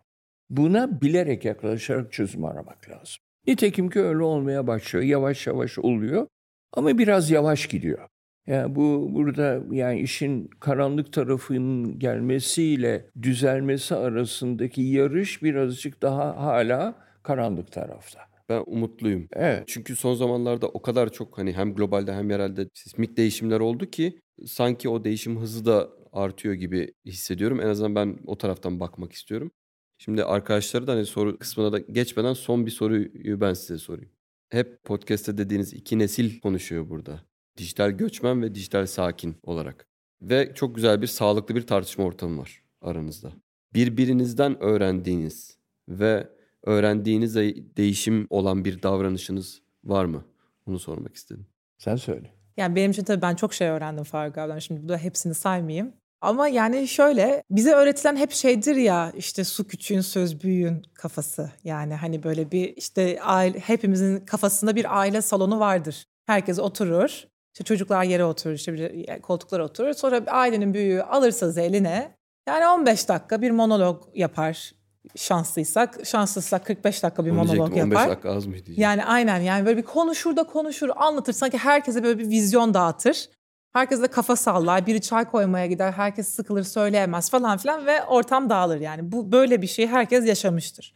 Buna 0.50 1.02
bilerek 1.02 1.46
yaklaşarak 1.46 2.14
çözüm 2.14 2.46
aramak 2.46 2.90
lazım. 2.90 3.18
Nitekim 3.48 3.90
ki 3.90 4.00
öyle 4.00 4.24
olmaya 4.24 4.68
başlıyor. 4.68 5.06
Yavaş 5.06 5.48
yavaş 5.48 5.80
oluyor 5.80 6.28
ama 6.74 6.98
biraz 6.98 7.32
yavaş 7.32 7.68
gidiyor. 7.68 8.08
Yani 8.48 8.76
bu 8.76 9.10
burada 9.12 9.62
yani 9.72 10.00
işin 10.00 10.48
karanlık 10.48 11.14
tarafının 11.14 12.00
gelmesiyle 12.00 13.06
düzelmesi 13.22 13.96
arasındaki 13.96 14.82
yarış 14.82 15.44
birazcık 15.44 16.02
daha 16.02 16.38
hala 16.38 16.96
karanlık 17.24 17.72
tarafta. 17.72 18.31
Ben 18.52 18.64
umutluyum. 18.68 19.28
Evet. 19.34 19.64
Çünkü 19.68 19.96
son 19.96 20.14
zamanlarda 20.14 20.68
o 20.68 20.82
kadar 20.82 21.12
çok 21.12 21.38
hani 21.38 21.54
hem 21.54 21.76
globalde 21.76 22.14
hem 22.14 22.30
yerelde 22.30 22.70
sismik 22.74 23.18
değişimler 23.18 23.60
oldu 23.60 23.86
ki 23.86 24.20
sanki 24.46 24.90
o 24.90 25.04
değişim 25.04 25.40
hızı 25.40 25.66
da 25.66 25.90
artıyor 26.12 26.54
gibi 26.54 26.94
hissediyorum. 27.06 27.62
En 27.62 27.68
azından 27.68 27.96
ben 27.96 28.20
o 28.26 28.38
taraftan 28.38 28.80
bakmak 28.80 29.14
istiyorum. 29.14 29.52
Şimdi 29.98 30.24
arkadaşları 30.24 30.88
da 30.88 30.92
hani 30.92 31.06
soru 31.06 31.38
kısmına 31.38 31.72
da 31.72 31.80
geçmeden 31.80 32.34
son 32.34 32.66
bir 32.66 32.72
soruyu 32.72 33.42
ben 33.42 33.54
size 33.54 33.78
sorayım. 33.78 34.12
Hep 34.50 34.84
podcast'te 34.84 35.38
dediğiniz 35.38 35.74
iki 35.74 36.00
nesil 36.00 36.40
konuşuyor 36.40 36.90
burada. 36.90 37.22
Dijital 37.58 37.92
göçmen 37.92 38.42
ve 38.42 38.56
dijital 38.56 38.86
sakin 38.86 39.36
olarak. 39.44 39.88
Ve 40.22 40.52
çok 40.56 40.76
güzel 40.76 41.02
bir 41.02 41.08
sağlıklı 41.08 41.56
bir 41.56 41.68
tartışma 41.68 42.06
ortamı 42.06 42.42
var 42.42 42.64
aranızda. 42.82 43.34
Birbirinizden 43.74 44.64
öğrendiğiniz 44.64 45.58
ve 45.90 46.41
öğrendiğiniz 46.64 47.36
değişim 47.78 48.28
olan 48.30 48.66
bir 48.66 48.84
davranışınız 48.84 49.62
var 49.84 50.06
mı? 50.06 50.26
Bunu 50.68 50.80
sormak 50.80 51.16
istedim. 51.16 51.46
Sen 51.78 51.96
söyle. 51.96 52.32
Yani 52.58 52.76
benim 52.76 52.92
için 52.92 53.04
tabii 53.04 53.22
ben 53.22 53.36
çok 53.36 53.54
şey 53.54 53.68
öğrendim 53.68 54.04
Faruk 54.04 54.38
abiden. 54.38 54.60
Şimdi 54.60 54.82
burada 54.82 54.98
hepsini 54.98 55.34
saymayayım. 55.34 55.94
Ama 56.22 56.48
yani 56.48 56.88
şöyle 56.88 57.44
bize 57.52 57.72
öğretilen 57.72 58.16
hep 58.16 58.32
şeydir 58.32 58.76
ya 58.76 59.12
işte 59.16 59.44
su 59.44 59.68
küçüğün 59.68 60.02
söz 60.02 60.44
büyüğün 60.44 60.84
kafası. 60.94 61.52
Yani 61.64 61.96
hani 61.96 62.24
böyle 62.24 62.52
bir 62.52 62.78
işte 62.78 63.22
aile, 63.22 63.60
hepimizin 63.60 64.20
kafasında 64.20 64.76
bir 64.76 65.00
aile 65.00 65.22
salonu 65.22 65.60
vardır. 65.60 66.06
Herkes 66.26 66.60
oturur. 66.60 67.28
İşte 67.54 67.64
çocuklar 67.64 68.04
yere 68.04 68.26
oturur, 68.26 68.54
işte 68.54 68.74
bir 68.74 69.22
koltuklara 69.22 69.66
oturur. 69.66 69.94
Sonra 69.94 70.24
ailenin 70.28 70.74
büyüğü 70.74 71.02
alırsa 71.02 71.62
eline 71.62 72.16
yani 72.48 72.68
15 72.68 73.10
dakika 73.10 73.42
bir 73.42 73.52
monolog 73.52 74.04
yapar 74.16 74.72
şanslıysak. 75.16 76.06
Şanssızsak 76.06 76.66
45 76.66 77.04
dakika 77.04 77.26
bir 77.26 77.32
monolog 77.32 77.78
yapar. 77.78 77.84
15 77.84 77.98
dakika 77.98 78.30
az 78.30 78.46
mı 78.46 78.54
diyeceğim. 78.54 78.82
Yani 78.82 79.06
aynen 79.06 79.40
yani 79.40 79.66
böyle 79.66 79.78
bir 79.78 79.84
konuşur 79.84 80.36
da 80.36 80.44
konuşur 80.44 80.90
anlatır. 80.96 81.34
Sanki 81.34 81.58
herkese 81.58 82.04
böyle 82.04 82.20
bir 82.20 82.30
vizyon 82.30 82.74
dağıtır. 82.74 83.30
Herkes 83.74 84.02
de 84.02 84.08
kafa 84.08 84.36
sallar. 84.36 84.86
Biri 84.86 85.02
çay 85.02 85.26
koymaya 85.26 85.68
gider. 85.68 85.92
Herkes 85.92 86.28
sıkılır 86.28 86.64
söyleyemez 86.64 87.30
falan 87.30 87.58
filan 87.58 87.86
ve 87.86 88.04
ortam 88.04 88.50
dağılır 88.50 88.80
yani. 88.80 89.12
Bu 89.12 89.32
böyle 89.32 89.62
bir 89.62 89.68
şey 89.68 89.88
herkes 89.88 90.28
yaşamıştır. 90.28 90.94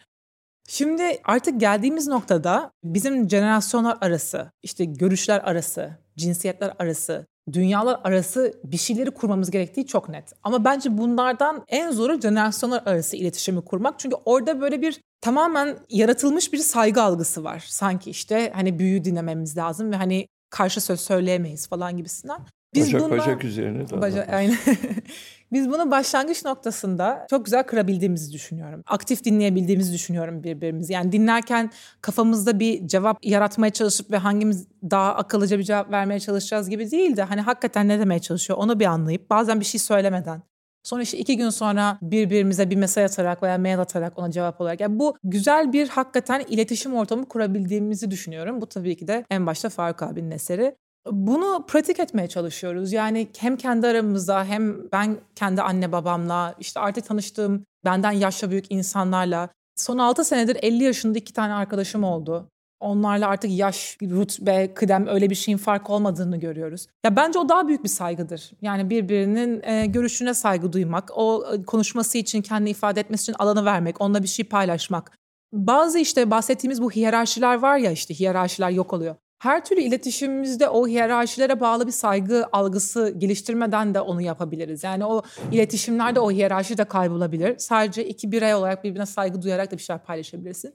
Şimdi 0.67 1.21
artık 1.23 1.59
geldiğimiz 1.59 2.07
noktada 2.07 2.71
bizim 2.83 3.29
jenerasyonlar 3.29 3.97
arası, 4.01 4.51
işte 4.63 4.85
görüşler 4.85 5.39
arası, 5.39 5.97
cinsiyetler 6.17 6.73
arası, 6.79 7.27
dünyalar 7.53 7.99
arası 8.03 8.53
bir 8.63 8.77
şeyleri 8.77 9.11
kurmamız 9.11 9.51
gerektiği 9.51 9.87
çok 9.87 10.09
net. 10.09 10.33
Ama 10.43 10.65
bence 10.65 10.97
bunlardan 10.97 11.65
en 11.67 11.91
zoru 11.91 12.21
jenerasyonlar 12.21 12.83
arası 12.85 13.17
iletişimi 13.17 13.61
kurmak. 13.65 13.99
Çünkü 13.99 14.15
orada 14.25 14.61
böyle 14.61 14.81
bir 14.81 15.01
tamamen 15.21 15.77
yaratılmış 15.89 16.53
bir 16.53 16.57
saygı 16.57 17.01
algısı 17.01 17.43
var. 17.43 17.65
Sanki 17.67 18.09
işte 18.09 18.51
hani 18.55 18.79
büyüğü 18.79 19.03
dinlememiz 19.03 19.57
lazım 19.57 19.91
ve 19.91 19.95
hani 19.95 20.27
karşı 20.49 20.81
söz 20.81 21.01
söyleyemeyiz 21.01 21.67
falan 21.67 21.97
gibisinden. 21.97 22.39
Biz 22.75 22.93
bacak 22.93 23.01
bundan, 23.01 23.17
bacak 23.17 23.43
üzerine 23.43 23.89
de. 23.89 24.01
Baca, 24.01 24.27
aynen. 24.31 24.57
Biz 25.51 25.69
bunu 25.69 25.91
başlangıç 25.91 26.45
noktasında 26.45 27.27
çok 27.29 27.45
güzel 27.45 27.63
kırabildiğimizi 27.63 28.33
düşünüyorum. 28.33 28.83
Aktif 28.87 29.23
dinleyebildiğimizi 29.23 29.93
düşünüyorum 29.93 30.43
birbirimizi. 30.43 30.93
Yani 30.93 31.11
dinlerken 31.11 31.71
kafamızda 32.01 32.59
bir 32.59 32.87
cevap 32.87 33.25
yaratmaya 33.25 33.69
çalışıp 33.69 34.11
ve 34.11 34.17
hangimiz 34.17 34.67
daha 34.91 35.15
akıllıca 35.15 35.59
bir 35.59 35.63
cevap 35.63 35.91
vermeye 35.91 36.19
çalışacağız 36.19 36.69
gibi 36.69 36.91
değil 36.91 37.17
de 37.17 37.23
hani 37.23 37.41
hakikaten 37.41 37.87
ne 37.87 37.99
demeye 37.99 38.19
çalışıyor 38.19 38.59
onu 38.59 38.79
bir 38.79 38.85
anlayıp 38.85 39.29
bazen 39.29 39.59
bir 39.59 39.65
şey 39.65 39.79
söylemeden 39.79 40.41
Sonra 40.85 41.01
işte 41.01 41.17
iki 41.17 41.37
gün 41.37 41.49
sonra 41.49 41.97
birbirimize 42.01 42.69
bir 42.69 42.75
mesaj 42.75 43.11
atarak 43.11 43.43
veya 43.43 43.57
mail 43.57 43.79
atarak 43.79 44.19
ona 44.19 44.31
cevap 44.31 44.61
olarak. 44.61 44.79
Yani 44.79 44.99
bu 44.99 45.17
güzel 45.23 45.73
bir 45.73 45.89
hakikaten 45.89 46.43
iletişim 46.49 46.95
ortamı 46.95 47.25
kurabildiğimizi 47.25 48.11
düşünüyorum. 48.11 48.61
Bu 48.61 48.65
tabii 48.65 48.97
ki 48.97 49.07
de 49.07 49.25
en 49.29 49.45
başta 49.45 49.69
Faruk 49.69 50.03
abinin 50.03 50.31
eseri. 50.31 50.75
Bunu 51.11 51.65
pratik 51.67 51.99
etmeye 51.99 52.27
çalışıyoruz. 52.27 52.93
Yani 52.93 53.27
hem 53.37 53.57
kendi 53.57 53.87
aramızda 53.87 54.45
hem 54.45 54.91
ben 54.91 55.17
kendi 55.35 55.61
anne 55.61 55.91
babamla 55.91 56.55
işte 56.59 56.79
artık 56.79 57.05
tanıştığım 57.05 57.63
benden 57.85 58.11
yaşça 58.11 58.51
büyük 58.51 58.65
insanlarla 58.71 59.49
son 59.75 59.97
6 59.97 60.25
senedir 60.25 60.57
50 60.61 60.83
yaşında 60.83 61.17
iki 61.17 61.33
tane 61.33 61.53
arkadaşım 61.53 62.03
oldu. 62.03 62.49
Onlarla 62.79 63.27
artık 63.27 63.51
yaş, 63.51 63.97
rütbe, 64.01 64.73
kıdem 64.73 65.07
öyle 65.07 65.29
bir 65.29 65.35
şeyin 65.35 65.57
fark 65.57 65.89
olmadığını 65.89 66.37
görüyoruz. 66.37 66.87
Ya 67.05 67.15
bence 67.15 67.39
o 67.39 67.49
daha 67.49 67.67
büyük 67.67 67.83
bir 67.83 67.89
saygıdır. 67.89 68.51
Yani 68.61 68.89
birbirinin 68.89 69.63
e, 69.63 69.85
görüşüne 69.85 70.33
saygı 70.33 70.73
duymak, 70.73 71.11
o 71.15 71.45
e, 71.53 71.63
konuşması 71.63 72.17
için, 72.17 72.41
kendi 72.41 72.69
ifade 72.69 72.99
etmesi 72.99 73.23
için 73.23 73.35
alanı 73.39 73.65
vermek, 73.65 74.01
onunla 74.01 74.23
bir 74.23 74.27
şey 74.27 74.45
paylaşmak. 74.45 75.11
Bazı 75.53 75.99
işte 75.99 76.31
bahsettiğimiz 76.31 76.81
bu 76.81 76.91
hiyerarşiler 76.91 77.55
var 77.55 77.77
ya 77.77 77.91
işte 77.91 78.13
hiyerarşiler 78.13 78.69
yok 78.69 78.93
oluyor 78.93 79.15
her 79.45 79.65
türlü 79.65 79.81
iletişimimizde 79.81 80.69
o 80.69 80.87
hiyerarşilere 80.87 81.59
bağlı 81.59 81.87
bir 81.87 81.91
saygı 81.91 82.45
algısı 82.51 83.15
geliştirmeden 83.17 83.93
de 83.93 84.01
onu 84.01 84.21
yapabiliriz. 84.21 84.83
Yani 84.83 85.05
o 85.05 85.21
iletişimlerde 85.51 86.19
o 86.19 86.31
hiyerarşi 86.31 86.77
de 86.77 86.83
kaybolabilir. 86.83 87.57
Sadece 87.57 88.07
iki 88.07 88.31
birey 88.31 88.53
olarak 88.53 88.83
birbirine 88.83 89.05
saygı 89.05 89.41
duyarak 89.41 89.71
da 89.71 89.77
bir 89.77 89.81
şeyler 89.81 90.03
paylaşabilirsin. 90.03 90.73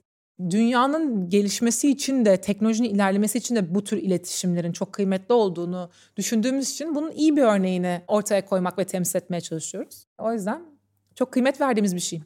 Dünyanın 0.51 1.29
gelişmesi 1.29 1.91
için 1.91 2.25
de, 2.25 2.37
teknolojinin 2.41 2.89
ilerlemesi 2.89 3.39
için 3.39 3.57
de 3.57 3.75
bu 3.75 3.85
tür 3.85 3.97
iletişimlerin 3.97 4.73
çok 4.73 4.93
kıymetli 4.93 5.33
olduğunu 5.33 5.91
düşündüğümüz 6.17 6.71
için 6.71 6.95
bunun 6.95 7.11
iyi 7.11 7.37
bir 7.37 7.43
örneğini 7.43 8.03
ortaya 8.09 8.47
koymak 8.47 8.79
ve 8.79 8.85
temsil 8.85 9.17
etmeye 9.17 9.41
çalışıyoruz. 9.41 10.07
O 10.19 10.33
yüzden 10.33 10.63
çok 11.15 11.33
kıymet 11.33 11.61
verdiğimiz 11.61 11.95
bir 11.95 12.01
şey. 12.01 12.23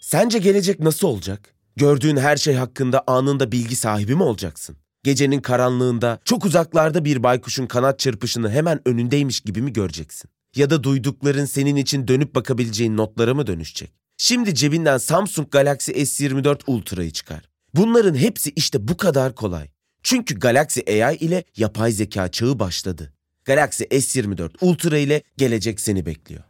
Sence 0.00 0.38
gelecek 0.38 0.80
nasıl 0.80 1.08
olacak? 1.08 1.54
Gördüğün 1.76 2.16
her 2.16 2.36
şey 2.36 2.54
hakkında 2.54 3.04
anında 3.06 3.52
bilgi 3.52 3.76
sahibi 3.76 4.14
mi 4.14 4.22
olacaksın? 4.22 4.76
Gecenin 5.04 5.40
karanlığında 5.40 6.18
çok 6.24 6.44
uzaklarda 6.44 7.04
bir 7.04 7.22
baykuşun 7.22 7.66
kanat 7.66 7.98
çırpışını 7.98 8.50
hemen 8.50 8.88
önündeymiş 8.88 9.40
gibi 9.40 9.62
mi 9.62 9.72
göreceksin? 9.72 10.30
Ya 10.56 10.70
da 10.70 10.82
duydukların 10.82 11.44
senin 11.44 11.76
için 11.76 12.08
dönüp 12.08 12.34
bakabileceğin 12.34 12.96
notlara 12.96 13.34
mı 13.34 13.46
dönüşecek? 13.46 13.92
Şimdi 14.16 14.54
cebinden 14.54 14.98
Samsung 14.98 15.50
Galaxy 15.50 15.92
S24 15.92 16.60
Ultra'yı 16.66 17.10
çıkar. 17.10 17.48
Bunların 17.74 18.14
hepsi 18.14 18.52
işte 18.56 18.88
bu 18.88 18.96
kadar 18.96 19.34
kolay. 19.34 19.68
Çünkü 20.02 20.38
Galaxy 20.38 20.80
AI 21.04 21.16
ile 21.16 21.44
yapay 21.56 21.92
zeka 21.92 22.28
çağı 22.28 22.58
başladı. 22.58 23.12
Galaxy 23.44 23.84
S24 23.84 24.50
Ultra 24.60 24.98
ile 24.98 25.22
gelecek 25.36 25.80
seni 25.80 26.06
bekliyor. 26.06 26.42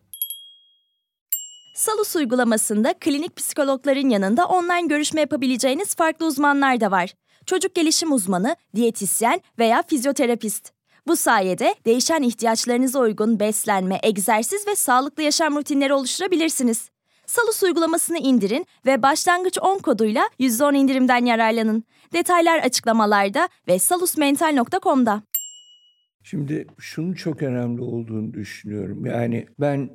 Salus 1.77 2.17
uygulamasında 2.17 2.95
klinik 3.01 3.37
psikologların 3.37 4.09
yanında 4.09 4.47
online 4.47 4.87
görüşme 4.89 5.21
yapabileceğiniz 5.21 5.95
farklı 5.95 6.27
uzmanlar 6.27 6.81
da 6.81 6.91
var 6.91 7.15
çocuk 7.47 7.75
gelişim 7.75 8.13
uzmanı, 8.13 8.57
diyetisyen 8.75 9.41
veya 9.59 9.83
fizyoterapist. 9.83 10.73
Bu 11.07 11.17
sayede 11.17 11.75
değişen 11.85 12.23
ihtiyaçlarınıza 12.23 12.99
uygun 12.99 13.41
beslenme, 13.41 13.99
egzersiz 14.03 14.67
ve 14.67 14.75
sağlıklı 14.75 15.23
yaşam 15.23 15.57
rutinleri 15.57 15.95
oluşturabilirsiniz. 15.95 16.91
Salus 17.27 17.63
uygulamasını 17.63 18.19
indirin 18.19 18.67
ve 18.87 19.03
başlangıç 19.03 19.59
10 19.63 19.79
koduyla 19.79 20.29
%10 20.41 20.77
indirimden 20.77 21.25
yararlanın. 21.25 21.85
Detaylar 22.13 22.59
açıklamalarda 22.59 23.49
ve 23.69 23.79
salusmental.com'da. 23.79 25.23
Şimdi 26.23 26.67
şunun 26.79 27.13
çok 27.13 27.43
önemli 27.43 27.83
olduğunu 27.83 28.35
düşünüyorum. 28.35 29.07
Yani 29.07 29.47
ben 29.61 29.91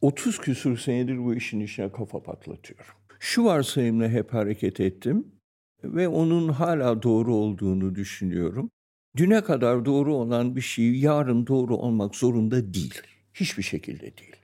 30 0.00 0.38
küsur 0.38 0.78
senedir 0.78 1.24
bu 1.24 1.34
işin 1.34 1.60
içine 1.60 1.92
kafa 1.92 2.22
patlatıyorum. 2.22 2.94
Şu 3.20 3.44
varsayımla 3.44 4.08
hep 4.08 4.34
hareket 4.34 4.80
ettim 4.80 5.35
ve 5.84 6.08
onun 6.08 6.48
hala 6.48 7.02
doğru 7.02 7.34
olduğunu 7.34 7.94
düşünüyorum. 7.94 8.70
Düne 9.16 9.44
kadar 9.44 9.84
doğru 9.84 10.14
olan 10.14 10.56
bir 10.56 10.60
şey 10.60 10.98
yarın 10.98 11.46
doğru 11.46 11.76
olmak 11.76 12.14
zorunda 12.14 12.74
değil. 12.74 13.02
Hiçbir 13.34 13.62
şekilde 13.62 14.02
değil. 14.02 14.36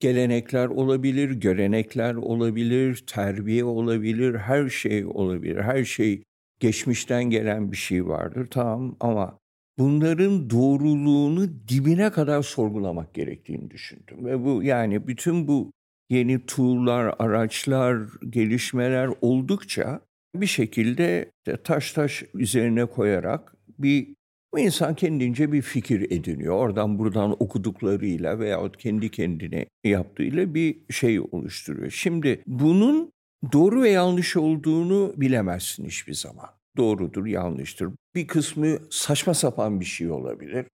gelenekler 0.00 0.66
olabilir, 0.68 1.30
görenekler 1.30 2.14
olabilir, 2.14 3.04
terbiye 3.06 3.64
olabilir, 3.64 4.34
her 4.34 4.68
şey 4.68 5.06
olabilir. 5.06 5.56
Her 5.56 5.84
şey 5.84 6.22
geçmişten 6.60 7.24
gelen 7.24 7.72
bir 7.72 7.76
şey 7.76 8.06
vardır 8.06 8.46
tamam 8.50 8.96
ama 9.00 9.38
bunların 9.78 10.50
doğruluğunu 10.50 11.68
dibine 11.68 12.10
kadar 12.10 12.42
sorgulamak 12.42 13.14
gerektiğini 13.14 13.70
düşündüm. 13.70 14.24
Ve 14.24 14.44
bu 14.44 14.62
yani 14.62 15.06
bütün 15.06 15.48
bu 15.48 15.72
yeni 16.10 16.46
tool'lar, 16.46 17.14
araçlar, 17.18 17.98
gelişmeler 18.30 19.10
oldukça 19.20 20.00
bir 20.34 20.46
şekilde 20.46 21.30
taş 21.64 21.92
taş 21.92 22.24
üzerine 22.34 22.86
koyarak 22.86 23.54
bir 23.78 24.14
bu 24.54 24.58
insan 24.58 24.94
kendince 24.94 25.52
bir 25.52 25.62
fikir 25.62 26.10
ediniyor. 26.10 26.54
Oradan 26.54 26.98
buradan 26.98 27.36
okuduklarıyla 27.42 28.38
veyahut 28.38 28.76
kendi 28.76 29.10
kendine 29.10 29.66
yaptığıyla 29.84 30.54
bir 30.54 30.76
şey 30.90 31.20
oluşturuyor. 31.20 31.90
Şimdi 31.90 32.42
bunun 32.46 33.12
doğru 33.52 33.82
ve 33.82 33.90
yanlış 33.90 34.36
olduğunu 34.36 35.14
bilemezsin 35.16 35.84
hiçbir 35.86 36.14
zaman. 36.14 36.48
Doğrudur, 36.76 37.26
yanlıştır. 37.26 37.88
Bir 38.14 38.26
kısmı 38.26 38.78
saçma 38.90 39.34
sapan 39.34 39.80
bir 39.80 39.84
şey 39.84 40.10
olabilir. 40.10 40.66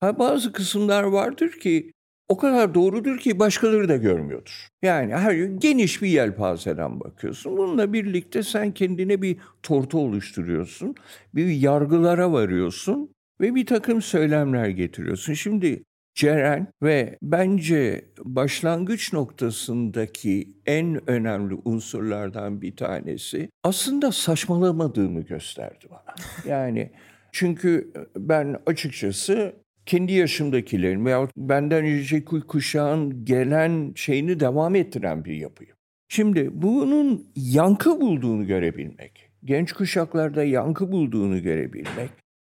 Ha, 0.00 0.18
bazı 0.18 0.52
kısımlar 0.52 1.02
vardır 1.02 1.52
ki 1.52 1.92
o 2.32 2.36
kadar 2.36 2.74
doğrudur 2.74 3.18
ki 3.18 3.38
başkaları 3.38 3.88
da 3.88 3.96
görmüyordur. 3.96 4.68
Yani 4.82 5.14
her 5.14 5.32
geniş 5.34 6.02
bir 6.02 6.08
yelpazeden 6.08 7.00
bakıyorsun. 7.00 7.56
Bununla 7.56 7.92
birlikte 7.92 8.42
sen 8.42 8.72
kendine 8.72 9.22
bir 9.22 9.36
tortu 9.62 9.98
oluşturuyorsun. 9.98 10.94
Bir 11.34 11.46
yargılara 11.46 12.32
varıyorsun 12.32 13.10
ve 13.40 13.54
bir 13.54 13.66
takım 13.66 14.02
söylemler 14.02 14.68
getiriyorsun. 14.68 15.34
Şimdi 15.34 15.82
Ceren 16.14 16.66
ve 16.82 17.18
bence 17.22 18.04
başlangıç 18.18 19.12
noktasındaki 19.12 20.48
en 20.66 21.10
önemli 21.10 21.54
unsurlardan 21.64 22.62
bir 22.62 22.76
tanesi 22.76 23.48
aslında 23.64 24.12
saçmalamadığımı 24.12 25.20
gösterdi 25.20 25.86
bana. 25.90 26.14
Yani 26.46 26.90
çünkü 27.32 27.92
ben 28.16 28.56
açıkçası 28.66 29.61
kendi 29.86 30.12
yaşımdakilerin 30.12 31.04
veya 31.04 31.28
benden 31.36 31.84
önceki 31.84 32.40
kuşağın 32.40 33.24
gelen 33.24 33.92
şeyini 33.96 34.40
devam 34.40 34.74
ettiren 34.74 35.24
bir 35.24 35.34
yapıyım. 35.34 35.76
Şimdi 36.08 36.50
bunun 36.52 37.26
yankı 37.36 38.00
bulduğunu 38.00 38.46
görebilmek, 38.46 39.30
genç 39.44 39.72
kuşaklarda 39.72 40.44
yankı 40.44 40.92
bulduğunu 40.92 41.42
görebilmek, 41.42 42.10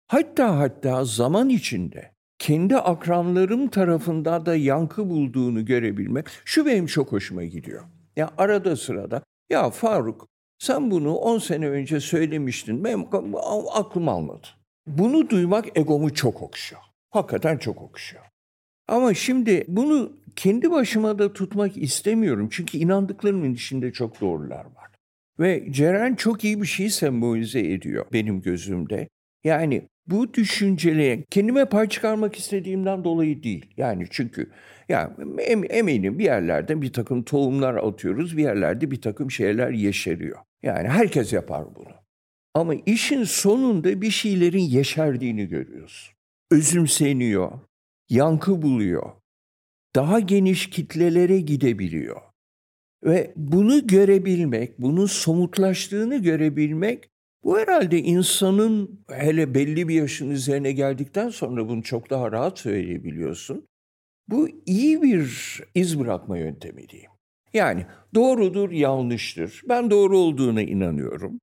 hatta 0.07 0.59
hatta 0.59 1.05
zaman 1.05 1.49
içinde 1.49 2.11
kendi 2.39 2.77
akranlarım 2.77 3.67
tarafından 3.67 4.45
da 4.45 4.55
yankı 4.55 5.09
bulduğunu 5.09 5.65
görebilmek, 5.65 6.25
şu 6.45 6.65
benim 6.65 6.85
çok 6.85 7.11
hoşuma 7.11 7.43
gidiyor. 7.43 7.83
Ya 8.15 8.29
arada 8.37 8.75
sırada, 8.75 9.23
ya 9.49 9.69
Faruk 9.69 10.27
sen 10.59 10.91
bunu 10.91 11.15
10 11.15 11.39
sene 11.39 11.69
önce 11.69 11.99
söylemiştin, 11.99 12.83
benim 12.83 13.05
aklım 13.73 14.09
almadı. 14.09 14.47
Bunu 14.87 15.29
duymak 15.29 15.77
egomu 15.77 16.13
çok 16.13 16.41
okşuyor. 16.41 16.81
Hakikaten 17.13 17.57
çok 17.57 17.81
okşuyor. 17.81 18.23
Ama 18.87 19.13
şimdi 19.13 19.65
bunu 19.67 20.13
kendi 20.35 20.71
başıma 20.71 21.19
da 21.19 21.33
tutmak 21.33 21.77
istemiyorum. 21.77 22.49
Çünkü 22.51 22.77
inandıklarımın 22.77 23.53
içinde 23.53 23.91
çok 23.91 24.21
doğrular 24.21 24.65
var. 24.65 24.91
Ve 25.39 25.71
Ceren 25.71 26.15
çok 26.15 26.43
iyi 26.43 26.61
bir 26.61 26.67
şey 26.67 26.89
sembolize 26.89 27.59
ediyor 27.59 28.05
benim 28.13 28.41
gözümde. 28.41 29.09
Yani 29.43 29.87
bu 30.07 30.33
düşünceleri 30.33 31.25
kendime 31.29 31.65
pay 31.65 31.89
çıkarmak 31.89 32.35
istediğimden 32.35 33.03
dolayı 33.03 33.43
değil. 33.43 33.65
Yani 33.77 34.07
çünkü 34.09 34.51
ya 34.89 35.15
em, 35.39 35.63
eminim 35.69 36.19
bir 36.19 36.23
yerlerde 36.23 36.81
bir 36.81 36.93
takım 36.93 37.23
tohumlar 37.23 37.75
atıyoruz, 37.75 38.37
bir 38.37 38.43
yerlerde 38.43 38.91
bir 38.91 39.01
takım 39.01 39.31
şeyler 39.31 39.71
yeşeriyor. 39.71 40.39
Yani 40.63 40.87
herkes 40.87 41.33
yapar 41.33 41.75
bunu. 41.75 41.93
Ama 42.53 42.73
işin 42.85 43.23
sonunda 43.23 44.01
bir 44.01 44.11
şeylerin 44.11 44.63
yeşerdiğini 44.63 45.47
görüyorsun 45.47 46.12
özümseniyor, 46.53 47.51
yankı 48.09 48.61
buluyor, 48.61 49.11
daha 49.95 50.19
geniş 50.19 50.69
kitlelere 50.69 51.39
gidebiliyor. 51.39 52.21
Ve 53.03 53.33
bunu 53.35 53.87
görebilmek, 53.87 54.81
bunun 54.81 55.05
somutlaştığını 55.05 56.17
görebilmek 56.17 57.09
bu 57.43 57.59
herhalde 57.59 57.99
insanın 57.99 59.05
hele 59.09 59.53
belli 59.53 59.87
bir 59.87 59.95
yaşın 59.95 60.29
üzerine 60.29 60.71
geldikten 60.71 61.29
sonra 61.29 61.69
bunu 61.69 61.83
çok 61.83 62.09
daha 62.09 62.31
rahat 62.31 62.59
söyleyebiliyorsun. 62.59 63.67
Bu 64.27 64.49
iyi 64.65 65.01
bir 65.01 65.59
iz 65.75 65.99
bırakma 65.99 66.37
yöntemi 66.37 66.89
diyeyim. 66.89 67.11
Yani 67.53 67.85
doğrudur, 68.15 68.71
yanlıştır. 68.71 69.61
Ben 69.69 69.91
doğru 69.91 70.17
olduğuna 70.17 70.61
inanıyorum. 70.61 71.39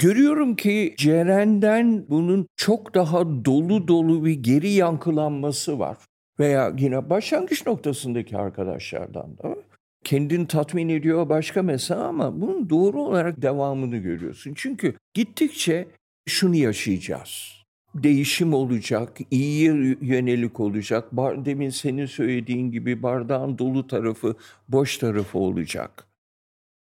Görüyorum 0.00 0.56
ki 0.56 0.94
Ceren'den 0.96 2.06
bunun 2.08 2.46
çok 2.56 2.94
daha 2.94 3.44
dolu 3.44 3.88
dolu 3.88 4.24
bir 4.24 4.32
geri 4.34 4.70
yankılanması 4.70 5.78
var. 5.78 5.96
Veya 6.38 6.72
yine 6.78 7.10
başlangıç 7.10 7.66
noktasındaki 7.66 8.36
arkadaşlardan 8.36 9.38
da 9.38 9.56
kendini 10.04 10.46
tatmin 10.46 10.88
ediyor 10.88 11.28
başka 11.28 11.62
mesela 11.62 12.04
ama 12.04 12.40
bunun 12.40 12.70
doğru 12.70 13.02
olarak 13.02 13.42
devamını 13.42 13.96
görüyorsun. 13.96 14.52
Çünkü 14.56 14.94
gittikçe 15.14 15.88
şunu 16.28 16.54
yaşayacağız. 16.54 17.52
Değişim 17.94 18.54
olacak, 18.54 19.18
iyiye 19.30 19.96
yönelik 20.00 20.60
olacak. 20.60 21.08
Demin 21.16 21.70
senin 21.70 22.06
söylediğin 22.06 22.70
gibi 22.70 23.02
bardağın 23.02 23.58
dolu 23.58 23.86
tarafı, 23.86 24.36
boş 24.68 24.98
tarafı 24.98 25.38
olacak. 25.38 26.06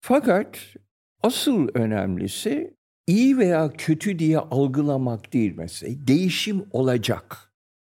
Fakat 0.00 0.58
asıl 1.22 1.68
önemlisi 1.74 2.74
iyi 3.12 3.38
veya 3.38 3.72
kötü 3.78 4.18
diye 4.18 4.38
algılamak 4.38 5.32
değil 5.32 5.54
mesela. 5.56 6.06
Değişim 6.06 6.64
olacak. 6.72 7.52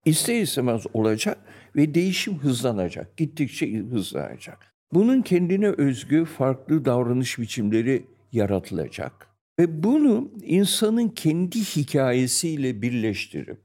İster 0.05 0.41
istemez 0.41 0.85
olacak 0.93 1.37
ve 1.75 1.93
değişim 1.93 2.39
hızlanacak. 2.39 3.17
Gittikçe 3.17 3.77
hızlanacak. 3.77 4.73
Bunun 4.93 5.21
kendine 5.21 5.67
özgü 5.67 6.25
farklı 6.25 6.85
davranış 6.85 7.39
biçimleri 7.39 8.05
yaratılacak. 8.31 9.27
Ve 9.59 9.83
bunu 9.83 10.31
insanın 10.43 11.09
kendi 11.09 11.59
hikayesiyle 11.59 12.81
birleştirip 12.81 13.57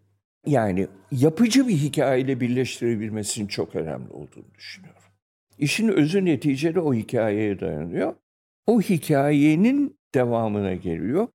yani 0.46 0.86
yapıcı 1.10 1.68
bir 1.68 1.76
hikayeyle 1.76 2.40
birleştirebilmesinin 2.40 3.46
çok 3.46 3.76
önemli 3.76 4.10
olduğunu 4.10 4.54
düşünüyorum. 4.54 5.02
İşin 5.58 5.88
özü 5.88 6.24
neticede 6.24 6.80
o 6.80 6.94
hikayeye 6.94 7.60
dayanıyor. 7.60 8.14
O 8.66 8.80
hikayenin 8.80 9.98
devamına 10.14 10.74
geliyor. 10.74 11.28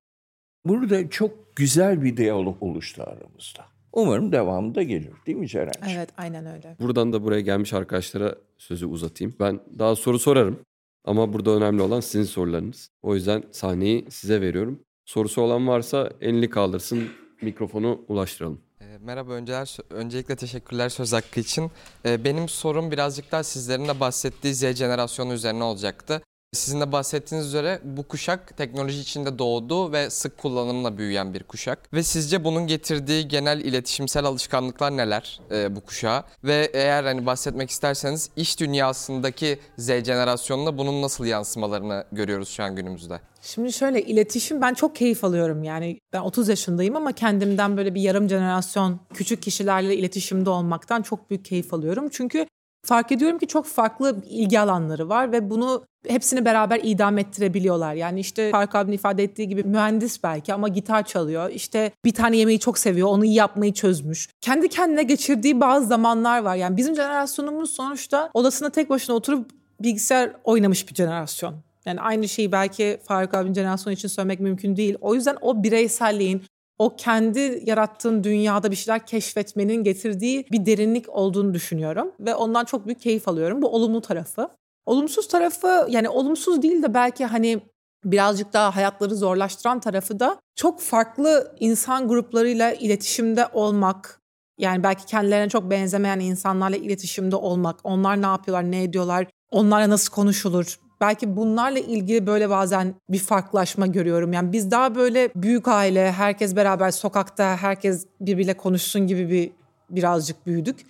Burada 0.66 1.10
çok 1.10 1.56
güzel 1.56 2.04
bir 2.04 2.18
diyalog 2.18 2.64
oluştu 2.64 3.04
aramızda. 3.04 3.66
Umarım 3.94 4.32
devamı 4.32 4.76
da 4.76 4.84
gelir 4.84 5.12
değil 5.28 5.38
mi 5.38 5.48
Ceren? 5.48 5.74
Evet 5.90 6.10
aynen 6.18 6.46
öyle. 6.46 6.76
Buradan 6.80 7.14
da 7.14 7.24
buraya 7.24 7.42
gelmiş 7.42 7.74
arkadaşlara 7.74 8.36
sözü 8.58 8.86
uzatayım. 8.86 9.34
Ben 9.40 9.60
daha 9.80 9.96
soru 9.96 10.20
sorarım 10.20 10.60
ama 11.06 11.34
burada 11.34 11.52
önemli 11.52 11.82
olan 11.82 12.00
sizin 12.00 12.24
sorularınız. 12.24 12.90
O 13.02 13.16
yüzden 13.16 13.44
sahneyi 13.52 14.06
size 14.10 14.42
veriyorum. 14.42 14.80
Sorusu 15.06 15.42
olan 15.42 15.68
varsa 15.68 16.10
elini 16.22 16.50
kaldırsın 16.50 17.04
mikrofonu 17.42 18.02
ulaştıralım. 18.08 18.62
Ee, 18.82 18.98
merhaba 19.02 19.32
önceler, 19.32 19.78
öncelikle 19.90 20.36
teşekkürler 20.36 20.90
söz 20.90 21.14
hakkı 21.14 21.40
için. 21.40 21.72
Ee, 22.06 22.24
benim 22.24 22.50
sorum 22.50 22.92
birazcık 22.92 23.32
daha 23.32 23.44
sizlerin 23.44 23.88
de 23.88 24.00
bahsettiği 24.00 24.54
Z 24.54 24.74
jenerasyonu 24.74 25.34
üzerine 25.34 25.64
olacaktı. 25.64 26.22
Sizin 26.54 26.82
de 26.82 26.92
bahsettiğiniz 26.92 27.48
üzere 27.48 27.80
bu 27.84 28.04
kuşak 28.04 28.58
teknoloji 28.58 29.00
içinde 29.00 29.40
doğdu 29.40 29.92
ve 29.92 30.10
sık 30.10 30.38
kullanımla 30.38 30.98
büyüyen 30.98 31.34
bir 31.34 31.44
kuşak. 31.44 31.94
Ve 31.94 32.04
sizce 32.04 32.44
bunun 32.44 32.68
getirdiği 32.68 33.28
genel 33.28 33.62
iletişimsel 33.62 34.26
alışkanlıklar 34.26 34.98
neler 34.98 35.40
e, 35.52 35.76
bu 35.76 35.82
kuşağa? 35.82 36.24
Ve 36.44 36.70
eğer 36.74 37.04
hani 37.04 37.26
bahsetmek 37.26 37.70
isterseniz 37.70 38.30
iş 38.36 38.60
dünyasındaki 38.60 39.60
Z 39.78 39.88
jenerasyonuna 39.88 40.78
bunun 40.78 41.02
nasıl 41.02 41.26
yansımalarını 41.26 42.06
görüyoruz 42.12 42.50
şu 42.50 42.64
an 42.64 42.76
günümüzde? 42.76 43.20
Şimdi 43.42 43.74
şöyle 43.74 44.02
iletişim 44.02 44.62
ben 44.62 44.74
çok 44.74 44.96
keyif 44.96 45.24
alıyorum 45.24 45.64
yani 45.64 46.00
ben 46.14 46.22
30 46.22 46.50
yaşındayım 46.50 46.96
ama 46.96 47.12
kendimden 47.12 47.78
böyle 47.78 47.96
bir 47.96 48.02
yarım 48.02 48.30
jenerasyon 48.30 49.00
küçük 49.14 49.42
kişilerle 49.42 49.98
iletişimde 49.98 50.50
olmaktan 50.50 51.02
çok 51.02 51.30
büyük 51.30 51.46
keyif 51.46 51.74
alıyorum. 51.74 52.10
Çünkü 52.12 52.48
fark 52.86 53.12
ediyorum 53.12 53.40
ki 53.40 53.48
çok 53.48 53.66
farklı 53.66 54.16
ilgi 54.30 54.60
alanları 54.60 55.10
var 55.10 55.32
ve 55.32 55.50
bunu 55.50 55.86
hepsini 56.08 56.46
beraber 56.46 56.80
idam 56.84 57.18
ettirebiliyorlar. 57.18 57.94
Yani 57.94 58.20
işte 58.20 58.52
Fark 58.52 58.76
abinin 58.76 58.96
ifade 58.96 59.24
ettiği 59.24 59.48
gibi 59.48 59.64
mühendis 59.64 60.24
belki 60.24 60.54
ama 60.54 60.68
gitar 60.68 61.06
çalıyor. 61.06 61.50
İşte 61.50 61.92
bir 62.06 62.14
tane 62.14 62.38
yemeği 62.38 62.60
çok 62.60 62.78
seviyor, 62.78 63.08
onu 63.08 63.26
iyi 63.26 63.36
yapmayı 63.36 63.74
çözmüş. 63.74 64.30
Kendi 64.42 64.70
kendine 64.70 65.04
geçirdiği 65.04 65.62
bazı 65.62 65.88
zamanlar 65.88 66.44
var. 66.44 66.56
Yani 66.56 66.78
bizim 66.78 66.96
jenerasyonumuz 66.96 67.72
sonuçta 67.72 68.30
odasında 68.34 68.70
tek 68.70 68.90
başına 68.90 69.16
oturup 69.16 69.52
bilgisayar 69.80 70.32
oynamış 70.44 70.90
bir 70.90 70.96
jenerasyon. 70.96 71.56
Yani 71.86 72.02
aynı 72.02 72.30
şeyi 72.30 72.52
belki 72.52 73.00
Faruk 73.04 73.34
abinin 73.34 73.54
jenerasyonu 73.54 73.94
için 73.94 74.08
söylemek 74.08 74.40
mümkün 74.40 74.76
değil. 74.76 74.96
O 75.02 75.16
yüzden 75.16 75.38
o 75.42 75.64
bireyselliğin, 75.64 76.44
o 76.80 76.96
kendi 76.96 77.62
yarattığın 77.66 78.24
dünyada 78.24 78.72
bir 78.72 78.76
şeyler 78.76 79.06
keşfetmenin 79.06 79.84
getirdiği 79.84 80.46
bir 80.52 80.66
derinlik 80.66 81.10
olduğunu 81.10 81.54
düşünüyorum 81.54 82.12
ve 82.20 82.36
ondan 82.36 82.66
çok 82.66 82.86
büyük 82.86 83.02
keyif 83.02 83.28
alıyorum. 83.28 83.62
Bu 83.62 83.76
olumlu 83.76 84.02
tarafı. 84.02 84.50
Olumsuz 84.86 85.28
tarafı 85.28 85.88
yani 85.90 86.10
olumsuz 86.10 86.62
değil 86.62 86.84
de 86.84 86.94
belki 86.94 87.26
hani 87.26 87.62
birazcık 88.06 88.54
daha 88.54 88.76
hayatları 88.76 89.16
zorlaştıran 89.16 89.80
tarafı 89.80 90.20
da 90.20 90.40
çok 90.56 90.82
farklı 90.82 91.56
insan 91.60 92.08
gruplarıyla 92.08 92.74
iletişimde 92.74 93.48
olmak. 93.54 94.22
Yani 94.58 94.84
belki 94.84 95.06
kendilerine 95.06 95.50
çok 95.50 95.70
benzemeyen 95.70 96.20
insanlarla 96.20 96.78
iletişimde 96.78 97.36
olmak. 97.36 97.80
Onlar 97.84 98.22
ne 98.22 98.26
yapıyorlar, 98.26 98.72
ne 98.72 98.84
ediyorlar, 98.84 99.28
onlarla 99.52 99.90
nasıl 99.90 100.14
konuşulur. 100.14 100.80
Belki 101.04 101.36
bunlarla 101.36 101.80
ilgili 101.80 102.28
böyle 102.28 102.50
bazen 102.50 102.96
bir 103.10 103.20
farklılaşma 103.20 103.88
görüyorum. 103.88 104.34
Yani 104.34 104.52
biz 104.52 104.72
daha 104.72 104.96
böyle 104.96 105.30
büyük 105.36 105.68
aile, 105.68 106.12
herkes 106.12 106.56
beraber 106.56 106.92
sokakta, 106.92 107.58
herkes 107.58 108.06
birbiriyle 108.22 108.54
konuşsun 108.54 109.08
gibi 109.08 109.30
bir 109.30 109.52
birazcık 109.90 110.46
büyüdük. 110.46 110.86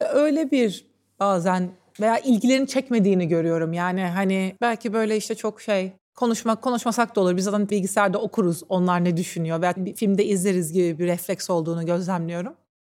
Öyle 0.00 0.50
bir 0.50 0.86
bazen 1.20 1.70
veya 2.00 2.18
ilgilerini 2.18 2.66
çekmediğini 2.66 3.28
görüyorum. 3.28 3.72
Yani 3.72 4.02
hani 4.02 4.56
belki 4.60 4.92
böyle 4.92 5.16
işte 5.16 5.34
çok 5.34 5.60
şey 5.60 5.92
konuşmak 6.14 6.62
konuşmasak 6.62 7.16
da 7.16 7.20
olur. 7.20 7.36
Biz 7.36 7.44
zaten 7.44 7.68
bilgisayarda 7.68 8.18
okuruz 8.18 8.62
onlar 8.68 9.04
ne 9.04 9.16
düşünüyor 9.16 9.62
veya 9.62 9.74
bir 9.76 9.94
filmde 9.94 10.24
izleriz 10.24 10.72
gibi 10.72 10.98
bir 10.98 11.06
refleks 11.06 11.50
olduğunu 11.50 11.86
gözlemliyorum. 11.86 12.54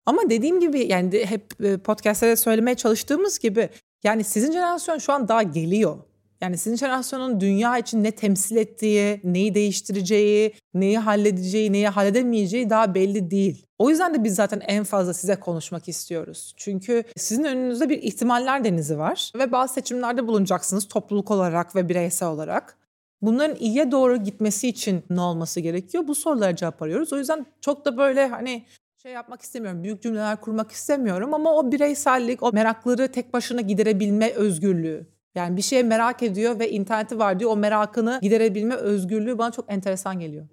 Ama 0.05 0.21
dediğim 0.29 0.59
gibi 0.59 0.79
yani 0.79 1.25
hep 1.25 1.63
e, 1.63 1.77
podcastlerde 1.77 2.35
söylemeye 2.35 2.75
çalıştığımız 2.75 3.39
gibi 3.39 3.69
yani 4.03 4.23
sizin 4.23 4.51
jenerasyon 4.51 4.97
şu 4.97 5.13
an 5.13 5.27
daha 5.27 5.43
geliyor. 5.43 5.97
Yani 6.41 6.57
sizin 6.57 6.77
jenerasyonun 6.77 7.39
dünya 7.39 7.77
için 7.77 8.03
ne 8.03 8.11
temsil 8.11 8.55
ettiği, 8.55 9.21
neyi 9.23 9.55
değiştireceği, 9.55 10.53
neyi 10.73 10.97
halledeceği, 10.97 11.73
neyi 11.73 11.87
halledemeyeceği 11.87 12.69
daha 12.69 12.95
belli 12.95 13.31
değil. 13.31 13.65
O 13.79 13.89
yüzden 13.89 14.13
de 14.13 14.23
biz 14.23 14.35
zaten 14.35 14.61
en 14.67 14.83
fazla 14.83 15.13
size 15.13 15.35
konuşmak 15.35 15.87
istiyoruz. 15.87 16.53
Çünkü 16.57 17.03
sizin 17.17 17.43
önünüzde 17.43 17.89
bir 17.89 18.03
ihtimaller 18.03 18.63
denizi 18.63 18.97
var 18.97 19.31
ve 19.35 19.51
bazı 19.51 19.73
seçimlerde 19.73 20.27
bulunacaksınız 20.27 20.87
topluluk 20.87 21.31
olarak 21.31 21.75
ve 21.75 21.89
bireysel 21.89 22.29
olarak. 22.29 22.77
Bunların 23.21 23.57
iyiye 23.59 23.91
doğru 23.91 24.17
gitmesi 24.17 24.67
için 24.67 25.03
ne 25.09 25.21
olması 25.21 25.59
gerekiyor? 25.59 26.07
Bu 26.07 26.15
sorulara 26.15 26.55
cevap 26.55 26.81
arıyoruz. 26.81 27.13
O 27.13 27.17
yüzden 27.17 27.45
çok 27.61 27.85
da 27.85 27.97
böyle 27.97 28.27
hani 28.27 28.65
şey 29.03 29.11
yapmak 29.11 29.41
istemiyorum, 29.41 29.83
büyük 29.83 30.01
cümleler 30.01 30.41
kurmak 30.41 30.71
istemiyorum 30.71 31.33
ama 31.33 31.53
o 31.53 31.71
bireysellik, 31.71 32.43
o 32.43 32.51
merakları 32.51 33.11
tek 33.11 33.33
başına 33.33 33.61
giderebilme 33.61 34.31
özgürlüğü. 34.31 35.16
Yani 35.37 35.57
bir 35.57 35.61
şeye 35.61 35.83
merak 35.83 36.23
ediyor 36.23 36.59
ve 36.59 36.71
interneti 36.71 37.19
var 37.19 37.39
diyor. 37.39 37.51
O 37.51 37.57
merakını 37.57 38.19
giderebilme 38.21 38.75
özgürlüğü 38.75 39.37
bana 39.37 39.51
çok 39.51 39.71
enteresan 39.71 40.19
geliyor. 40.19 40.47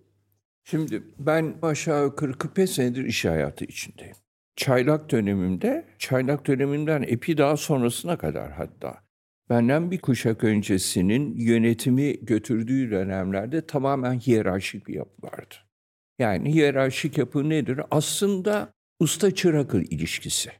Şimdi 0.65 1.03
ben 1.19 1.55
aşağı 1.63 2.05
yukarı 2.05 2.33
45 2.33 2.71
senedir 2.71 3.05
iş 3.05 3.25
hayatı 3.25 3.65
içindeyim. 3.65 4.17
Çaylak 4.57 5.11
dönemimde, 5.11 5.85
çaylak 5.99 6.47
döneminden 6.47 7.03
epi 7.03 7.39
daha 7.39 7.57
sonrasına 7.57 8.19
kadar 8.19 8.53
hatta 8.53 8.95
benden 9.51 9.91
bir 9.91 9.99
kuşak 9.99 10.45
öncesinin 10.45 11.35
yönetimi 11.37 12.25
götürdüğü 12.25 12.91
dönemlerde 12.91 13.67
tamamen 13.67 14.19
hiyerarşik 14.19 14.89
bir 14.89 14.95
yapı 14.95 15.27
vardı. 15.27 15.55
Yani 16.19 16.55
hiyerarşik 16.55 17.19
yapı 17.19 17.49
nedir? 17.49 17.81
Aslında 17.91 18.73
usta 19.01 19.35
çırak 19.35 19.75
ilişkisi. 19.75 20.51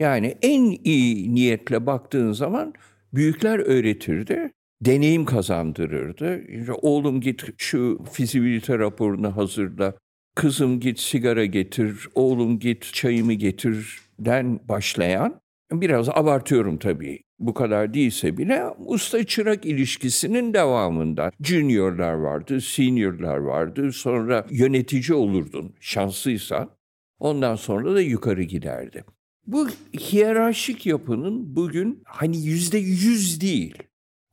Yani 0.00 0.38
en 0.42 0.78
iyi 0.84 1.34
niyetle 1.34 1.86
baktığın 1.86 2.32
zaman 2.32 2.74
büyükler 3.14 3.58
öğretirdi, 3.58 4.52
deneyim 4.80 5.24
kazandırırdı. 5.24 6.42
İşte, 6.42 6.72
oğlum 6.72 7.20
git 7.20 7.44
şu 7.58 8.04
fizibilite 8.12 8.78
raporunu 8.78 9.36
hazırla, 9.36 9.94
kızım 10.34 10.80
git 10.80 10.98
sigara 10.98 11.44
getir, 11.44 12.08
oğlum 12.14 12.58
git 12.58 12.92
çayımı 12.94 13.32
getirden 13.32 14.60
başlayan, 14.68 15.40
biraz 15.72 16.08
abartıyorum 16.08 16.78
tabii, 16.78 17.22
bu 17.38 17.54
kadar 17.54 17.94
değilse 17.94 18.38
bile 18.38 18.64
usta 18.78 19.24
çırak 19.24 19.66
ilişkisinin 19.66 20.54
devamında 20.54 21.30
juniorlar 21.40 22.12
vardı, 22.12 22.60
seniorlar 22.60 23.36
vardı, 23.36 23.92
sonra 23.92 24.46
yönetici 24.50 25.18
olurdun 25.18 25.74
şanslıysan. 25.80 26.70
Ondan 27.18 27.56
sonra 27.56 27.94
da 27.94 28.00
yukarı 28.00 28.42
giderdi. 28.42 29.04
Bu 29.46 29.68
hiyerarşik 29.98 30.86
yapının 30.86 31.56
bugün 31.56 32.02
hani 32.06 32.46
yüzde 32.46 32.78
yüz 32.78 33.40
değil 33.40 33.82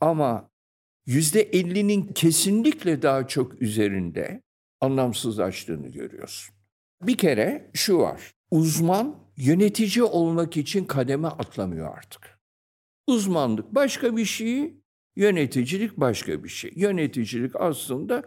ama 0.01 0.49
yüzde 1.05 1.41
ellinin 1.41 2.07
kesinlikle 2.07 3.01
daha 3.01 3.27
çok 3.27 3.61
üzerinde 3.61 4.41
anlamsızlaştığını 4.81 5.87
görüyorsun. 5.87 6.55
Bir 7.01 7.17
kere 7.17 7.71
şu 7.73 7.97
var, 7.97 8.33
uzman 8.51 9.15
yönetici 9.37 10.03
olmak 10.03 10.57
için 10.57 10.85
kademe 10.85 11.27
atlamıyor 11.27 11.97
artık. 11.97 12.39
Uzmanlık 13.07 13.75
başka 13.75 14.17
bir 14.17 14.25
şey, 14.25 14.73
yöneticilik 15.15 15.97
başka 15.97 16.43
bir 16.43 16.49
şey. 16.49 16.71
Yöneticilik 16.75 17.55
aslında 17.55 18.23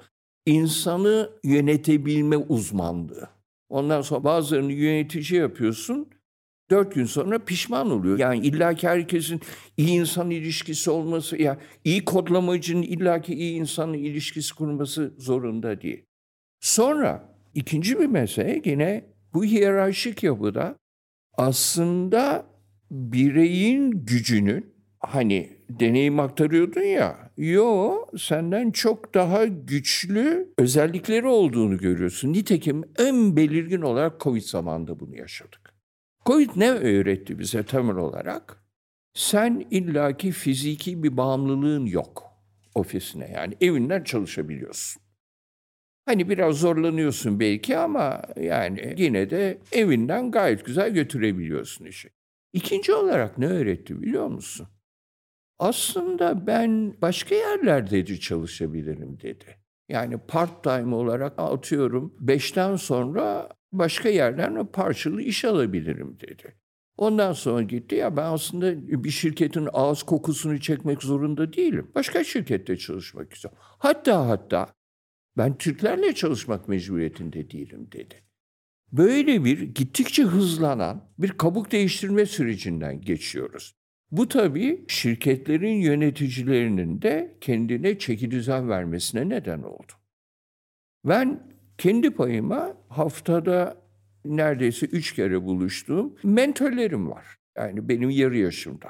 insanı 0.47 1.31
yönetebilme 1.45 2.37
uzmanlığı. 2.37 3.29
Ondan 3.69 4.03
sonra 4.03 4.25
bazılarını 4.25 4.73
yönetici 4.73 5.41
yapıyorsun, 5.41 6.11
dört 6.71 6.95
gün 6.95 7.05
sonra 7.05 7.39
pişman 7.39 7.91
oluyor. 7.91 8.19
Yani 8.19 8.47
illaki 8.47 8.89
herkesin 8.89 9.41
iyi 9.77 10.01
insan 10.01 10.31
ilişkisi 10.31 10.91
olması, 10.91 11.37
ya 11.37 11.43
yani 11.43 11.59
iyi 11.85 12.05
kodlamacının 12.05 12.83
illaki 12.83 13.35
iyi 13.35 13.55
insanla 13.55 13.97
ilişkisi 13.97 14.55
kurması 14.55 15.15
zorunda 15.19 15.81
değil. 15.81 16.05
Sonra 16.61 17.35
ikinci 17.55 17.99
bir 17.99 18.07
mesele 18.07 18.63
yine 18.65 19.05
bu 19.35 19.45
hiyerarşik 19.45 20.23
yapıda 20.23 20.77
aslında 21.35 22.47
bireyin 22.91 23.91
gücünün 23.91 24.73
hani 24.99 25.51
deneyim 25.71 26.21
aktarıyordun 26.21 26.83
ya, 26.83 27.31
yo 27.37 27.97
senden 28.19 28.71
çok 28.71 29.15
daha 29.15 29.45
güçlü 29.45 30.53
özellikleri 30.59 31.27
olduğunu 31.27 31.79
görüyorsun. 31.79 32.33
Nitekim 32.33 32.85
en 32.99 33.37
belirgin 33.37 33.83
olarak 33.83 34.21
Covid 34.21 34.43
zamanında 34.43 35.01
bunu 35.01 35.17
yaşadık. 35.17 35.62
Covid 36.27 36.51
ne 36.57 36.71
öğretti 36.71 37.39
bize 37.39 37.63
temel 37.63 37.97
olarak? 37.97 38.65
Sen 39.15 39.67
illaki 39.71 40.33
fiziki 40.33 41.03
bir 41.03 41.17
bağımlılığın 41.17 41.87
yok 41.87 42.33
ofisine 42.75 43.31
yani 43.31 43.55
evinden 43.61 44.05
çalışabiliyorsun. 44.05 45.03
Hani 46.07 46.29
biraz 46.29 46.57
zorlanıyorsun 46.57 47.41
belki 47.41 47.77
ama 47.79 48.23
yani 48.41 48.95
yine 48.99 49.31
de 49.31 49.59
evinden 49.73 50.31
gayet 50.31 50.65
güzel 50.65 50.91
götürebiliyorsun 50.95 51.85
işi. 51.85 52.11
İkinci 52.53 52.95
olarak 52.95 53.39
ne 53.39 53.47
öğretti 53.47 54.03
biliyor 54.03 54.27
musun? 54.27 54.69
Aslında 55.59 56.47
ben 56.47 56.95
başka 57.03 57.35
yerlerde 57.35 58.07
de 58.07 58.21
çalışabilirim 58.21 59.21
dedi. 59.23 59.57
Yani 59.89 60.19
part 60.19 60.65
time 60.65 60.95
olarak 60.95 61.35
atıyorum 61.39 62.15
beşten 62.21 62.77
sonra 62.77 63.49
başka 63.73 64.09
yerden 64.09 64.67
parçalı 64.67 65.23
iş 65.23 65.45
alabilirim 65.45 66.17
dedi. 66.21 66.55
Ondan 66.97 67.33
sonra 67.33 67.63
gitti 67.63 67.95
ya 67.95 68.17
ben 68.17 68.25
aslında 68.25 68.89
bir 69.05 69.11
şirketin 69.11 69.69
ağız 69.73 70.03
kokusunu 70.03 70.61
çekmek 70.61 71.03
zorunda 71.03 71.53
değilim. 71.53 71.91
Başka 71.95 72.25
şirkette 72.25 72.77
çalışmak 72.77 73.33
istiyorum. 73.33 73.59
Hatta 73.63 74.29
hatta 74.29 74.75
ben 75.37 75.59
Türklerle 75.59 76.15
çalışmak 76.15 76.69
mecburiyetinde 76.69 77.51
değilim 77.51 77.89
dedi. 77.93 78.15
Böyle 78.93 79.45
bir 79.45 79.61
gittikçe 79.61 80.23
hızlanan 80.23 81.13
bir 81.19 81.31
kabuk 81.31 81.73
değiştirme 81.73 82.27
sürecinden 82.27 83.01
geçiyoruz. 83.01 83.75
Bu 84.11 84.29
tabii 84.29 84.85
şirketlerin 84.89 85.81
yöneticilerinin 85.81 87.03
de 87.03 87.39
kendine 87.41 87.99
çeki 87.99 88.31
vermesine 88.49 89.29
neden 89.29 89.63
oldu. 89.63 89.93
Ben 91.05 91.52
kendi 91.79 92.11
payıma 92.11 92.77
haftada 92.89 93.83
neredeyse 94.25 94.87
üç 94.87 95.15
kere 95.15 95.45
buluştuğum 95.45 96.15
mentorlerim 96.25 97.11
var. 97.11 97.27
Yani 97.57 97.89
benim 97.89 98.11
yarı 98.11 98.37
yaşımda 98.37 98.89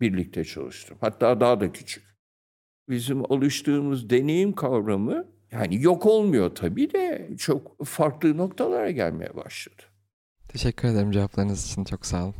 birlikte 0.00 0.44
çalıştım. 0.44 0.98
Hatta 1.00 1.40
daha 1.40 1.60
da 1.60 1.72
küçük. 1.72 2.16
Bizim 2.88 3.24
oluştuğumuz 3.24 4.10
deneyim 4.10 4.52
kavramı 4.52 5.24
yani 5.52 5.82
yok 5.82 6.06
olmuyor 6.06 6.54
tabii 6.54 6.92
de 6.92 7.30
çok 7.38 7.86
farklı 7.86 8.36
noktalara 8.36 8.90
gelmeye 8.90 9.36
başladı. 9.36 9.82
Teşekkür 10.48 10.88
ederim 10.88 11.10
cevaplarınız 11.10 11.66
için. 11.66 11.84
Çok 11.84 12.06
sağ 12.06 12.24
olun. 12.24 12.34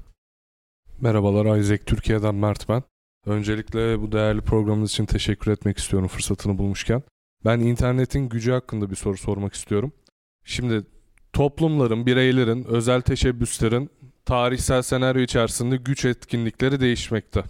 Merhabalar 1.00 1.58
Isaac 1.58 1.84
Türkiye'den 1.86 2.34
Mert 2.34 2.68
ben. 2.68 2.82
Öncelikle 3.26 4.00
bu 4.00 4.12
değerli 4.12 4.40
programınız 4.40 4.90
için 4.90 5.06
teşekkür 5.06 5.50
etmek 5.50 5.78
istiyorum 5.78 6.08
fırsatını 6.08 6.58
bulmuşken. 6.58 7.02
Ben 7.46 7.60
internetin 7.60 8.28
gücü 8.28 8.52
hakkında 8.52 8.90
bir 8.90 8.96
soru 8.96 9.16
sormak 9.16 9.54
istiyorum. 9.54 9.92
Şimdi 10.44 10.82
toplumların, 11.32 12.06
bireylerin, 12.06 12.64
özel 12.64 13.00
teşebbüslerin 13.00 13.90
tarihsel 14.24 14.82
senaryo 14.82 15.22
içerisinde 15.22 15.76
güç 15.76 16.04
etkinlikleri 16.04 16.80
değişmekte. 16.80 17.44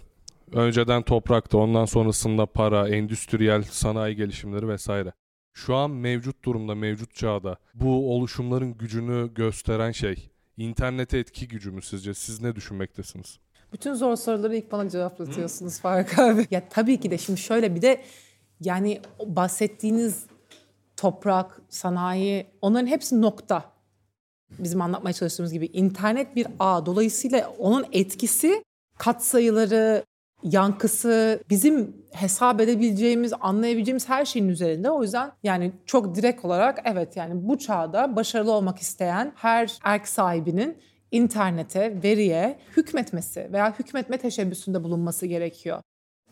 Önceden 0.53 1.01
toprakta, 1.01 1.57
ondan 1.57 1.85
sonrasında 1.85 2.45
para, 2.45 2.89
endüstriyel 2.89 3.63
sanayi 3.63 4.15
gelişimleri 4.15 4.67
vesaire. 4.67 5.13
Şu 5.53 5.75
an 5.75 5.91
mevcut 5.91 6.45
durumda, 6.45 6.75
mevcut 6.75 7.15
çağda 7.15 7.57
bu 7.73 8.15
oluşumların 8.15 8.77
gücünü 8.77 9.33
gösteren 9.33 9.91
şey 9.91 10.29
internete 10.57 11.17
etki 11.17 11.47
gücü 11.47 11.71
mü 11.71 11.81
sizce? 11.81 12.13
Siz 12.13 12.41
ne 12.41 12.55
düşünmektesiniz? 12.55 13.39
Bütün 13.73 13.93
zor 13.93 14.15
soruları 14.15 14.55
ilk 14.55 14.71
bana 14.71 14.89
cevaplatıyorsunuz 14.89 15.79
Faruk 15.79 16.19
abi. 16.19 16.47
Ya 16.51 16.69
tabii 16.69 16.99
ki 16.99 17.11
de 17.11 17.17
şimdi 17.17 17.39
şöyle 17.39 17.75
bir 17.75 17.81
de 17.81 18.01
yani 18.61 19.01
bahsettiğiniz 19.25 20.25
toprak, 20.97 21.61
sanayi 21.69 22.47
onların 22.61 22.87
hepsi 22.87 23.21
nokta. 23.21 23.63
Bizim 24.59 24.81
anlatmaya 24.81 25.13
çalıştığımız 25.13 25.53
gibi 25.53 25.65
internet 25.65 26.35
bir 26.35 26.47
ağ. 26.59 26.85
Dolayısıyla 26.85 27.49
onun 27.59 27.85
etkisi 27.91 28.63
katsayıları, 28.97 30.03
yankısı 30.43 31.43
bizim 31.49 31.95
hesap 32.11 32.61
edebileceğimiz, 32.61 33.33
anlayabileceğimiz 33.41 34.09
her 34.09 34.25
şeyin 34.25 34.49
üzerinde. 34.49 34.89
O 34.89 35.03
yüzden 35.03 35.31
yani 35.43 35.71
çok 35.85 36.15
direkt 36.15 36.45
olarak 36.45 36.81
evet 36.85 37.17
yani 37.17 37.47
bu 37.47 37.57
çağda 37.57 38.15
başarılı 38.15 38.51
olmak 38.51 38.79
isteyen 38.79 39.33
her 39.35 39.79
erk 39.83 40.07
sahibinin 40.07 40.77
internete, 41.11 42.03
veriye 42.03 42.59
hükmetmesi 42.77 43.49
veya 43.53 43.79
hükmetme 43.79 44.17
teşebbüsünde 44.17 44.83
bulunması 44.83 45.25
gerekiyor. 45.25 45.81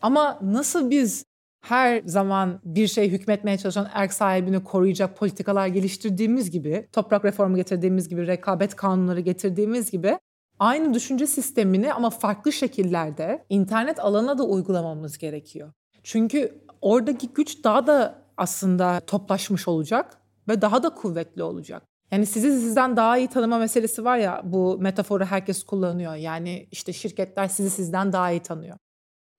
Ama 0.02 0.38
nasıl 0.42 0.90
biz 0.90 1.24
her 1.68 2.02
zaman 2.04 2.60
bir 2.64 2.86
şey 2.86 3.10
hükmetmeye 3.10 3.58
çalışan 3.58 3.88
erk 3.92 4.12
sahibini 4.12 4.64
koruyacak 4.64 5.16
politikalar 5.16 5.66
geliştirdiğimiz 5.66 6.50
gibi, 6.50 6.88
toprak 6.92 7.24
reformu 7.24 7.56
getirdiğimiz 7.56 8.08
gibi, 8.08 8.26
rekabet 8.26 8.76
kanunları 8.76 9.20
getirdiğimiz 9.20 9.90
gibi 9.90 10.18
aynı 10.58 10.94
düşünce 10.94 11.26
sistemini 11.26 11.92
ama 11.92 12.10
farklı 12.10 12.52
şekillerde 12.52 13.44
internet 13.48 14.00
alana 14.00 14.38
da 14.38 14.44
uygulamamız 14.44 15.18
gerekiyor. 15.18 15.72
Çünkü 16.02 16.62
oradaki 16.80 17.28
güç 17.28 17.64
daha 17.64 17.86
da 17.86 18.22
aslında 18.36 19.00
toplaşmış 19.00 19.68
olacak 19.68 20.18
ve 20.48 20.62
daha 20.62 20.82
da 20.82 20.90
kuvvetli 20.90 21.42
olacak. 21.42 21.82
Yani 22.10 22.26
sizi 22.26 22.60
sizden 22.60 22.96
daha 22.96 23.18
iyi 23.18 23.28
tanıma 23.28 23.58
meselesi 23.58 24.04
var 24.04 24.18
ya 24.18 24.42
bu 24.44 24.78
metaforu 24.80 25.24
herkes 25.24 25.62
kullanıyor. 25.62 26.14
Yani 26.14 26.68
işte 26.70 26.92
şirketler 26.92 27.48
sizi 27.48 27.70
sizden 27.70 28.12
daha 28.12 28.30
iyi 28.30 28.40
tanıyor. 28.40 28.76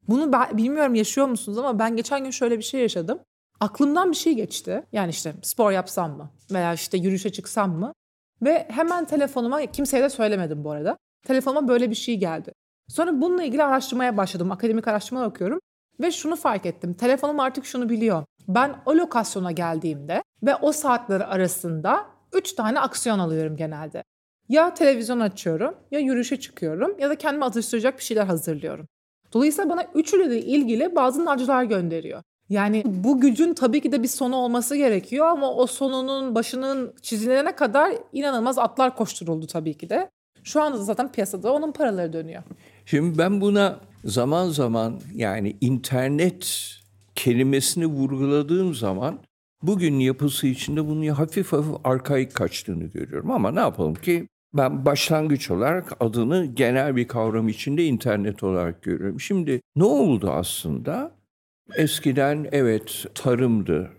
Bunu 0.08 0.34
ben, 0.34 0.58
bilmiyorum 0.58 0.96
yaşıyor 0.96 1.28
musunuz 1.28 1.58
ama 1.58 1.80
ben 1.80 1.96
geçen 1.96 2.24
gün 2.24 2.32
şöyle 2.32 2.58
bir 2.58 2.64
şey 2.64 2.82
yaşadım. 2.82 3.20
Aklımdan 3.60 4.12
bir 4.12 4.16
şey 4.16 4.34
geçti. 4.34 4.84
Yani 4.92 5.10
işte 5.10 5.34
spor 5.42 5.72
yapsam 5.72 6.18
mı 6.18 6.32
veya 6.52 6.74
işte 6.74 6.98
yürüyüşe 6.98 7.32
çıksam 7.32 7.80
mı? 7.80 7.94
Ve 8.42 8.68
hemen 8.70 9.06
telefonuma 9.06 9.66
kimseye 9.66 10.04
de 10.04 10.10
söylemedim 10.10 10.64
bu 10.64 10.72
arada. 10.72 10.98
Telefonuma 11.26 11.68
böyle 11.68 11.90
bir 11.90 11.96
şey 11.96 12.18
geldi. 12.18 12.52
Sonra 12.88 13.22
bununla 13.22 13.44
ilgili 13.44 13.64
araştırmaya 13.64 14.18
başladım. 14.18 14.52
Akademik 14.52 14.88
araştırma 14.88 15.26
okuyorum. 15.26 15.60
Ve 16.00 16.12
şunu 16.12 16.36
fark 16.36 16.66
ettim. 16.66 16.94
Telefonum 16.94 17.40
artık 17.40 17.66
şunu 17.66 17.90
biliyor. 17.90 18.24
Ben 18.48 18.76
o 18.86 18.96
lokasyona 18.96 19.52
geldiğimde 19.52 20.24
ve 20.44 20.56
o 20.56 20.72
saatler 20.72 21.22
arasında 21.22 22.06
3 22.34 22.54
tane 22.54 22.80
aksiyon 22.80 23.20
alıyorum 23.20 23.56
genelde. 23.56 24.04
Ya 24.50 24.74
televizyon 24.74 25.20
açıyorum, 25.20 25.76
ya 25.92 26.00
yürüyüşe 26.00 26.40
çıkıyorum 26.40 27.00
ya 27.00 27.10
da 27.10 27.16
kendime 27.18 27.46
atıştıracak 27.46 27.98
bir 27.98 28.04
şeyler 28.04 28.26
hazırlıyorum. 28.26 28.88
Dolayısıyla 29.34 29.70
bana 29.70 29.86
üçüyle 29.96 30.30
de 30.30 30.42
ilgili 30.42 30.96
bazı 30.96 31.26
nacılar 31.26 31.64
gönderiyor. 31.64 32.24
Yani 32.50 32.84
bu 32.86 33.22
gücün 33.22 33.54
tabii 33.54 33.82
ki 33.82 33.92
de 33.92 34.04
bir 34.04 34.08
sonu 34.08 34.36
olması 34.36 34.76
gerekiyor 34.76 35.26
ama 35.26 35.54
o 35.54 35.68
sonunun 35.68 36.36
başının 36.36 36.94
çizilene 37.02 37.56
kadar 37.56 37.94
inanılmaz 38.14 38.58
atlar 38.58 38.96
koşturuldu 38.96 39.48
tabii 39.48 39.74
ki 39.74 39.90
de. 39.90 40.10
Şu 40.44 40.62
anda 40.62 40.78
zaten 40.78 41.12
piyasada 41.12 41.54
onun 41.54 41.72
paraları 41.72 42.14
dönüyor. 42.14 42.44
Şimdi 42.86 43.18
ben 43.18 43.42
buna 43.42 43.80
zaman 44.06 44.50
zaman 44.50 45.00
yani 45.16 45.56
internet 45.62 46.72
kelimesini 47.16 47.86
vurguladığım 47.86 48.74
zaman 48.74 49.20
bugün 49.62 50.00
yapısı 50.00 50.48
içinde 50.48 50.88
bunun 50.88 51.08
hafif 51.08 51.54
hafif 51.54 51.76
arkaik 51.84 52.34
kaçtığını 52.36 52.84
görüyorum. 52.84 53.32
Ama 53.32 53.52
ne 53.52 53.60
yapalım 53.60 53.96
ki 53.96 54.28
ben 54.54 54.86
başlangıç 54.86 55.52
olarak 55.52 55.94
adını 56.00 56.46
genel 56.46 56.96
bir 56.96 57.08
kavram 57.08 57.48
içinde 57.48 57.86
internet 57.86 58.44
olarak 58.44 58.84
görüyorum. 58.84 59.20
Şimdi 59.20 59.62
ne 59.76 59.84
oldu 59.84 60.32
aslında? 60.32 61.12
Eskiden 61.76 62.50
evet 62.52 63.06
tarımdı 63.16 63.92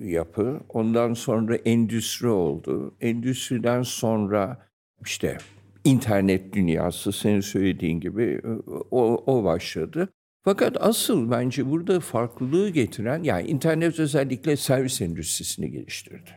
yapı. 0.00 0.60
Ondan 0.68 1.14
sonra 1.14 1.56
endüstri 1.56 2.28
oldu. 2.28 2.94
Endüstriden 3.00 3.82
sonra 3.82 4.66
işte 5.04 5.38
internet 5.84 6.52
dünyası 6.52 7.12
senin 7.12 7.40
söylediğin 7.40 8.00
gibi 8.00 8.40
o, 8.90 9.24
o 9.26 9.44
başladı. 9.44 10.08
Fakat 10.44 10.76
asıl 10.80 11.30
bence 11.30 11.70
burada 11.70 12.00
farklılığı 12.00 12.68
getiren 12.68 13.22
yani 13.22 13.48
internet 13.48 13.98
özellikle 13.98 14.56
servis 14.56 15.00
endüstrisini 15.00 15.70
geliştirdi. 15.70 16.30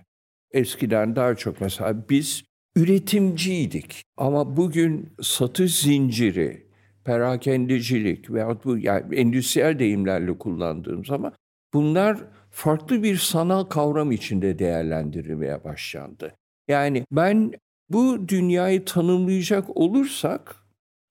Eskiden 0.51 1.16
daha 1.16 1.36
çok 1.36 1.61
mesela 1.61 2.09
biz 2.09 2.43
üretimciydik 2.76 4.04
ama 4.18 4.58
bugün 4.58 5.10
satış 5.22 5.80
zinciri, 5.80 6.68
perakendecilik 7.04 8.32
veyahut 8.32 8.66
bu 8.66 8.78
yani 8.78 9.16
endüstriyel 9.16 9.80
deyimlerle 9.80 10.38
kullandığım 10.38 11.06
zaman 11.06 11.34
bunlar 11.74 12.18
farklı 12.52 13.04
bir 13.04 13.18
sanal 13.18 13.64
kavram 13.64 14.12
içinde 14.12 14.60
değerlendirilmeye 14.60 15.64
başlandı. 15.64 16.36
Yani 16.68 17.06
ben 17.12 17.52
bu 17.90 18.30
dünyayı 18.30 18.86
tanımlayacak 18.86 19.78
olursak 19.78 20.56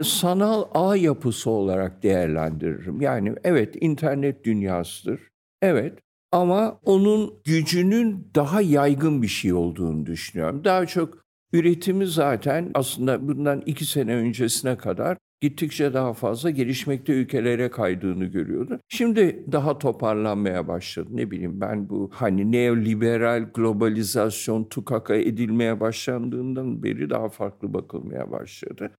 sanal 0.03 0.65
ağ 0.75 0.97
yapısı 0.97 1.51
olarak 1.51 2.03
değerlendiririm. 2.03 3.01
Yani 3.01 3.35
evet 3.45 3.77
internet 3.81 4.45
dünyasıdır. 4.45 5.21
Evet 5.62 5.99
ama 6.33 6.81
onun 6.85 7.35
gücünün 7.45 8.31
daha 8.35 8.61
yaygın 8.61 9.23
bir 9.23 9.29
şey 9.29 9.53
olduğunu 9.53 10.07
düşünüyorum. 10.07 10.65
Daha 10.65 10.87
çok 10.87 11.24
üretimi 11.55 12.07
zaten 12.07 12.70
aslında 12.74 13.28
bundan 13.28 13.62
iki 13.66 13.86
sene 13.86 14.14
öncesine 14.14 14.76
kadar 14.76 15.18
gittikçe 15.40 15.94
daha 15.94 16.12
fazla 16.12 16.50
gelişmekte 16.50 17.12
ülkelere 17.12 17.70
kaydığını 17.70 18.24
görüyordu. 18.24 18.80
Şimdi 18.88 19.44
daha 19.52 19.78
toparlanmaya 19.78 20.68
başladı. 20.68 21.09
Ne 21.12 21.30
bileyim 21.30 21.61
ben 21.61 21.88
bu 21.88 22.11
hani 22.12 22.52
neoliberal 22.52 23.50
globalizasyon 23.55 24.64
tukaka 24.64 25.14
edilmeye 25.14 25.80
başlandığından 25.80 26.82
beri 26.82 27.11
daha 27.11 27.28
farklı 27.28 27.74
bakılmaya 27.74 28.30
başladı. 28.30 28.90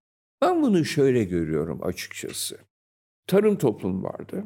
Ben 0.41 0.61
bunu 0.61 0.85
şöyle 0.85 1.23
görüyorum 1.23 1.83
açıkçası. 1.83 2.57
Tarım 3.27 3.57
toplumu 3.57 4.03
vardı. 4.03 4.43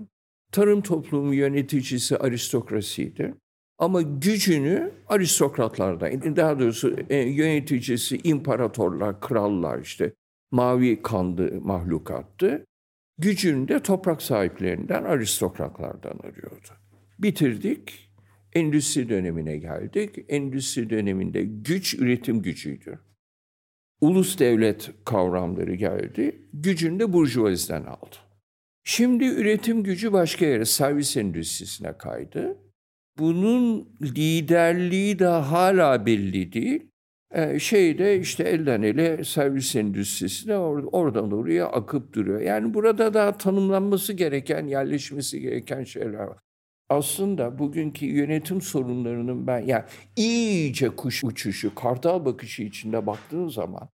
Tarım 0.51 0.81
toplumu 0.81 1.33
yöneticisi 1.33 2.17
aristokrasiydi. 2.17 3.33
Ama 3.79 4.01
gücünü 4.01 4.91
aristokratlardan, 5.07 6.35
daha 6.35 6.59
doğrusu 6.59 6.95
e, 7.09 7.17
yöneticisi 7.17 8.19
imparatorlar, 8.23 9.21
krallar 9.21 9.79
işte 9.79 10.13
mavi 10.51 11.01
kanlı 11.01 11.61
mahlukattı. 11.61 12.65
Gücünü 13.17 13.67
de 13.67 13.79
toprak 13.79 14.21
sahiplerinden, 14.21 15.03
aristokratlardan 15.03 16.19
arıyordu. 16.23 16.69
Bitirdik, 17.19 18.09
endüstri 18.53 19.09
dönemine 19.09 19.57
geldik. 19.57 20.25
Endüstri 20.29 20.89
döneminde 20.89 21.43
güç 21.43 21.93
üretim 21.93 22.41
gücüydü. 22.41 22.99
Ulus 24.01 24.39
devlet 24.39 24.91
kavramları 25.05 25.75
geldi. 25.75 26.49
Gücünü 26.53 26.99
de 26.99 27.13
burjuvaziden 27.13 27.83
aldı. 27.83 28.15
Şimdi 28.83 29.25
üretim 29.25 29.83
gücü 29.83 30.13
başka 30.13 30.45
yere, 30.45 30.65
servis 30.65 31.17
endüstrisine 31.17 31.97
kaydı. 31.97 32.57
Bunun 33.19 33.89
liderliği 34.01 35.19
de 35.19 35.25
hala 35.25 36.05
belli 36.05 36.53
değil. 36.53 36.89
Ee, 37.33 37.59
şeyde 37.59 38.19
işte 38.19 38.43
elden 38.43 38.81
ele 38.81 39.23
servis 39.23 39.75
endüstrisine 39.75 40.53
or- 40.53 40.89
oradan 40.91 41.31
oraya 41.31 41.67
akıp 41.67 42.13
duruyor. 42.13 42.41
Yani 42.41 42.73
burada 42.73 43.13
daha 43.13 43.37
tanımlanması 43.37 44.13
gereken, 44.13 44.67
yerleşmesi 44.67 45.39
gereken 45.39 45.83
şeyler 45.83 46.23
var. 46.23 46.37
Aslında 46.89 47.59
bugünkü 47.59 48.05
yönetim 48.05 48.61
sorunlarının 48.61 49.47
ben 49.47 49.59
yani 49.59 49.83
iyice 50.15 50.89
kuş 50.89 51.23
uçuşu, 51.23 51.75
kartal 51.75 52.25
bakışı 52.25 52.63
içinde 52.63 53.07
baktığın 53.07 53.47
zaman 53.47 53.89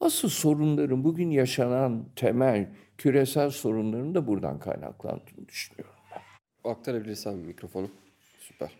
asıl 0.00 0.28
sorunların 0.28 1.04
bugün 1.04 1.30
yaşanan 1.30 2.08
temel 2.16 2.72
küresel 2.98 3.50
sorunların 3.50 4.14
da 4.14 4.26
buradan 4.26 4.58
kaynaklandığını 4.58 5.48
düşünüyorum. 5.48 5.94
Aktarabilirsen 6.64 7.36
mikrofonu. 7.36 7.88
Süper. 8.48 8.70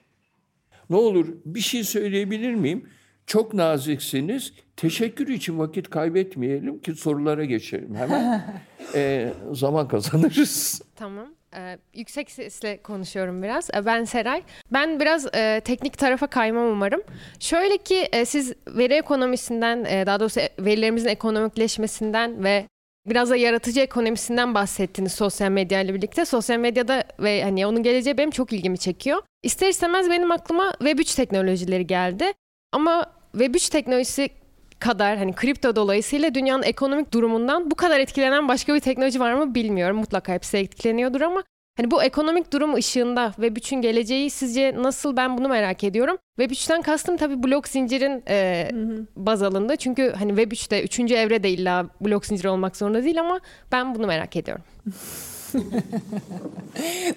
Ne 0.90 0.96
olur 0.96 1.26
bir 1.44 1.60
şey 1.60 1.84
söyleyebilir 1.84 2.54
miyim? 2.54 2.88
Çok 3.26 3.54
naziksiniz. 3.54 4.52
Teşekkür 4.76 5.28
için 5.28 5.58
vakit 5.58 5.90
kaybetmeyelim 5.90 6.80
ki 6.80 6.94
sorulara 6.94 7.44
geçelim 7.44 7.94
hemen. 7.94 8.44
ee, 8.94 9.32
zaman 9.52 9.88
kazanırız. 9.88 10.82
Tamam. 10.96 11.26
Ee, 11.56 11.78
yüksek 11.94 12.30
sesle 12.30 12.82
konuşuyorum 12.82 13.42
biraz. 13.42 13.70
Ee, 13.74 13.86
ben 13.86 14.04
Seray. 14.04 14.42
Ben 14.72 15.00
biraz 15.00 15.34
e, 15.34 15.60
teknik 15.64 15.98
tarafa 15.98 16.26
kaymam 16.26 16.72
umarım. 16.72 17.02
Şöyle 17.40 17.78
ki 17.78 18.08
e, 18.12 18.24
siz 18.24 18.52
veri 18.68 18.94
ekonomisinden, 18.94 19.84
e, 19.84 20.06
daha 20.06 20.20
doğrusu 20.20 20.40
verilerimizin 20.58 21.08
ekonomikleşmesinden 21.08 22.44
ve 22.44 22.66
biraz 23.06 23.30
da 23.30 23.36
yaratıcı 23.36 23.80
ekonomisinden 23.80 24.54
bahsettiniz 24.54 25.12
sosyal 25.12 25.50
medya 25.50 25.80
ile 25.80 25.94
birlikte. 25.94 26.24
Sosyal 26.24 26.58
medyada 26.58 27.04
ve 27.20 27.42
hani 27.42 27.66
onun 27.66 27.82
geleceği 27.82 28.18
benim 28.18 28.30
çok 28.30 28.52
ilgimi 28.52 28.78
çekiyor. 28.78 29.22
İster 29.43 29.68
istemez 29.68 30.11
benim 30.11 30.32
aklıma 30.32 30.70
Web3 30.70 31.16
teknolojileri 31.16 31.86
geldi. 31.86 32.32
Ama 32.72 33.07
Web3 33.34 33.70
teknolojisi 33.70 34.30
kadar 34.78 35.18
hani 35.18 35.32
kripto 35.32 35.76
dolayısıyla 35.76 36.34
dünyanın 36.34 36.62
ekonomik 36.62 37.12
durumundan 37.12 37.70
bu 37.70 37.74
kadar 37.74 38.01
etkilenen 38.01 38.49
başka 38.49 38.74
bir 38.74 38.80
teknoloji 38.80 39.20
var 39.20 39.34
mı 39.34 39.55
bilmiyorum. 39.55 39.97
Mutlaka 39.97 40.32
hepsi 40.32 40.57
etkileniyordur 40.57 41.20
ama 41.20 41.43
hani 41.76 41.91
bu 41.91 42.03
ekonomik 42.03 42.53
durum 42.53 42.74
ışığında 42.74 43.32
Web3'ün 43.36 43.80
geleceği 43.80 44.30
sizce 44.30 44.74
nasıl 44.78 45.16
ben 45.16 45.39
bunu 45.39 45.49
merak 45.49 45.84
ediyorum. 45.84 46.18
Web3'ten 46.39 46.82
kastım 46.82 47.16
tabii 47.16 47.43
blok 47.43 47.68
zincirin 47.68 48.22
e, 48.28 48.70
baz 49.16 49.43
alındı. 49.43 49.76
Çünkü 49.76 50.12
hani 50.18 50.32
Web3'te 50.32 50.82
üçüncü 50.82 51.14
evre 51.14 51.43
de 51.43 51.51
illa 51.51 51.86
blok 52.01 52.26
zinciri 52.26 52.49
olmak 52.49 52.76
zorunda 52.76 53.05
değil 53.05 53.20
ama 53.20 53.41
ben 53.72 53.95
bunu 53.95 54.07
merak 54.07 54.36
ediyorum. 54.36 54.64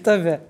Tabii. 0.03 0.39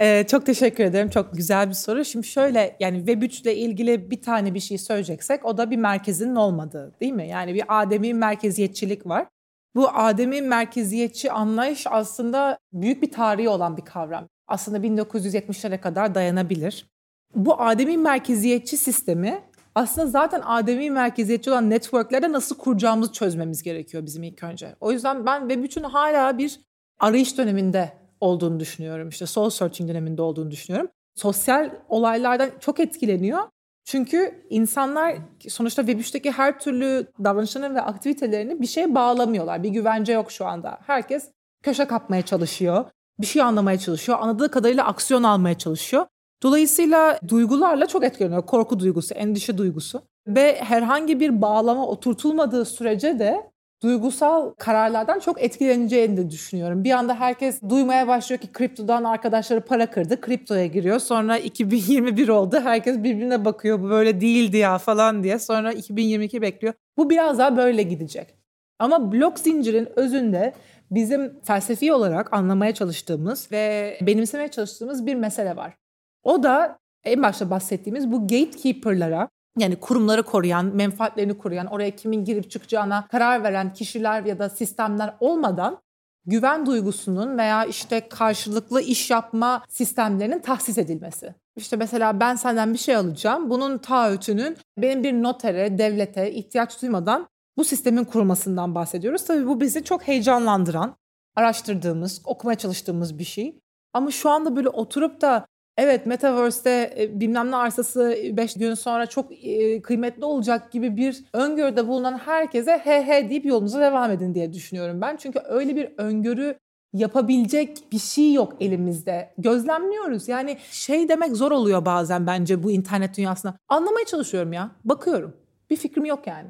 Ee, 0.00 0.26
çok 0.26 0.46
teşekkür 0.46 0.84
ederim. 0.84 1.10
Çok 1.10 1.34
güzel 1.34 1.68
bir 1.68 1.74
soru. 1.74 2.04
Şimdi 2.04 2.26
şöyle 2.26 2.76
yani 2.80 2.98
Web3 2.98 3.42
ile 3.42 3.56
ilgili 3.56 4.10
bir 4.10 4.22
tane 4.22 4.54
bir 4.54 4.60
şey 4.60 4.78
söyleyeceksek 4.78 5.44
o 5.44 5.56
da 5.56 5.70
bir 5.70 5.76
merkezinin 5.76 6.36
olmadığı 6.36 6.92
değil 7.00 7.12
mi? 7.12 7.28
Yani 7.28 7.54
bir 7.54 7.64
ademi 7.68 8.14
merkeziyetçilik 8.14 9.06
var. 9.06 9.26
Bu 9.74 9.88
ademi 9.88 10.42
merkeziyetçi 10.42 11.32
anlayış 11.32 11.86
aslında 11.90 12.58
büyük 12.72 13.02
bir 13.02 13.10
tarihi 13.10 13.48
olan 13.48 13.76
bir 13.76 13.84
kavram. 13.84 14.28
Aslında 14.48 14.78
1970'lere 14.78 15.80
kadar 15.80 16.14
dayanabilir. 16.14 16.86
Bu 17.34 17.62
ademi 17.62 17.98
merkeziyetçi 17.98 18.76
sistemi 18.76 19.42
aslında 19.74 20.06
zaten 20.06 20.42
ademi 20.44 20.90
merkeziyetçi 20.90 21.50
olan 21.50 21.70
networklerde 21.70 22.32
nasıl 22.32 22.58
kuracağımızı 22.58 23.12
çözmemiz 23.12 23.62
gerekiyor 23.62 24.06
bizim 24.06 24.22
ilk 24.22 24.42
önce. 24.42 24.76
O 24.80 24.92
yüzden 24.92 25.26
ben 25.26 25.42
Web3'ün 25.42 25.84
hala 25.84 26.38
bir 26.38 26.60
arayış 26.98 27.38
döneminde 27.38 27.99
olduğunu 28.20 28.60
düşünüyorum. 28.60 29.08
İşte 29.08 29.26
soul 29.26 29.50
searching 29.50 29.90
döneminde 29.90 30.22
olduğunu 30.22 30.50
düşünüyorum. 30.50 30.90
Sosyal 31.14 31.70
olaylardan 31.88 32.50
çok 32.60 32.80
etkileniyor. 32.80 33.40
Çünkü 33.84 34.44
insanlar 34.50 35.16
sonuçta 35.48 35.82
Web3'teki 35.82 36.30
her 36.30 36.60
türlü 36.60 37.06
davranışlarını 37.24 37.74
ve 37.74 37.80
aktivitelerini 37.80 38.60
bir 38.60 38.66
şeye 38.66 38.94
bağlamıyorlar. 38.94 39.62
Bir 39.62 39.68
güvence 39.68 40.12
yok 40.12 40.32
şu 40.32 40.46
anda. 40.46 40.78
Herkes 40.86 41.30
köşe 41.62 41.84
kapmaya 41.84 42.22
çalışıyor. 42.22 42.84
Bir 43.20 43.26
şey 43.26 43.42
anlamaya 43.42 43.78
çalışıyor. 43.78 44.18
Anladığı 44.20 44.50
kadarıyla 44.50 44.86
aksiyon 44.86 45.22
almaya 45.22 45.58
çalışıyor. 45.58 46.06
Dolayısıyla 46.42 47.18
duygularla 47.28 47.86
çok 47.86 48.04
etkileniyor. 48.04 48.46
Korku 48.46 48.80
duygusu, 48.80 49.14
endişe 49.14 49.58
duygusu. 49.58 50.02
Ve 50.26 50.60
herhangi 50.60 51.20
bir 51.20 51.42
bağlama 51.42 51.86
oturtulmadığı 51.86 52.64
sürece 52.64 53.18
de 53.18 53.50
duygusal 53.82 54.50
kararlardan 54.58 55.18
çok 55.18 55.42
etkileneceğini 55.42 56.16
de 56.16 56.30
düşünüyorum. 56.30 56.84
Bir 56.84 56.90
anda 56.90 57.14
herkes 57.14 57.62
duymaya 57.68 58.08
başlıyor 58.08 58.40
ki 58.40 58.52
kriptodan 58.52 59.04
arkadaşları 59.04 59.60
para 59.60 59.90
kırdı. 59.90 60.20
Kriptoya 60.20 60.66
giriyor. 60.66 60.98
Sonra 60.98 61.38
2021 61.38 62.28
oldu. 62.28 62.60
Herkes 62.60 62.98
birbirine 62.98 63.44
bakıyor. 63.44 63.80
Bu 63.80 63.90
böyle 63.90 64.20
değildi 64.20 64.56
ya 64.56 64.78
falan 64.78 65.22
diye. 65.22 65.38
Sonra 65.38 65.72
2022 65.72 66.42
bekliyor. 66.42 66.74
Bu 66.96 67.10
biraz 67.10 67.38
daha 67.38 67.56
böyle 67.56 67.82
gidecek. 67.82 68.34
Ama 68.78 69.12
blok 69.12 69.38
zincirin 69.38 69.88
özünde 69.96 70.54
bizim 70.90 71.40
felsefi 71.40 71.92
olarak 71.92 72.32
anlamaya 72.32 72.74
çalıştığımız 72.74 73.52
ve 73.52 73.96
benimsemeye 74.00 74.48
çalıştığımız 74.48 75.06
bir 75.06 75.14
mesele 75.14 75.56
var. 75.56 75.76
O 76.22 76.42
da 76.42 76.78
en 77.04 77.22
başta 77.22 77.50
bahsettiğimiz 77.50 78.12
bu 78.12 78.20
gatekeeper'lara 78.20 79.28
yani 79.58 79.76
kurumları 79.76 80.22
koruyan, 80.22 80.66
menfaatlerini 80.66 81.38
koruyan, 81.38 81.66
oraya 81.66 81.96
kimin 81.96 82.24
girip 82.24 82.50
çıkacağına 82.50 83.06
karar 83.06 83.42
veren 83.42 83.72
kişiler 83.72 84.24
ya 84.24 84.38
da 84.38 84.48
sistemler 84.48 85.14
olmadan 85.20 85.78
güven 86.26 86.66
duygusunun 86.66 87.38
veya 87.38 87.64
işte 87.64 88.08
karşılıklı 88.08 88.82
iş 88.82 89.10
yapma 89.10 89.64
sistemlerinin 89.68 90.38
tahsis 90.38 90.78
edilmesi. 90.78 91.34
İşte 91.56 91.76
mesela 91.76 92.20
ben 92.20 92.34
senden 92.34 92.72
bir 92.72 92.78
şey 92.78 92.96
alacağım. 92.96 93.50
Bunun 93.50 93.78
taahhütünün 93.78 94.56
benim 94.78 95.04
bir 95.04 95.12
notere, 95.12 95.78
devlete 95.78 96.32
ihtiyaç 96.32 96.82
duymadan 96.82 97.28
bu 97.56 97.64
sistemin 97.64 98.04
kurulmasından 98.04 98.74
bahsediyoruz. 98.74 99.24
Tabii 99.24 99.46
bu 99.46 99.60
bizi 99.60 99.84
çok 99.84 100.08
heyecanlandıran, 100.08 100.96
araştırdığımız, 101.36 102.22
okumaya 102.24 102.58
çalıştığımız 102.58 103.18
bir 103.18 103.24
şey. 103.24 103.60
Ama 103.92 104.10
şu 104.10 104.30
anda 104.30 104.56
böyle 104.56 104.68
oturup 104.68 105.20
da 105.20 105.46
evet 105.80 106.06
Metaverse'de 106.06 106.94
e, 106.98 107.20
bilmem 107.20 107.50
ne 107.50 107.56
arsası 107.56 108.16
5 108.32 108.54
gün 108.54 108.74
sonra 108.74 109.06
çok 109.06 109.44
e, 109.44 109.82
kıymetli 109.82 110.24
olacak 110.24 110.72
gibi 110.72 110.96
bir 110.96 111.24
öngörüde 111.32 111.88
bulunan 111.88 112.18
herkese 112.18 112.78
he 112.84 113.06
he 113.06 113.30
deyip 113.30 113.46
yolunuza 113.46 113.80
devam 113.80 114.10
edin 114.10 114.34
diye 114.34 114.52
düşünüyorum 114.52 115.00
ben. 115.00 115.16
Çünkü 115.16 115.40
öyle 115.48 115.76
bir 115.76 115.88
öngörü 115.98 116.58
yapabilecek 116.92 117.92
bir 117.92 117.98
şey 117.98 118.32
yok 118.32 118.56
elimizde. 118.60 119.34
Gözlemliyoruz. 119.38 120.28
Yani 120.28 120.58
şey 120.70 121.08
demek 121.08 121.36
zor 121.36 121.52
oluyor 121.52 121.84
bazen 121.84 122.26
bence 122.26 122.62
bu 122.62 122.70
internet 122.70 123.16
dünyasında. 123.16 123.54
Anlamaya 123.68 124.06
çalışıyorum 124.06 124.52
ya. 124.52 124.70
Bakıyorum. 124.84 125.36
Bir 125.70 125.76
fikrim 125.76 126.04
yok 126.04 126.26
yani. 126.26 126.48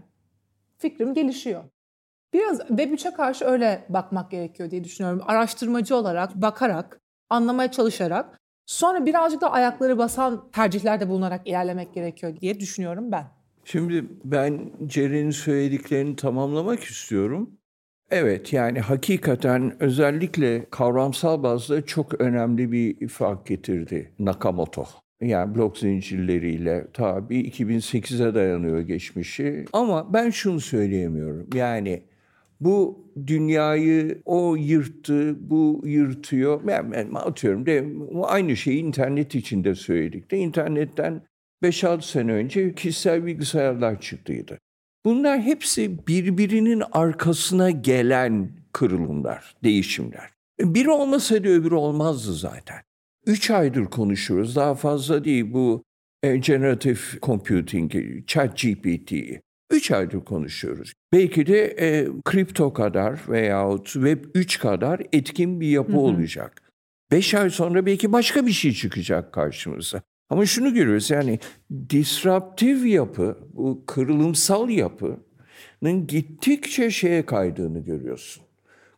Fikrim 0.78 1.14
gelişiyor. 1.14 1.64
Biraz 2.33 2.61
Web3'e 2.61 3.14
karşı 3.14 3.45
öyle 3.45 3.85
bakmak 3.89 4.31
gerekiyor 4.31 4.70
diye 4.70 4.85
düşünüyorum. 4.85 5.22
Araştırmacı 5.26 5.97
olarak, 5.97 6.35
bakarak, 6.35 7.01
anlamaya 7.31 7.70
çalışarak 7.70 8.39
Sonra 8.71 9.07
birazcık 9.07 9.41
da 9.41 9.53
ayakları 9.53 9.99
basan 9.99 10.51
tercihlerde 10.53 11.09
bulunarak 11.09 11.49
ilerlemek 11.49 11.95
gerekiyor 11.95 12.37
diye 12.41 12.61
düşünüyorum 12.61 13.12
ben. 13.12 13.25
Şimdi 13.64 14.05
ben 14.25 14.71
Ceren'in 14.87 15.31
söylediklerini 15.31 16.16
tamamlamak 16.16 16.83
istiyorum. 16.83 17.51
Evet 18.11 18.53
yani 18.53 18.81
hakikaten 18.81 19.83
özellikle 19.83 20.66
kavramsal 20.71 21.43
bazda 21.43 21.87
çok 21.87 22.21
önemli 22.21 22.73
bir 22.73 23.09
fark 23.09 23.47
getirdi 23.47 24.12
Nakamoto. 24.18 24.85
Yani 25.21 25.55
blok 25.55 25.79
zincirleriyle 25.79 26.87
tabi 26.93 27.41
2008'e 27.41 28.35
dayanıyor 28.35 28.81
geçmişi. 28.81 29.64
Ama 29.73 30.14
ben 30.14 30.31
şunu 30.31 30.61
söyleyemiyorum. 30.61 31.51
Yani 31.55 32.03
bu 32.61 33.07
dünyayı 33.27 34.23
o 34.25 34.57
yırttı, 34.57 35.51
bu 35.51 35.83
yırtıyor. 35.85 36.67
Ben, 36.67 36.93
ben 36.93 37.15
atıyorum 37.15 37.67
de 37.67 37.87
aynı 38.23 38.57
şeyi 38.57 38.79
internet 38.79 39.35
içinde 39.35 39.75
söyledik 39.75 40.31
de 40.31 40.39
internetten 40.39 41.23
5-6 41.63 42.03
sene 42.03 42.33
önce 42.33 42.75
kişisel 42.75 43.27
bilgisayarlar 43.27 44.01
çıktıydı. 44.01 44.59
Bunlar 45.05 45.41
hepsi 45.43 46.07
birbirinin 46.07 46.83
arkasına 46.93 47.71
gelen 47.71 48.51
kırılımlar, 48.73 49.57
değişimler. 49.65 50.31
Biri 50.61 50.91
olmasaydı 50.91 51.49
öbürü 51.49 51.75
olmazdı 51.75 52.35
zaten. 52.35 52.79
Üç 53.27 53.51
aydır 53.51 53.85
konuşuyoruz. 53.85 54.57
Daha 54.57 54.75
fazla 54.75 55.25
değil 55.25 55.53
bu 55.53 55.85
e, 56.23 56.37
generative 56.37 56.99
computing, 57.23 57.93
chat 58.27 58.59
GPT'yi. 58.59 59.41
Üç 59.71 59.91
aydır 59.91 60.21
konuşuyoruz. 60.21 60.93
Belki 61.12 61.47
de 61.47 61.64
e, 61.64 62.09
kripto 62.25 62.73
kadar 62.73 63.21
veyahut 63.29 63.93
Web 63.93 64.25
3 64.35 64.59
kadar 64.59 65.03
etkin 65.12 65.61
bir 65.61 65.68
yapı 65.68 65.93
hı 65.93 65.97
hı. 65.97 66.01
olacak. 66.01 66.62
Beş 67.11 67.35
ay 67.35 67.51
sonra 67.51 67.87
belki 67.87 68.12
başka 68.12 68.47
bir 68.47 68.53
şey 68.53 68.73
çıkacak 68.73 69.33
karşımıza. 69.33 70.03
Ama 70.31 70.47
şunu 70.47 70.75
görüyoruz 70.75 71.11
yani 71.11 71.39
disruptif 71.91 72.87
yapı, 72.87 73.39
bu 73.53 73.85
kırılımsal 73.87 74.68
yapının 74.68 76.07
gittikçe 76.07 76.91
şeye 76.91 77.27
kaydığını 77.27 77.79
görüyorsun. 77.79 78.43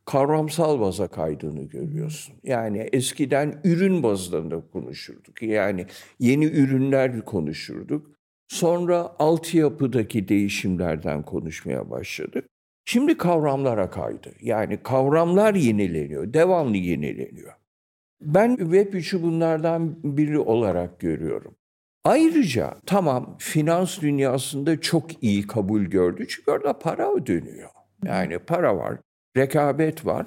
Kavramsal 0.04 0.80
baza 0.80 1.08
kaydığını 1.08 1.62
görüyorsun. 1.62 2.34
Yani 2.42 2.88
eskiden 2.92 3.60
ürün 3.64 4.02
bazında 4.02 4.62
konuşurduk. 4.72 5.42
Yani 5.42 5.86
yeni 6.18 6.44
ürünler 6.44 7.24
konuşurduk. 7.24 8.10
Sonra 8.52 9.14
altyapıdaki 9.18 10.28
değişimlerden 10.28 11.22
konuşmaya 11.22 11.90
başladık. 11.90 12.44
Şimdi 12.84 13.16
kavramlara 13.16 13.90
kaydı. 13.90 14.32
Yani 14.40 14.82
kavramlar 14.82 15.54
yenileniyor, 15.54 16.32
devamlı 16.32 16.76
yenileniyor. 16.76 17.52
Ben 18.20 18.56
Web 18.56 18.94
3'ü 18.94 19.22
bunlardan 19.22 19.96
biri 20.16 20.38
olarak 20.38 21.00
görüyorum. 21.00 21.54
Ayrıca 22.04 22.76
tamam 22.86 23.36
finans 23.38 24.00
dünyasında 24.00 24.80
çok 24.80 25.22
iyi 25.22 25.46
kabul 25.46 25.82
gördü 25.82 26.26
çünkü 26.28 26.50
orada 26.50 26.78
para 26.78 27.26
dönüyor. 27.26 27.70
Yani 28.04 28.38
para 28.38 28.76
var, 28.76 28.98
rekabet 29.36 30.06
var. 30.06 30.26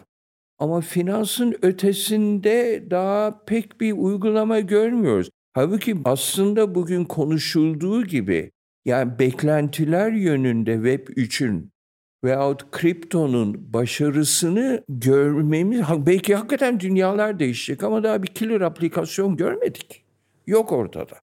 Ama 0.59 0.81
finansın 0.81 1.55
ötesinde 1.61 2.83
daha 2.91 3.43
pek 3.45 3.81
bir 3.81 3.93
uygulama 3.93 4.59
görmüyoruz. 4.59 5.29
Halbuki 5.55 5.95
aslında 6.05 6.75
bugün 6.75 7.05
konuşulduğu 7.05 8.03
gibi 8.03 8.51
yani 8.85 9.19
beklentiler 9.19 10.11
yönünde 10.11 10.73
Web 10.73 11.07
3'ün 11.07 11.71
veyahut 12.23 12.71
kriptonun 12.71 13.73
başarısını 13.73 14.83
görmemiz 14.89 15.81
belki 16.05 16.35
hakikaten 16.35 16.79
dünyalar 16.79 17.39
değişecek 17.39 17.83
ama 17.83 18.03
daha 18.03 18.23
bir 18.23 18.27
killer 18.27 18.61
aplikasyon 18.61 19.37
görmedik. 19.37 20.05
Yok 20.47 20.71
ortada. 20.71 21.15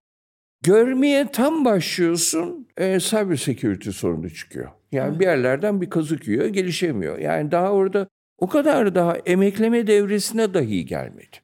Görmeye 0.62 1.28
tam 1.32 1.64
başlıyorsun 1.64 2.68
e, 2.76 3.00
cyber 3.00 3.36
security 3.36 3.90
sorunu 3.90 4.30
çıkıyor. 4.30 4.70
Yani 4.92 5.20
bir 5.20 5.24
yerlerden 5.24 5.80
bir 5.80 5.90
kazık 5.90 6.28
yiyor 6.28 6.46
gelişemiyor. 6.46 7.18
Yani 7.18 7.50
daha 7.50 7.72
orada 7.72 8.08
o 8.38 8.48
kadar 8.48 8.94
daha 8.94 9.16
emekleme 9.16 9.86
devresine 9.86 10.54
dahi 10.54 10.86
gelmedi. 10.86 11.41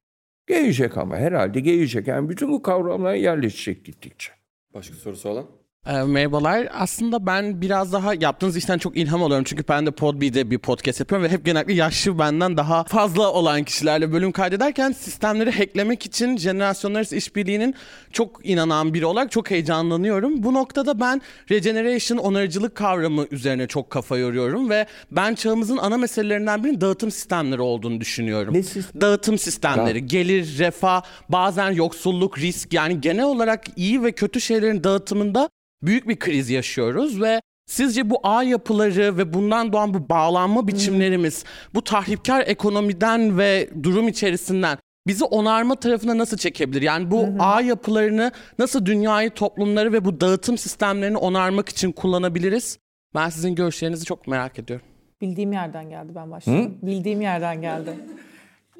Gelecek 0.48 0.96
ama 0.98 1.16
herhalde 1.16 1.60
gelecek. 1.60 2.06
Yani 2.06 2.28
bütün 2.28 2.52
bu 2.52 2.62
kavramlar 2.62 3.14
yerleşecek 3.14 3.84
gittikçe. 3.84 4.32
Başka 4.74 4.94
sorusu 4.94 5.28
olan? 5.28 5.46
E, 5.88 5.92
merhabalar. 5.92 6.68
Aslında 6.72 7.26
ben 7.26 7.60
biraz 7.60 7.92
daha 7.92 8.14
yaptığınız 8.14 8.56
işten 8.56 8.78
çok 8.78 8.96
ilham 8.96 9.22
alıyorum. 9.22 9.44
Çünkü 9.44 9.64
ben 9.68 9.86
de 9.86 9.90
Podbee'de 9.90 10.50
bir 10.50 10.58
podcast 10.58 11.00
yapıyorum 11.00 11.26
ve 11.26 11.32
hep 11.32 11.44
genellikle 11.44 11.72
yaşlı 11.72 12.18
benden 12.18 12.56
daha 12.56 12.84
fazla 12.84 13.32
olan 13.32 13.64
kişilerle 13.64 14.12
bölüm 14.12 14.32
kaydederken 14.32 14.92
sistemleri 14.92 15.50
hacklemek 15.50 16.06
için 16.06 16.36
jenerasyonlar 16.36 16.98
arası 16.98 17.16
işbirliğinin 17.16 17.74
çok 18.12 18.46
inanan 18.46 18.94
biri 18.94 19.06
olarak 19.06 19.30
çok 19.30 19.50
heyecanlanıyorum. 19.50 20.42
Bu 20.42 20.54
noktada 20.54 21.00
ben 21.00 21.22
regeneration, 21.50 22.18
onarıcılık 22.18 22.74
kavramı 22.74 23.26
üzerine 23.30 23.66
çok 23.66 23.90
kafa 23.90 24.16
yoruyorum 24.16 24.70
ve 24.70 24.86
ben 25.10 25.34
çağımızın 25.34 25.76
ana 25.76 25.96
meselelerinden 25.96 26.64
birinin 26.64 26.80
dağıtım 26.80 27.10
sistemleri 27.10 27.60
olduğunu 27.60 28.00
düşünüyorum. 28.00 28.54
Ne 28.54 28.62
sistem? 28.62 29.00
Dağıtım 29.00 29.38
sistemleri, 29.38 30.06
gelir, 30.06 30.58
refah, 30.58 31.02
bazen 31.28 31.70
yoksulluk, 31.70 32.38
risk 32.38 32.72
yani 32.72 33.00
genel 33.00 33.24
olarak 33.24 33.64
iyi 33.76 34.02
ve 34.02 34.12
kötü 34.12 34.40
şeylerin 34.40 34.84
dağıtımında 34.84 35.48
büyük 35.82 36.08
bir 36.08 36.18
kriz 36.18 36.50
yaşıyoruz 36.50 37.22
ve 37.22 37.40
sizce 37.66 38.10
bu 38.10 38.20
ağ 38.22 38.42
yapıları 38.42 39.18
ve 39.18 39.32
bundan 39.34 39.72
doğan 39.72 39.94
bu 39.94 40.08
bağlanma 40.08 40.68
biçimlerimiz 40.68 41.44
bu 41.74 41.84
tahripkar 41.84 42.44
ekonomiden 42.46 43.38
ve 43.38 43.70
durum 43.82 44.08
içerisinden 44.08 44.78
bizi 45.06 45.24
onarma 45.24 45.74
tarafına 45.76 46.18
nasıl 46.18 46.36
çekebilir? 46.36 46.82
Yani 46.82 47.10
bu 47.10 47.28
ağ 47.38 47.60
yapılarını 47.60 48.32
nasıl 48.58 48.86
dünyayı, 48.86 49.30
toplumları 49.30 49.92
ve 49.92 50.04
bu 50.04 50.20
dağıtım 50.20 50.58
sistemlerini 50.58 51.16
onarmak 51.16 51.68
için 51.68 51.92
kullanabiliriz? 51.92 52.78
Ben 53.14 53.28
sizin 53.28 53.54
görüşlerinizi 53.54 54.04
çok 54.04 54.26
merak 54.26 54.58
ediyorum. 54.58 54.86
Bildiğim 55.20 55.52
yerden 55.52 55.90
geldi 55.90 56.12
ben 56.14 56.30
başladım. 56.30 56.78
Bildiğim 56.82 57.20
yerden 57.20 57.60
geldi. 57.60 57.90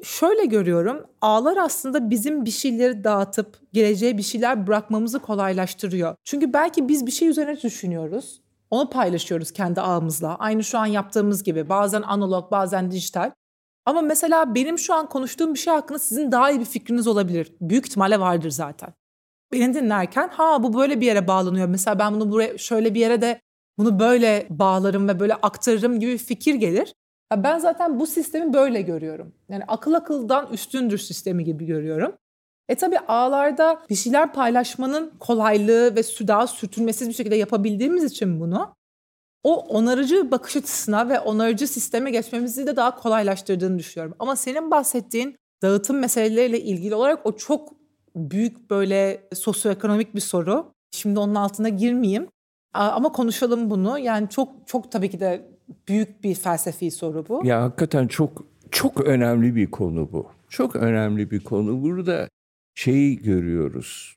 Şöyle 0.03 0.45
görüyorum. 0.45 1.05
Ağlar 1.21 1.57
aslında 1.57 2.09
bizim 2.09 2.45
bir 2.45 2.51
şeyleri 2.51 3.03
dağıtıp 3.03 3.59
geleceğe 3.73 4.17
bir 4.17 4.23
şeyler 4.23 4.67
bırakmamızı 4.67 5.19
kolaylaştırıyor. 5.19 6.15
Çünkü 6.23 6.53
belki 6.53 6.87
biz 6.87 7.05
bir 7.05 7.11
şey 7.11 7.27
üzerine 7.27 7.61
düşünüyoruz. 7.61 8.41
Onu 8.69 8.89
paylaşıyoruz 8.89 9.51
kendi 9.51 9.81
ağımızla. 9.81 10.35
Aynı 10.35 10.63
şu 10.63 10.77
an 10.77 10.85
yaptığımız 10.85 11.43
gibi. 11.43 11.69
Bazen 11.69 12.01
analog, 12.01 12.51
bazen 12.51 12.91
dijital. 12.91 13.31
Ama 13.85 14.01
mesela 14.01 14.55
benim 14.55 14.79
şu 14.79 14.93
an 14.93 15.09
konuştuğum 15.09 15.53
bir 15.53 15.59
şey 15.59 15.73
hakkında 15.73 15.99
sizin 15.99 16.31
daha 16.31 16.51
iyi 16.51 16.59
bir 16.59 16.65
fikriniz 16.65 17.07
olabilir. 17.07 17.53
Büyük 17.61 17.87
ihtimalle 17.87 18.19
vardır 18.19 18.49
zaten. 18.49 18.93
Beni 19.53 19.73
dinlerken 19.73 20.29
ha 20.29 20.63
bu 20.63 20.73
böyle 20.73 21.01
bir 21.01 21.05
yere 21.05 21.27
bağlanıyor. 21.27 21.67
Mesela 21.67 21.99
ben 21.99 22.13
bunu 22.13 22.31
buraya 22.31 22.57
şöyle 22.57 22.93
bir 22.93 22.99
yere 22.99 23.21
de 23.21 23.41
bunu 23.77 23.99
böyle 23.99 24.47
bağlarım 24.49 25.07
ve 25.07 25.19
böyle 25.19 25.35
aktarırım 25.35 25.99
gibi 25.99 26.11
bir 26.11 26.17
fikir 26.17 26.55
gelir. 26.55 26.93
Ben 27.35 27.57
zaten 27.57 27.99
bu 27.99 28.07
sistemi 28.07 28.53
böyle 28.53 28.81
görüyorum. 28.81 29.33
Yani 29.49 29.63
akıl 29.67 29.93
akıldan 29.93 30.53
üstündür 30.53 30.97
sistemi 30.97 31.43
gibi 31.43 31.65
görüyorum. 31.65 32.15
E 32.69 32.75
tabi 32.75 32.99
ağlarda 32.99 33.81
bir 33.89 33.95
şeyler 33.95 34.33
paylaşmanın 34.33 35.13
kolaylığı 35.19 35.95
ve 35.95 36.27
daha 36.27 36.47
sürtünmesiz 36.47 37.09
bir 37.09 37.13
şekilde 37.13 37.35
yapabildiğimiz 37.35 38.03
için 38.03 38.39
bunu 38.39 38.75
o 39.43 39.55
onarıcı 39.55 40.31
bakış 40.31 40.55
açısına 40.55 41.09
ve 41.09 41.19
onarıcı 41.19 41.67
sisteme 41.67 42.11
geçmemizi 42.11 42.67
de 42.67 42.75
daha 42.75 42.95
kolaylaştırdığını 42.95 43.79
düşünüyorum. 43.79 44.15
Ama 44.19 44.35
senin 44.35 44.71
bahsettiğin 44.71 45.35
dağıtım 45.61 45.99
meseleleriyle 45.99 46.61
ilgili 46.61 46.95
olarak 46.95 47.25
o 47.25 47.37
çok 47.37 47.73
büyük 48.15 48.69
böyle 48.69 49.27
sosyoekonomik 49.33 50.15
bir 50.15 50.21
soru. 50.21 50.73
Şimdi 50.91 51.19
onun 51.19 51.35
altına 51.35 51.69
girmeyeyim. 51.69 52.27
Ama 52.73 53.11
konuşalım 53.11 53.69
bunu. 53.69 53.99
Yani 53.99 54.29
çok 54.29 54.67
çok 54.67 54.91
tabii 54.91 55.09
ki 55.09 55.19
de 55.19 55.58
büyük 55.87 56.23
bir 56.23 56.35
felsefi 56.35 56.91
soru 56.91 57.25
bu. 57.29 57.41
Ya 57.45 57.61
hakikaten 57.61 58.07
çok 58.07 58.45
çok 58.71 59.01
önemli 59.01 59.55
bir 59.55 59.71
konu 59.71 60.11
bu. 60.11 60.27
Çok 60.49 60.75
önemli 60.75 61.31
bir 61.31 61.39
konu. 61.39 61.83
Burada 61.83 62.29
şeyi 62.75 63.21
görüyoruz. 63.21 64.15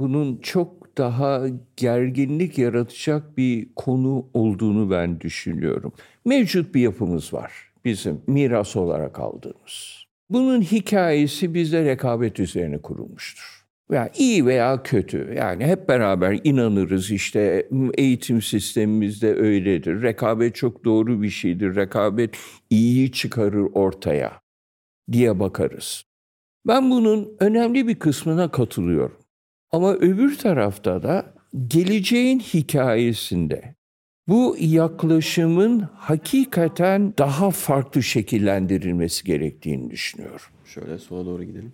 Bunun 0.00 0.36
çok 0.36 0.98
daha 0.98 1.42
gerginlik 1.76 2.58
yaratacak 2.58 3.36
bir 3.36 3.68
konu 3.76 4.26
olduğunu 4.34 4.90
ben 4.90 5.20
düşünüyorum. 5.20 5.92
Mevcut 6.24 6.74
bir 6.74 6.80
yapımız 6.80 7.32
var 7.34 7.72
bizim 7.84 8.22
miras 8.26 8.76
olarak 8.76 9.20
aldığımız. 9.20 10.04
Bunun 10.30 10.62
hikayesi 10.62 11.54
bizde 11.54 11.84
rekabet 11.84 12.40
üzerine 12.40 12.78
kurulmuştur. 12.82 13.63
Ya 13.90 14.10
iyi 14.18 14.46
veya 14.46 14.82
kötü 14.82 15.34
yani 15.36 15.66
hep 15.66 15.88
beraber 15.88 16.40
inanırız 16.44 17.10
işte 17.10 17.68
eğitim 17.94 18.42
sistemimizde 18.42 19.34
öyledir. 19.34 20.02
Rekabet 20.02 20.54
çok 20.54 20.84
doğru 20.84 21.22
bir 21.22 21.30
şeydir. 21.30 21.76
Rekabet 21.76 22.36
iyiyi 22.70 23.12
çıkarır 23.12 23.66
ortaya 23.74 24.40
diye 25.12 25.40
bakarız. 25.40 26.04
Ben 26.66 26.90
bunun 26.90 27.36
önemli 27.40 27.88
bir 27.88 27.98
kısmına 27.98 28.50
katılıyorum. 28.50 29.18
Ama 29.70 29.94
öbür 29.94 30.38
tarafta 30.38 31.02
da 31.02 31.34
geleceğin 31.66 32.40
hikayesinde 32.40 33.74
bu 34.28 34.56
yaklaşımın 34.60 35.80
hakikaten 35.80 37.14
daha 37.18 37.50
farklı 37.50 38.02
şekillendirilmesi 38.02 39.24
gerektiğini 39.24 39.90
düşünüyorum. 39.90 40.46
Şöyle 40.64 40.98
sola 40.98 41.26
doğru 41.26 41.44
gidelim. 41.44 41.72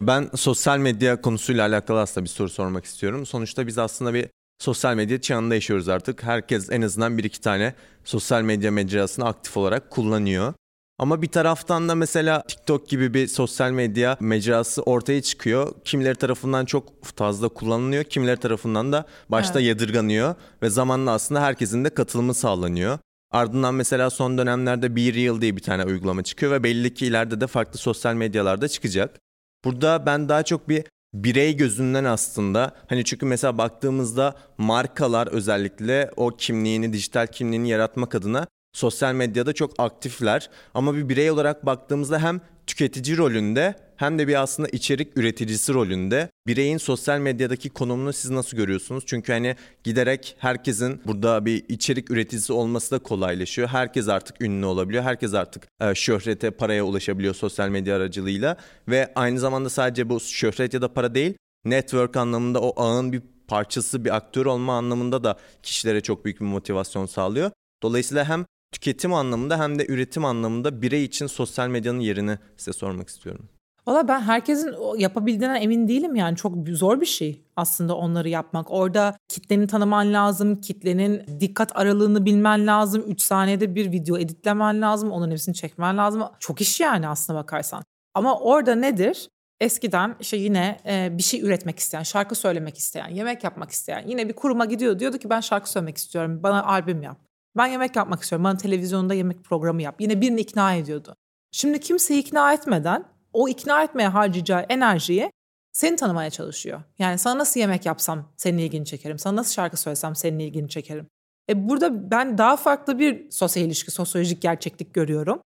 Ben 0.00 0.30
sosyal 0.34 0.78
medya 0.78 1.20
konusuyla 1.20 1.66
alakalı 1.66 2.00
aslında 2.00 2.24
bir 2.24 2.30
soru 2.30 2.48
sormak 2.48 2.84
istiyorum. 2.84 3.26
Sonuçta 3.26 3.66
biz 3.66 3.78
aslında 3.78 4.14
bir 4.14 4.28
sosyal 4.58 4.94
medya 4.94 5.20
çağında 5.20 5.54
yaşıyoruz 5.54 5.88
artık. 5.88 6.22
Herkes 6.22 6.70
en 6.70 6.82
azından 6.82 7.18
bir 7.18 7.24
iki 7.24 7.40
tane 7.40 7.74
sosyal 8.04 8.42
medya 8.42 8.70
mecrasını 8.70 9.24
aktif 9.24 9.56
olarak 9.56 9.90
kullanıyor. 9.90 10.54
Ama 10.98 11.22
bir 11.22 11.28
taraftan 11.28 11.88
da 11.88 11.94
mesela 11.94 12.42
TikTok 12.42 12.88
gibi 12.88 13.14
bir 13.14 13.26
sosyal 13.26 13.70
medya 13.70 14.16
mecrası 14.20 14.82
ortaya 14.82 15.22
çıkıyor. 15.22 15.74
Kimileri 15.84 16.14
tarafından 16.16 16.64
çok 16.64 17.04
fazla 17.04 17.48
kullanılıyor, 17.48 18.04
kimileri 18.04 18.36
tarafından 18.36 18.92
da 18.92 19.06
başta 19.28 19.60
Evet. 19.60 19.68
yadırganıyor 19.68 20.34
ve 20.62 20.70
zamanla 20.70 21.10
aslında 21.10 21.42
herkesin 21.42 21.84
de 21.84 21.90
katılımı 21.90 22.34
sağlanıyor. 22.34 22.98
Ardından 23.30 23.74
mesela 23.74 24.10
son 24.10 24.38
dönemlerde 24.38 24.96
Be 24.96 25.14
Real 25.14 25.40
diye 25.40 25.56
bir 25.56 25.62
tane 25.62 25.84
uygulama 25.84 26.22
çıkıyor 26.22 26.52
ve 26.52 26.62
belli 26.62 26.94
ki 26.94 27.06
ileride 27.06 27.40
de 27.40 27.46
farklı 27.46 27.78
sosyal 27.78 28.14
medyalarda 28.14 28.68
çıkacak. 28.68 29.20
Burada 29.66 30.06
ben 30.06 30.28
daha 30.28 30.42
çok 30.42 30.68
bir 30.68 30.84
birey 31.14 31.56
gözünden 31.56 32.04
aslında 32.04 32.72
hani 32.86 33.04
çünkü 33.04 33.26
mesela 33.26 33.58
baktığımızda 33.58 34.34
markalar 34.58 35.26
özellikle 35.26 36.10
o 36.16 36.30
kimliğini, 36.30 36.92
dijital 36.92 37.26
kimliğini 37.26 37.68
yaratmak 37.68 38.14
adına 38.14 38.46
sosyal 38.72 39.14
medyada 39.14 39.52
çok 39.52 39.80
aktifler. 39.80 40.50
Ama 40.74 40.94
bir 40.94 41.08
birey 41.08 41.30
olarak 41.30 41.66
baktığımızda 41.66 42.18
hem 42.18 42.40
tüketici 42.66 43.16
rolünde 43.16 43.74
hem 43.96 44.18
de 44.18 44.28
bir 44.28 44.42
aslında 44.42 44.68
içerik 44.68 45.16
üreticisi 45.16 45.74
rolünde. 45.74 46.30
Bireyin 46.46 46.78
sosyal 46.78 47.18
medyadaki 47.18 47.70
konumunu 47.70 48.12
siz 48.12 48.30
nasıl 48.30 48.56
görüyorsunuz? 48.56 49.04
Çünkü 49.06 49.32
hani 49.32 49.56
giderek 49.84 50.36
herkesin 50.38 51.00
burada 51.06 51.44
bir 51.44 51.64
içerik 51.68 52.10
üreticisi 52.10 52.52
olması 52.52 52.90
da 52.90 52.98
kolaylaşıyor. 52.98 53.68
Herkes 53.68 54.08
artık 54.08 54.40
ünlü 54.40 54.66
olabiliyor. 54.66 55.02
Herkes 55.02 55.34
artık 55.34 55.68
e, 55.80 55.94
şöhrete, 55.94 56.50
paraya 56.50 56.84
ulaşabiliyor 56.84 57.34
sosyal 57.34 57.68
medya 57.68 57.96
aracılığıyla. 57.96 58.56
Ve 58.88 59.12
aynı 59.14 59.38
zamanda 59.38 59.68
sadece 59.68 60.08
bu 60.08 60.20
şöhret 60.20 60.74
ya 60.74 60.82
da 60.82 60.92
para 60.92 61.14
değil, 61.14 61.34
network 61.64 62.16
anlamında 62.16 62.60
o 62.60 62.82
ağın 62.82 63.12
bir 63.12 63.22
parçası, 63.48 64.04
bir 64.04 64.16
aktör 64.16 64.46
olma 64.46 64.76
anlamında 64.76 65.24
da 65.24 65.38
kişilere 65.62 66.00
çok 66.00 66.24
büyük 66.24 66.40
bir 66.40 66.46
motivasyon 66.46 67.06
sağlıyor. 67.06 67.50
Dolayısıyla 67.82 68.28
hem 68.28 68.46
tüketim 68.72 69.14
anlamında 69.14 69.60
hem 69.60 69.78
de 69.78 69.86
üretim 69.86 70.24
anlamında 70.24 70.82
birey 70.82 71.04
için 71.04 71.26
sosyal 71.26 71.68
medyanın 71.68 72.00
yerini 72.00 72.38
size 72.56 72.72
sormak 72.72 73.08
istiyorum. 73.08 73.48
Valla 73.86 74.08
ben 74.08 74.20
herkesin 74.20 74.74
yapabildiğine 74.98 75.58
emin 75.58 75.88
değilim 75.88 76.14
yani 76.14 76.36
çok 76.36 76.68
zor 76.68 77.00
bir 77.00 77.06
şey 77.06 77.42
aslında 77.56 77.96
onları 77.96 78.28
yapmak. 78.28 78.70
Orada 78.70 79.16
kitleni 79.28 79.66
tanıman 79.66 80.12
lazım, 80.12 80.60
kitlenin 80.60 81.40
dikkat 81.40 81.76
aralığını 81.76 82.24
bilmen 82.24 82.66
lazım. 82.66 83.04
3 83.06 83.20
saniyede 83.20 83.74
bir 83.74 83.92
video 83.92 84.18
editlemen 84.18 84.80
lazım, 84.82 85.10
onun 85.10 85.30
hepsini 85.30 85.54
çekmen 85.54 85.98
lazım. 85.98 86.22
Çok 86.40 86.60
iş 86.60 86.80
yani 86.80 87.08
aslına 87.08 87.38
bakarsan. 87.38 87.84
Ama 88.14 88.38
orada 88.38 88.74
nedir? 88.74 89.28
Eskiden 89.60 90.16
işte 90.20 90.36
yine 90.36 90.78
e, 90.86 91.18
bir 91.18 91.22
şey 91.22 91.40
üretmek 91.42 91.78
isteyen, 91.78 92.02
şarkı 92.02 92.34
söylemek 92.34 92.78
isteyen, 92.78 93.08
yemek 93.08 93.44
yapmak 93.44 93.70
isteyen 93.70 94.04
yine 94.06 94.28
bir 94.28 94.32
kuruma 94.32 94.64
gidiyor 94.64 94.98
diyordu 94.98 95.18
ki 95.18 95.30
ben 95.30 95.40
şarkı 95.40 95.70
söylemek 95.70 95.96
istiyorum, 95.96 96.42
bana 96.42 96.64
albüm 96.64 97.02
yap. 97.02 97.18
Ben 97.56 97.66
yemek 97.66 97.96
yapmak 97.96 98.22
istiyorum, 98.22 98.44
bana 98.44 98.56
televizyonda 98.56 99.14
yemek 99.14 99.44
programı 99.44 99.82
yap. 99.82 99.94
Yine 100.00 100.20
birini 100.20 100.40
ikna 100.40 100.74
ediyordu. 100.74 101.16
Şimdi 101.52 101.80
kimseyi 101.80 102.20
ikna 102.20 102.52
etmeden 102.52 103.04
o 103.36 103.48
ikna 103.48 103.82
etmeye 103.82 104.08
harcayacağı 104.08 104.60
enerjiyi 104.68 105.32
seni 105.72 105.96
tanımaya 105.96 106.30
çalışıyor. 106.30 106.82
Yani 106.98 107.18
sana 107.18 107.38
nasıl 107.38 107.60
yemek 107.60 107.86
yapsam 107.86 108.32
senin 108.36 108.58
ilgini 108.58 108.84
çekerim. 108.84 109.18
Sana 109.18 109.36
nasıl 109.36 109.52
şarkı 109.52 109.76
söylesem 109.76 110.16
senin 110.16 110.38
ilgini 110.38 110.68
çekerim. 110.68 111.06
E 111.50 111.68
burada 111.68 112.10
ben 112.10 112.38
daha 112.38 112.56
farklı 112.56 112.98
bir 112.98 113.30
sosyal 113.30 113.66
ilişki, 113.66 113.90
sosyolojik 113.90 114.42
gerçeklik 114.42 114.94
görüyorum. 114.94 115.40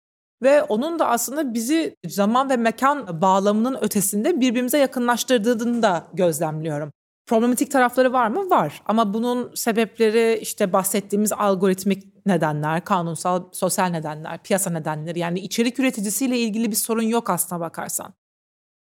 Ve 0.43 0.63
onun 0.63 0.99
da 0.99 1.09
aslında 1.09 1.55
bizi 1.55 1.97
zaman 2.07 2.51
ve 2.51 2.57
mekan 2.57 3.21
bağlamının 3.21 3.79
ötesinde 3.81 4.41
birbirimize 4.41 4.79
yakınlaştırdığını 4.79 5.83
da 5.83 6.07
gözlemliyorum. 6.13 6.93
Problematik 7.27 7.71
tarafları 7.71 8.13
var 8.13 8.29
mı? 8.29 8.51
Var. 8.51 8.83
Ama 8.87 9.15
bunun 9.15 9.55
sebepleri 9.55 10.39
işte 10.43 10.73
bahsettiğimiz 10.73 11.33
algoritmik 11.33 12.18
nedenler, 12.29 12.85
kanunsal, 12.85 13.43
sosyal 13.53 13.87
nedenler, 13.87 14.39
piyasa 14.43 14.71
nedenleri. 14.71 15.19
Yani 15.19 15.41
içerik 15.41 15.79
üreticisiyle 15.79 16.39
ilgili 16.39 16.71
bir 16.71 16.77
sorun 16.77 17.03
yok 17.03 17.31
aslına 17.31 17.61
bakarsan. 17.61 18.15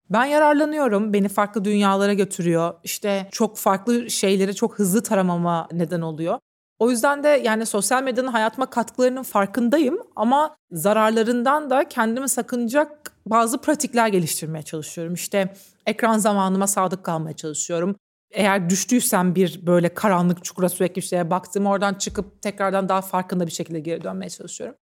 Ben 0.09 0.25
yararlanıyorum. 0.25 1.13
Beni 1.13 1.29
farklı 1.29 1.65
dünyalara 1.65 2.13
götürüyor. 2.13 2.73
İşte 2.83 3.27
çok 3.31 3.57
farklı 3.57 4.09
şeyleri 4.09 4.55
çok 4.55 4.79
hızlı 4.79 5.03
taramama 5.03 5.67
neden 5.71 6.01
oluyor. 6.01 6.39
O 6.79 6.91
yüzden 6.91 7.23
de 7.23 7.27
yani 7.27 7.65
sosyal 7.65 8.03
medyanın 8.03 8.27
hayatıma 8.27 8.65
katkılarının 8.65 9.23
farkındayım 9.23 9.99
ama 10.15 10.55
zararlarından 10.71 11.69
da 11.69 11.87
kendimi 11.87 12.29
sakınacak 12.29 13.11
bazı 13.25 13.61
pratikler 13.61 14.07
geliştirmeye 14.07 14.63
çalışıyorum. 14.63 15.13
İşte 15.13 15.53
ekran 15.85 16.17
zamanıma 16.17 16.67
sadık 16.67 17.03
kalmaya 17.03 17.35
çalışıyorum. 17.35 17.95
Eğer 18.31 18.69
düştüysem 18.69 19.35
bir 19.35 19.65
böyle 19.67 19.93
karanlık 19.93 20.43
çukura 20.43 20.69
sürekli 20.69 21.01
şeye 21.01 21.29
baktım 21.29 21.65
oradan 21.65 21.93
çıkıp 21.93 22.41
tekrardan 22.41 22.89
daha 22.89 23.01
farkında 23.01 23.47
bir 23.47 23.51
şekilde 23.51 23.79
geri 23.79 24.03
dönmeye 24.03 24.29
çalışıyorum. 24.29 24.75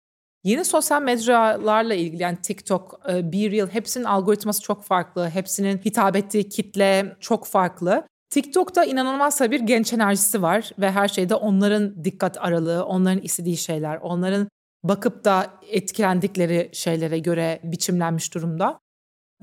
Yeni 0.43 0.65
sosyal 0.65 1.01
mecralarla 1.01 1.93
ilgili 1.93 2.23
yani 2.23 2.37
TikTok, 2.41 2.99
e, 3.09 3.31
Be 3.31 3.51
Real 3.51 3.67
hepsinin 3.67 4.03
algoritması 4.03 4.61
çok 4.61 4.83
farklı. 4.83 5.29
Hepsinin 5.29 5.77
hitap 5.77 6.15
ettiği 6.15 6.49
kitle 6.49 7.15
çok 7.19 7.47
farklı. 7.47 8.07
TikTok'ta 8.29 8.83
inanılmaz 8.83 9.41
bir 9.41 9.59
genç 9.59 9.93
enerjisi 9.93 10.41
var 10.41 10.71
ve 10.79 10.91
her 10.91 11.07
şeyde 11.07 11.35
onların 11.35 12.03
dikkat 12.03 12.37
aralığı, 12.37 12.85
onların 12.85 13.21
istediği 13.21 13.57
şeyler, 13.57 13.97
onların 13.97 14.47
bakıp 14.83 15.25
da 15.25 15.47
etkilendikleri 15.71 16.69
şeylere 16.73 17.19
göre 17.19 17.59
biçimlenmiş 17.63 18.33
durumda. 18.33 18.79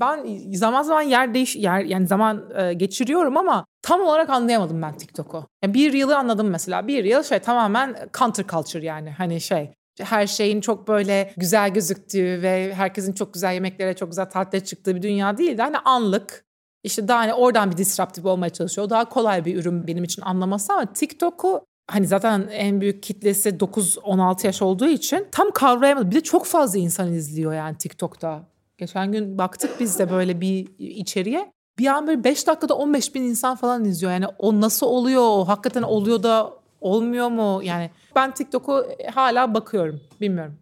Ben 0.00 0.26
zaman 0.52 0.82
zaman 0.82 1.02
yer 1.02 1.34
değiş 1.34 1.56
yer 1.56 1.80
yani 1.80 2.06
zaman 2.06 2.50
e, 2.56 2.74
geçiriyorum 2.74 3.36
ama 3.36 3.66
tam 3.82 4.00
olarak 4.00 4.30
anlayamadım 4.30 4.82
ben 4.82 4.96
TikTok'u. 4.96 5.46
Yani 5.64 5.74
bir 5.74 5.92
yılı 5.92 6.18
anladım 6.18 6.48
mesela. 6.48 6.86
Bir 6.86 7.04
yıl 7.04 7.22
şey 7.22 7.38
tamamen 7.38 7.96
counter 8.18 8.46
culture 8.46 8.84
yani 8.84 9.10
hani 9.10 9.40
şey 9.40 9.74
her 10.00 10.26
şeyin 10.26 10.60
çok 10.60 10.88
böyle 10.88 11.32
güzel 11.36 11.70
gözüktüğü 11.70 12.42
ve 12.42 12.74
herkesin 12.74 13.12
çok 13.12 13.34
güzel 13.34 13.54
yemeklere, 13.54 13.94
çok 13.96 14.10
güzel 14.10 14.30
tatlılara 14.30 14.64
çıktığı 14.64 14.96
bir 14.96 15.02
dünya 15.02 15.38
değil 15.38 15.58
de 15.58 15.62
hani 15.62 15.78
anlık 15.78 16.44
işte 16.82 17.08
daha 17.08 17.18
hani 17.18 17.34
oradan 17.34 17.70
bir 17.70 17.76
disruptif 17.76 18.26
olmaya 18.26 18.50
çalışıyor. 18.50 18.90
Daha 18.90 19.08
kolay 19.08 19.44
bir 19.44 19.56
ürün 19.56 19.86
benim 19.86 20.04
için 20.04 20.22
anlaması 20.22 20.72
ama 20.72 20.92
TikTok'u 20.92 21.66
hani 21.90 22.06
zaten 22.06 22.48
en 22.50 22.80
büyük 22.80 23.02
kitlesi 23.02 23.48
9-16 23.48 24.46
yaş 24.46 24.62
olduğu 24.62 24.86
için 24.88 25.28
tam 25.32 25.50
kavrayamadım. 25.50 26.10
Bir 26.10 26.16
de 26.16 26.20
çok 26.20 26.46
fazla 26.46 26.78
insan 26.78 27.12
izliyor 27.12 27.54
yani 27.54 27.76
TikTok'ta. 27.78 28.53
Geçen 28.84 29.12
gün 29.12 29.38
baktık 29.38 29.80
biz 29.80 29.98
de 29.98 30.10
böyle 30.10 30.40
bir 30.40 30.68
içeriye. 30.78 31.52
Bir 31.78 31.86
an 31.86 32.06
böyle 32.06 32.24
5 32.24 32.46
dakikada 32.46 32.74
15 32.74 33.14
bin 33.14 33.22
insan 33.22 33.56
falan 33.56 33.84
izliyor. 33.84 34.12
Yani 34.12 34.26
o 34.38 34.60
nasıl 34.60 34.86
oluyor? 34.86 35.22
O 35.22 35.48
hakikaten 35.48 35.82
oluyor 35.82 36.22
da 36.22 36.52
olmuyor 36.80 37.28
mu? 37.28 37.60
Yani 37.64 37.90
ben 38.16 38.34
TikTok'u 38.34 38.86
hala 39.14 39.54
bakıyorum. 39.54 40.00
Bilmiyorum. 40.20 40.54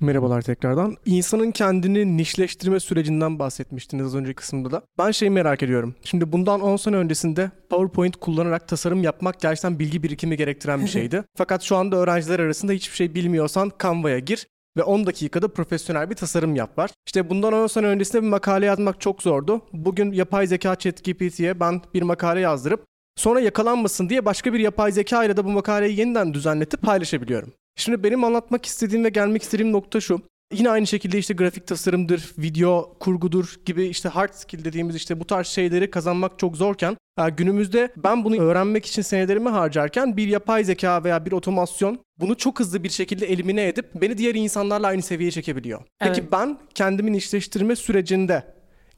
Merhabalar 0.00 0.42
tekrardan. 0.42 0.96
İnsanın 1.06 1.50
kendini 1.50 2.16
nişleştirme 2.16 2.80
sürecinden 2.80 3.38
bahsetmiştiniz 3.38 4.06
az 4.06 4.14
önceki 4.14 4.34
kısımda 4.34 4.70
da. 4.72 4.82
Ben 4.98 5.10
şeyi 5.10 5.30
merak 5.30 5.62
ediyorum. 5.62 5.94
Şimdi 6.04 6.32
bundan 6.32 6.60
10 6.60 6.76
sene 6.76 6.96
öncesinde 6.96 7.50
PowerPoint 7.70 8.16
kullanarak 8.16 8.68
tasarım 8.68 9.02
yapmak 9.02 9.40
gerçekten 9.40 9.78
bilgi 9.78 10.02
birikimi 10.02 10.36
gerektiren 10.36 10.80
bir 10.80 10.88
şeydi. 10.98 11.24
Fakat 11.36 11.62
şu 11.62 11.76
anda 11.76 11.96
öğrenciler 11.96 12.38
arasında 12.38 12.72
hiçbir 12.72 12.96
şey 12.96 13.14
bilmiyorsan 13.14 13.72
Canva'ya 13.82 14.18
gir 14.18 14.46
ve 14.76 14.82
10 14.82 15.06
dakikada 15.06 15.48
profesyonel 15.48 16.10
bir 16.10 16.14
tasarım 16.14 16.54
yap 16.54 16.78
var. 16.78 16.90
İşte 17.06 17.30
bundan 17.30 17.52
10 17.52 17.66
sene 17.66 17.86
öncesinde 17.86 18.22
bir 18.22 18.28
makale 18.28 18.66
yazmak 18.66 19.00
çok 19.00 19.22
zordu. 19.22 19.62
Bugün 19.72 20.12
yapay 20.12 20.46
zeka 20.46 20.76
ChatGPT'ye 20.76 21.60
ben 21.60 21.82
bir 21.94 22.02
makale 22.02 22.40
yazdırıp 22.40 22.84
sonra 23.16 23.40
yakalanmasın 23.40 24.08
diye 24.08 24.24
başka 24.24 24.52
bir 24.52 24.60
yapay 24.60 24.92
zeka 24.92 25.24
ile 25.24 25.36
de 25.36 25.44
bu 25.44 25.50
makaleyi 25.50 25.98
yeniden 25.98 26.34
düzenletip 26.34 26.82
paylaşabiliyorum. 26.82 27.52
Şimdi 27.76 28.02
benim 28.02 28.24
anlatmak 28.24 28.66
istediğim 28.66 29.04
ve 29.04 29.08
gelmek 29.08 29.42
istediğim 29.42 29.72
nokta 29.72 30.00
şu. 30.00 30.20
Yine 30.52 30.70
aynı 30.70 30.86
şekilde 30.86 31.18
işte 31.18 31.34
grafik 31.34 31.66
tasarımdır, 31.66 32.32
video 32.38 32.96
kurgudur 33.00 33.54
gibi 33.64 33.86
işte 33.86 34.08
hard 34.08 34.32
skill 34.32 34.64
dediğimiz 34.64 34.96
işte 34.96 35.20
bu 35.20 35.24
tarz 35.24 35.46
şeyleri 35.46 35.90
kazanmak 35.90 36.38
çok 36.38 36.56
zorken 36.56 36.96
günümüzde 37.36 37.92
ben 37.96 38.24
bunu 38.24 38.40
öğrenmek 38.40 38.86
için 38.86 39.02
senelerimi 39.02 39.48
harcarken 39.48 40.16
bir 40.16 40.28
yapay 40.28 40.64
zeka 40.64 41.04
veya 41.04 41.26
bir 41.26 41.32
otomasyon 41.32 41.98
bunu 42.20 42.36
çok 42.36 42.60
hızlı 42.60 42.84
bir 42.84 42.88
şekilde 42.88 43.26
elimine 43.26 43.68
edip 43.68 43.86
beni 43.94 44.18
diğer 44.18 44.34
insanlarla 44.34 44.86
aynı 44.86 45.02
seviyeye 45.02 45.30
çekebiliyor. 45.30 45.80
Peki 45.98 46.20
Evet. 46.20 46.32
ben 46.32 46.58
kendimin 46.74 47.14
işleştirme 47.14 47.76
sürecinde 47.76 48.44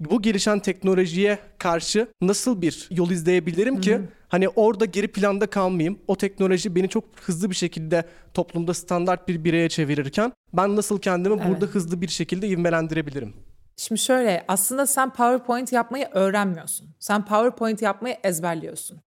bu 0.00 0.22
gelişen 0.22 0.58
teknolojiye 0.58 1.38
karşı 1.58 2.08
nasıl 2.20 2.62
bir 2.62 2.88
yol 2.90 3.10
izleyebilirim 3.10 3.80
ki 3.80 4.00
hani 4.32 4.48
orada 4.48 4.84
geri 4.84 5.08
planda 5.08 5.46
kalmayayım. 5.46 5.98
O 6.08 6.16
teknoloji 6.16 6.74
beni 6.74 6.88
çok 6.88 7.04
hızlı 7.20 7.50
bir 7.50 7.54
şekilde 7.54 8.04
toplumda 8.34 8.74
standart 8.74 9.28
bir 9.28 9.44
bireye 9.44 9.68
çevirirken 9.68 10.32
ben 10.52 10.76
nasıl 10.76 10.98
kendimi 11.00 11.34
Evet. 11.34 11.48
burada 11.48 11.66
hızlı 11.66 12.00
bir 12.00 12.08
şekilde 12.08 12.48
ivmelendirebilirim? 12.48 13.34
Şimdi 13.76 14.00
şöyle 14.00 14.44
aslında 14.48 14.86
sen 14.86 15.10
PowerPoint 15.10 15.72
yapmayı 15.72 16.08
öğrenmiyorsun. 16.12 16.88
Sen 16.98 17.24
PowerPoint 17.24 17.82
yapmayı 17.82 18.16
ezberliyorsun. 18.24 19.00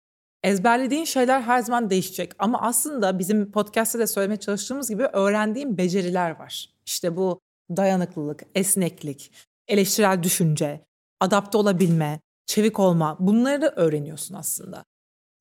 Ezberlediğin 0.43 1.05
şeyler 1.05 1.41
her 1.41 1.59
zaman 1.59 1.89
değişecek 1.89 2.31
ama 2.39 2.61
aslında 2.61 3.19
bizim 3.19 3.51
podcast'te 3.51 3.99
de 3.99 4.07
söylemeye 4.07 4.39
çalıştığımız 4.39 4.89
gibi 4.89 5.03
öğrendiğin 5.03 5.77
beceriler 5.77 6.39
var. 6.39 6.69
İşte 6.85 7.15
bu 7.15 7.39
dayanıklılık, 7.77 8.43
esneklik, 8.55 9.31
eleştirel 9.67 10.23
düşünce, 10.23 10.85
adapte 11.19 11.57
olabilme, 11.57 12.19
çevik 12.45 12.79
olma 12.79 13.17
bunları 13.19 13.73
öğreniyorsun 13.75 14.35
aslında. 14.35 14.83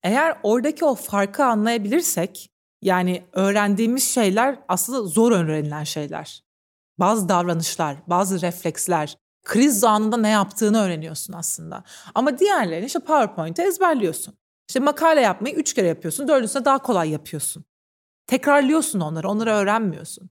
Eğer 0.02 0.38
oradaki 0.42 0.84
o 0.84 0.94
farkı 0.94 1.44
anlayabilirsek 1.44 2.50
yani 2.82 3.24
öğrendiğimiz 3.32 4.10
şeyler 4.10 4.58
aslında 4.68 5.02
zor 5.02 5.32
öğrenilen 5.32 5.84
şeyler. 5.84 6.44
Bazı 6.98 7.28
davranışlar, 7.28 7.96
bazı 8.06 8.42
refleksler, 8.42 9.16
kriz 9.44 9.84
anında 9.84 10.16
ne 10.16 10.28
yaptığını 10.28 10.80
öğreniyorsun 10.82 11.32
aslında. 11.32 11.84
Ama 12.14 12.38
diğerlerini 12.38 12.86
işte 12.86 12.98
PowerPoint'e 12.98 13.62
ezberliyorsun. 13.62 14.34
İşte 14.68 14.80
makale 14.80 15.20
yapmayı 15.20 15.54
üç 15.54 15.74
kere 15.74 15.88
yapıyorsun, 15.88 16.28
dördüncüsünde 16.28 16.64
daha 16.64 16.78
kolay 16.78 17.10
yapıyorsun. 17.10 17.64
Tekrarlıyorsun 18.26 19.00
onları, 19.00 19.28
onları 19.28 19.50
öğrenmiyorsun. 19.50 20.30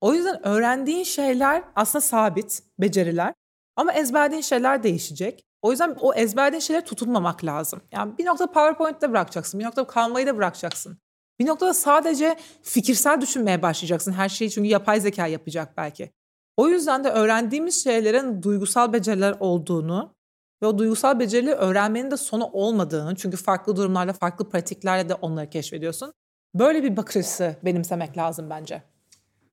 O 0.00 0.14
yüzden 0.14 0.46
öğrendiğin 0.46 1.04
şeyler 1.04 1.64
aslında 1.76 2.02
sabit, 2.02 2.62
beceriler. 2.78 3.34
Ama 3.76 3.92
ezberlediğin 3.92 4.42
şeyler 4.42 4.82
değişecek. 4.82 5.44
O 5.66 5.70
yüzden 5.70 5.96
o 6.00 6.14
ezberlediğin 6.14 6.60
şeylere 6.60 6.84
tutunmamak 6.84 7.44
lazım. 7.44 7.80
Yani 7.92 8.18
bir 8.18 8.26
noktada 8.26 8.52
PowerPoint'te 8.52 9.10
bırakacaksın, 9.10 9.60
bir 9.60 9.64
noktada 9.64 9.86
kalmayı 9.86 10.26
da 10.26 10.36
bırakacaksın. 10.36 10.98
Bir 11.38 11.46
noktada 11.46 11.74
sadece 11.74 12.36
fikirsel 12.62 13.20
düşünmeye 13.20 13.62
başlayacaksın. 13.62 14.12
Her 14.12 14.28
şeyi 14.28 14.50
çünkü 14.50 14.68
yapay 14.68 15.00
zeka 15.00 15.26
yapacak 15.26 15.76
belki. 15.76 16.10
O 16.56 16.68
yüzden 16.68 17.04
de 17.04 17.10
öğrendiğimiz 17.10 17.84
şeylerin 17.84 18.42
duygusal 18.42 18.92
beceriler 18.92 19.36
olduğunu 19.40 20.14
ve 20.62 20.66
o 20.66 20.78
duygusal 20.78 21.18
becerileri 21.20 21.54
öğrenmenin 21.54 22.10
de 22.10 22.16
sonu 22.16 22.44
olmadığını 22.52 23.14
çünkü 23.14 23.36
farklı 23.36 23.76
durumlarla, 23.76 24.12
farklı 24.12 24.48
pratiklerle 24.48 25.08
de 25.08 25.14
onları 25.14 25.50
keşfediyorsun. 25.50 26.12
Böyle 26.54 26.82
bir 26.82 26.96
bakış 26.96 27.16
açısı 27.16 27.56
benimsemek 27.64 28.16
lazım 28.16 28.50
bence. 28.50 28.82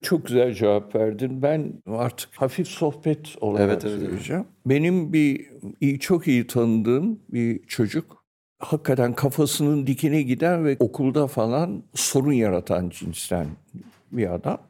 Çok 0.04 0.26
güzel 0.26 0.54
cevap 0.54 0.96
verdin. 0.96 1.42
Ben 1.42 1.74
artık 1.88 2.30
hafif 2.36 2.68
sohbet 2.68 3.36
olarak 3.42 3.70
Evet, 3.70 3.86
evet. 3.86 4.00
söyleyeceğim. 4.00 4.46
Benim 4.66 5.14
bir 5.14 5.50
iyi, 5.82 6.00
çok 6.00 6.28
iyi 6.28 6.48
tanıdığım 6.48 7.20
bir 7.30 7.64
çocuk 7.64 8.24
hakikaten 8.60 9.14
kafasının 9.14 9.88
dikine 9.88 10.22
giden 10.22 10.66
ve 10.66 10.78
okulda 10.80 11.28
falan 11.28 11.84
sorun 11.94 12.32
yaratan 12.32 12.90
cinsten 12.90 13.48
bir 14.12 14.34
adam. 14.34 14.62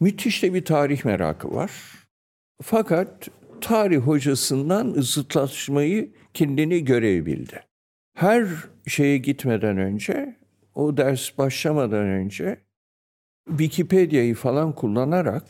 Müthiş 0.00 0.42
de 0.42 0.54
bir 0.54 0.64
tarih 0.64 1.04
merakı 1.04 1.54
var. 1.54 1.70
Fakat 2.62 3.28
tarih 3.60 3.98
hocasından 3.98 4.92
ısıtlaşmayı 4.92 6.12
kendini 6.34 6.84
görebildi. 6.84 7.60
Her 8.14 8.46
şeye 8.86 9.18
gitmeden 9.18 9.78
önce, 9.78 10.36
o 10.74 10.96
ders 10.96 11.38
başlamadan 11.38 12.04
önce 12.04 12.65
Wikipedia'yı 13.48 14.34
falan 14.34 14.74
kullanarak 14.74 15.44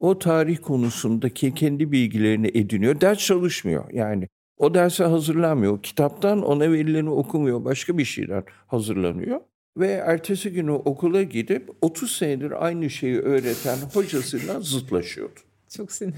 o 0.00 0.18
tarih 0.18 0.58
konusundaki 0.62 1.54
kendi 1.54 1.92
bilgilerini 1.92 2.48
ediniyor. 2.54 3.00
Ders 3.00 3.18
çalışmıyor 3.18 3.90
yani. 3.92 4.28
O 4.58 4.74
derse 4.74 5.04
hazırlanmıyor. 5.04 5.82
Kitaptan 5.82 6.42
ona 6.42 6.72
verileni 6.72 7.10
okumuyor. 7.10 7.64
Başka 7.64 7.98
bir 7.98 8.04
şeyler 8.04 8.44
hazırlanıyor. 8.66 9.40
Ve 9.76 9.86
ertesi 9.86 10.52
günü 10.52 10.70
okula 10.70 11.22
gidip 11.22 11.70
30 11.82 12.16
senedir 12.16 12.66
aynı 12.66 12.90
şeyi 12.90 13.18
öğreten 13.18 13.76
hocasıyla 13.94 14.60
zıtlaşıyordu. 14.60 15.40
Çok 15.76 15.92
sinir. 15.92 16.14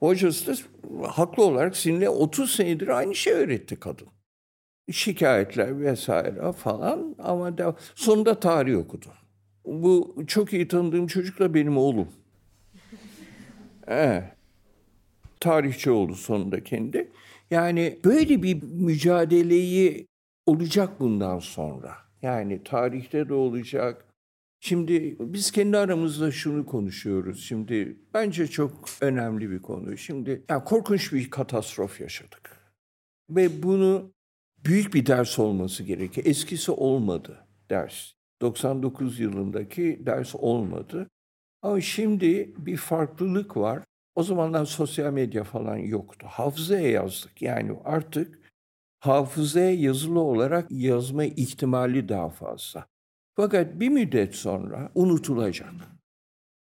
Hocası 0.00 0.46
da 0.46 0.56
haklı 1.08 1.44
olarak 1.44 1.76
sinirle 1.76 2.08
30 2.08 2.56
senedir 2.56 2.88
aynı 2.88 3.14
şey 3.14 3.32
öğretti 3.32 3.76
kadın. 3.76 4.08
Şikayetler 4.90 5.80
vesaire 5.80 6.52
falan 6.52 7.16
ama 7.18 7.58
da, 7.58 7.76
sonunda 7.94 8.40
tarih 8.40 8.78
okudu. 8.78 9.23
Bu 9.64 10.14
çok 10.26 10.52
iyi 10.52 10.68
tanıdığım 10.68 11.06
çocuk 11.06 11.38
da 11.38 11.54
benim 11.54 11.76
oğlum. 11.76 12.08
Evet. 13.86 14.24
Tarihçi 15.40 15.90
oldu 15.90 16.14
sonunda 16.14 16.64
kendi. 16.64 17.12
Yani 17.50 17.98
böyle 18.04 18.42
bir 18.42 18.62
mücadeleyi 18.62 20.06
olacak 20.46 21.00
bundan 21.00 21.38
sonra. 21.38 21.94
Yani 22.22 22.64
tarihte 22.64 23.28
de 23.28 23.34
olacak, 23.34 24.04
Şimdi 24.64 25.16
biz 25.20 25.50
kendi 25.50 25.78
aramızda 25.78 26.30
şunu 26.30 26.66
konuşuyoruz. 26.66 27.44
Şimdi 27.44 27.96
bence 28.14 28.46
çok 28.46 28.88
önemli 29.00 29.50
bir 29.50 29.62
konu. 29.62 29.96
Şimdi 29.96 30.44
ya 30.48 30.64
korkunç 30.64 31.12
bir 31.12 31.30
katastrof 31.30 32.00
yaşadık. 32.00 32.56
Ve 33.30 33.62
bunu 33.62 34.12
büyük 34.64 34.94
bir 34.94 35.06
ders 35.06 35.38
olması 35.38 35.82
gerekiyor. 35.82 36.26
Eskisi 36.26 36.72
olmadı 36.72 37.46
ders. 37.70 38.12
99 38.44 39.20
yılındaki 39.20 40.02
ders 40.06 40.34
olmadı. 40.34 41.08
Ama 41.62 41.80
şimdi 41.80 42.54
bir 42.58 42.76
farklılık 42.76 43.56
var. 43.56 43.82
O 44.14 44.22
zamanlar 44.22 44.64
sosyal 44.64 45.12
medya 45.12 45.44
falan 45.44 45.76
yoktu. 45.76 46.26
Hafızaya 46.30 46.90
yazdık. 46.90 47.42
Yani 47.42 47.72
artık 47.84 48.38
hafızaya 49.00 49.74
yazılı 49.74 50.20
olarak 50.20 50.66
yazma 50.70 51.24
ihtimali 51.24 52.08
daha 52.08 52.28
fazla. 52.28 52.86
Fakat 53.36 53.80
bir 53.80 53.88
müddet 53.88 54.34
sonra 54.34 54.90
unutulacak. 54.94 55.72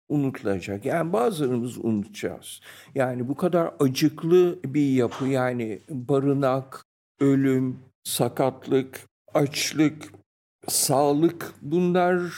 Unutulacak. 0.09 0.85
Yani 0.85 1.13
bazılarımız 1.13 1.79
unutacağız. 1.79 2.61
Yani 2.95 3.29
bu 3.29 3.37
kadar 3.37 3.75
acıklı 3.81 4.59
bir 4.65 4.93
yapı 4.93 5.27
yani 5.27 5.81
barınak, 5.89 6.85
ölüm, 7.21 7.79
sakatlık, 8.05 9.09
açlık, 9.35 10.13
sağlık 10.69 11.55
bunlar 11.63 12.33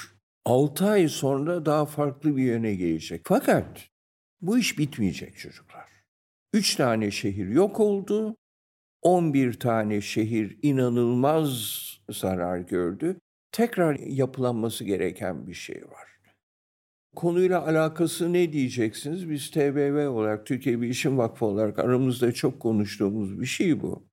6 0.45 0.87
ay 0.87 1.09
sonra 1.09 1.67
daha 1.67 1.87
farklı 1.87 2.37
bir 2.37 2.43
yöne 2.43 2.75
gelecek. 2.75 3.21
Fakat 3.25 3.89
bu 4.41 4.59
iş 4.59 4.79
bitmeyecek 4.79 5.39
çocuklar. 5.39 5.89
3 6.53 6.77
tane 6.77 7.11
şehir 7.11 7.49
yok 7.49 7.81
oldu. 7.81 8.37
11 9.03 9.53
tane 9.53 10.01
şehir 10.01 10.59
inanılmaz 10.63 11.51
zarar 12.11 12.59
gördü. 12.59 13.21
Tekrar 13.53 13.99
yapılanması 13.99 14.85
gereken 14.85 15.47
bir 15.47 15.55
şey 15.55 15.83
var. 15.83 16.09
Konuyla 17.17 17.67
alakası 17.67 18.33
ne 18.33 18.53
diyeceksiniz? 18.53 19.31
Biz 19.31 19.51
TBV 19.51 20.09
olarak, 20.09 20.47
Türkiye 20.47 20.81
Bilişim 20.81 21.19
Vakfı 21.19 21.47
olarak 21.47 21.79
aramızda 21.79 22.33
çok 22.33 22.61
konuştuğumuz 22.61 23.41
bir 23.41 23.47
şey 23.47 23.83
bu. 23.83 24.09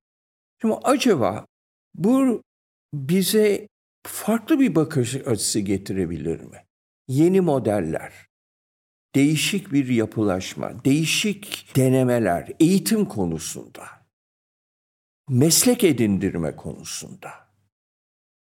Şimdi 0.60 0.74
acaba 0.74 1.46
bu 1.94 2.42
bize 2.94 3.68
farklı 4.06 4.60
bir 4.60 4.74
bakış 4.74 5.14
açısı 5.14 5.60
getirebilir 5.60 6.40
mi? 6.40 6.66
Yeni 7.08 7.40
modeller, 7.40 8.12
değişik 9.14 9.72
bir 9.72 9.88
yapılaşma, 9.88 10.84
değişik 10.84 11.72
denemeler 11.76 12.52
eğitim 12.60 13.04
konusunda, 13.04 13.84
meslek 15.28 15.84
edindirme 15.84 16.56
konusunda, 16.56 17.30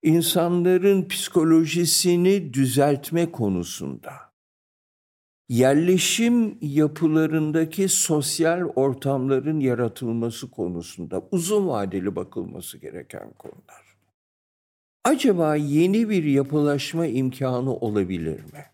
insanların 0.02 1.08
psikolojisini 1.08 2.54
düzeltme 2.54 3.32
konusunda, 3.32 4.12
yerleşim 5.48 6.58
yapılarındaki 6.60 7.88
sosyal 7.88 8.60
ortamların 8.60 9.60
yaratılması 9.60 10.50
konusunda 10.50 11.22
uzun 11.30 11.68
vadeli 11.68 12.16
bakılması 12.16 12.78
gereken 12.78 13.32
konular. 13.32 13.89
Acaba 15.04 15.56
yeni 15.56 16.08
bir 16.08 16.24
yapılaşma 16.24 17.06
imkanı 17.06 17.74
olabilir 17.74 18.40
mi? 18.40 18.66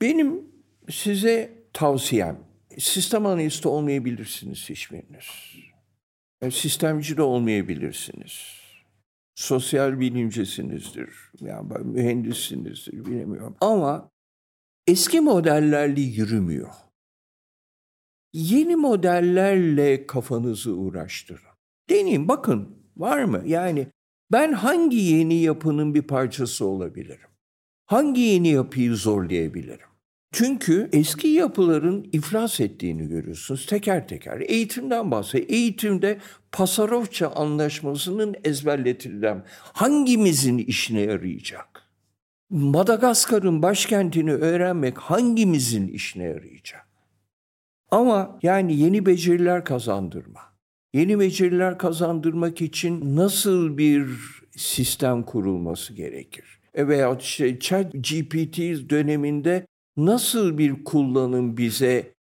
Benim 0.00 0.44
size 0.90 1.64
tavsiyem, 1.72 2.38
sistem 2.78 3.26
analisti 3.26 3.68
olmayabilirsiniz 3.68 4.70
hiçbiriniz. 4.70 5.24
E, 6.42 6.50
sistemci 6.50 7.16
de 7.16 7.22
olmayabilirsiniz. 7.22 8.60
Sosyal 9.34 10.00
bilimcisinizdir, 10.00 11.10
yani 11.40 11.72
mühendissinizdir 11.84 13.06
bilemiyorum. 13.06 13.56
Ama 13.60 14.10
eski 14.86 15.20
modellerle 15.20 16.00
yürümüyor. 16.00 16.70
Yeni 18.32 18.76
modellerle 18.76 20.06
kafanızı 20.06 20.74
uğraştırın. 20.74 21.50
Deneyin 21.90 22.28
bakın 22.28 22.76
var 22.96 23.24
mı? 23.24 23.42
Yani 23.46 23.86
ben 24.32 24.52
hangi 24.52 24.96
yeni 24.96 25.34
yapının 25.34 25.94
bir 25.94 26.02
parçası 26.02 26.66
olabilirim? 26.66 27.28
Hangi 27.86 28.20
yeni 28.20 28.48
yapıyı 28.48 28.96
zorlayabilirim? 28.96 29.90
Çünkü 30.32 30.88
eski 30.92 31.28
yapıların 31.28 32.08
iflas 32.12 32.60
ettiğini 32.60 33.08
görüyorsunuz 33.08 33.66
teker 33.66 34.08
teker. 34.08 34.40
Eğitimden 34.40 35.10
bahsediyor. 35.10 35.50
Eğitimde 35.50 36.18
Pasarofça 36.52 37.28
anlaşmasının 37.30 38.34
ezberletilen 38.44 39.44
hangimizin 39.72 40.58
işine 40.58 41.00
yarayacak? 41.00 41.82
Madagaskar'ın 42.50 43.62
başkentini 43.62 44.32
öğrenmek 44.32 44.98
hangimizin 44.98 45.88
işine 45.88 46.24
yarayacak? 46.24 46.86
Ama 47.90 48.38
yani 48.42 48.76
yeni 48.76 49.06
beceriler 49.06 49.64
kazandırma. 49.64 50.40
Yeni 50.94 51.20
beceriler 51.20 51.78
kazandırmak 51.78 52.60
için 52.60 53.16
nasıl 53.16 53.78
bir 53.78 54.08
sistem 54.56 55.22
kurulması 55.22 55.94
gerekir? 55.94 56.60
E 56.74 56.88
veya 56.88 57.16
işte 57.20 57.58
chat 57.58 57.92
GPT 57.92 58.58
döneminde 58.90 59.66
nasıl 59.96 60.58
bir 60.58 60.84
kullanım 60.84 61.56
bize 61.56 62.14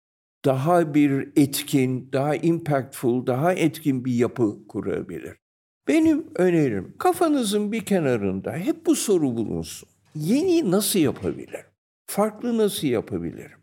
daha 0.46 0.94
bir 0.94 1.32
etkin, 1.36 2.10
daha 2.14 2.36
impactful, 2.36 3.28
daha 3.28 3.54
etkin 3.54 4.06
bir 4.06 4.14
yapı 4.14 4.68
kurabilir? 4.68 5.38
Benim 5.88 6.26
önerim 6.36 6.96
kafanızın 6.98 7.72
bir 7.72 7.86
kenarında 7.86 8.54
hep 8.54 8.86
bu 8.86 8.96
soru 8.96 9.38
bulunsun. 9.38 9.90
Yeni 10.16 10.72
nasıl 10.72 11.00
yapabilirim? 11.00 11.66
Farklı 12.08 12.58
nasıl 12.58 12.88
yapabilirim? 12.88 13.60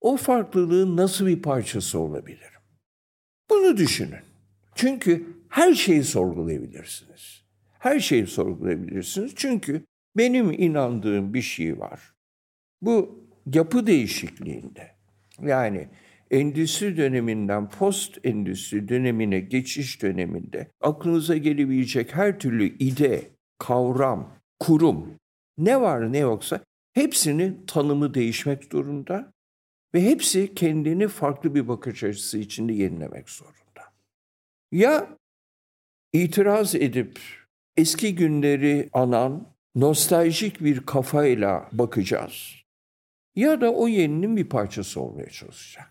O 0.00 0.16
farklılığın 0.16 0.96
nasıl 0.96 1.26
bir 1.26 1.42
parçası 1.42 1.98
olabilirim? 1.98 2.60
Bunu 3.50 3.76
düşünün. 3.76 4.31
Çünkü 4.74 5.26
her 5.48 5.74
şeyi 5.74 6.04
sorgulayabilirsiniz. 6.04 7.42
Her 7.78 8.00
şeyi 8.00 8.26
sorgulayabilirsiniz. 8.26 9.32
Çünkü 9.36 9.84
benim 10.16 10.52
inandığım 10.52 11.34
bir 11.34 11.42
şey 11.42 11.78
var. 11.78 12.14
Bu 12.82 13.24
yapı 13.54 13.86
değişikliğinde 13.86 14.90
yani 15.40 15.88
endüstri 16.30 16.96
döneminden 16.96 17.68
post 17.68 18.18
endüstri 18.24 18.88
dönemine 18.88 19.40
geçiş 19.40 20.02
döneminde 20.02 20.68
aklınıza 20.80 21.36
gelebilecek 21.36 22.14
her 22.14 22.38
türlü 22.38 22.78
ide, 22.78 23.30
kavram, 23.58 24.36
kurum 24.60 25.14
ne 25.58 25.80
var 25.80 26.12
ne 26.12 26.18
yoksa 26.18 26.60
hepsinin 26.92 27.66
tanımı 27.66 28.14
değişmek 28.14 28.72
durumda 28.72 29.32
ve 29.94 30.02
hepsi 30.02 30.54
kendini 30.54 31.08
farklı 31.08 31.54
bir 31.54 31.68
bakış 31.68 32.04
açısı 32.04 32.38
içinde 32.38 32.72
yenilemek 32.72 33.30
zorunda. 33.30 33.61
Ya 34.72 35.06
itiraz 36.12 36.74
edip 36.74 37.20
eski 37.76 38.14
günleri 38.14 38.88
anan 38.92 39.46
nostaljik 39.74 40.60
bir 40.60 40.86
kafayla 40.86 41.68
bakacağız 41.72 42.54
ya 43.36 43.60
da 43.60 43.72
o 43.72 43.88
yeninin 43.88 44.36
bir 44.36 44.48
parçası 44.48 45.00
olmaya 45.00 45.30
çalışacağız. 45.30 45.88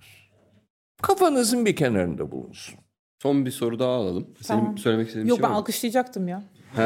Kafanızın 1.02 1.66
bir 1.66 1.76
kenarında 1.76 2.32
bulunsun. 2.32 2.76
Son 3.22 3.46
bir 3.46 3.52
soru 3.52 3.80
daha 3.80 3.92
alalım. 3.92 4.28
Senin 4.42 4.60
Tamam. 4.60 4.78
söylemek 4.78 5.08
istediğin 5.08 5.28
Yok 5.28 5.38
bir 5.38 5.44
ben 5.44 5.48
şey 5.48 5.50
var 5.50 5.56
mı? 5.56 5.60
alkışlayacaktım 5.62 6.28
ya. 6.28 6.44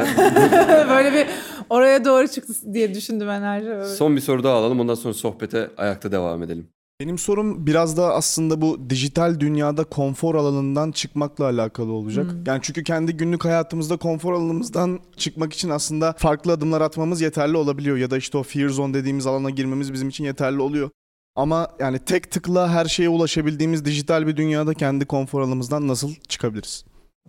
Böyle 0.88 1.12
bir 1.12 1.26
oraya 1.70 2.04
doğru 2.04 2.28
çıktı 2.28 2.54
diye 2.74 2.94
düşündüm 2.94 3.28
enerji. 3.30 3.68
Evet. 3.68 3.86
Son 3.88 4.16
bir 4.16 4.20
soru 4.20 4.44
daha 4.44 4.54
alalım. 4.56 4.80
Ondan 4.80 4.94
sonra 4.94 5.14
sohbete 5.14 5.70
ayakta 5.76 6.12
devam 6.12 6.42
edelim. 6.42 6.68
Benim 7.00 7.18
sorum 7.18 7.66
biraz 7.66 7.96
da 7.96 8.14
aslında 8.14 8.60
bu 8.60 8.90
dijital 8.90 9.40
dünyada 9.40 9.84
konfor 9.84 10.34
alanından 10.34 10.92
çıkmakla 10.92 11.44
alakalı 11.44 11.92
olacak. 11.92 12.32
Hmm. 12.32 12.44
Yani 12.46 12.60
çünkü 12.62 12.84
kendi 12.84 13.16
günlük 13.16 13.44
hayatımızda 13.44 13.96
konfor 13.96 14.32
alanımızdan 14.32 15.00
çıkmak 15.16 15.52
için 15.52 15.70
aslında 15.70 16.12
farklı 16.12 16.52
adımlar 16.52 16.80
atmamız 16.80 17.20
yeterli 17.20 17.56
olabiliyor. 17.56 17.96
Ya 17.96 18.10
da 18.10 18.16
işte 18.16 18.38
o 18.38 18.42
fear 18.42 18.68
zone 18.68 18.94
dediğimiz 18.94 19.26
alana 19.26 19.50
girmemiz 19.50 19.92
bizim 19.92 20.08
için 20.08 20.24
yeterli 20.24 20.60
oluyor. 20.60 20.90
Ama 21.34 21.68
yani 21.78 21.98
tek 21.98 22.30
tıkla 22.30 22.70
her 22.70 22.84
şeye 22.84 23.08
ulaşabildiğimiz 23.08 23.84
dijital 23.84 24.26
bir 24.26 24.36
dünyada 24.36 24.74
kendi 24.74 25.06
konfor 25.06 25.40
alanımızdan 25.40 25.88
nasıl 25.88 26.14
çıkabiliriz? 26.28 26.84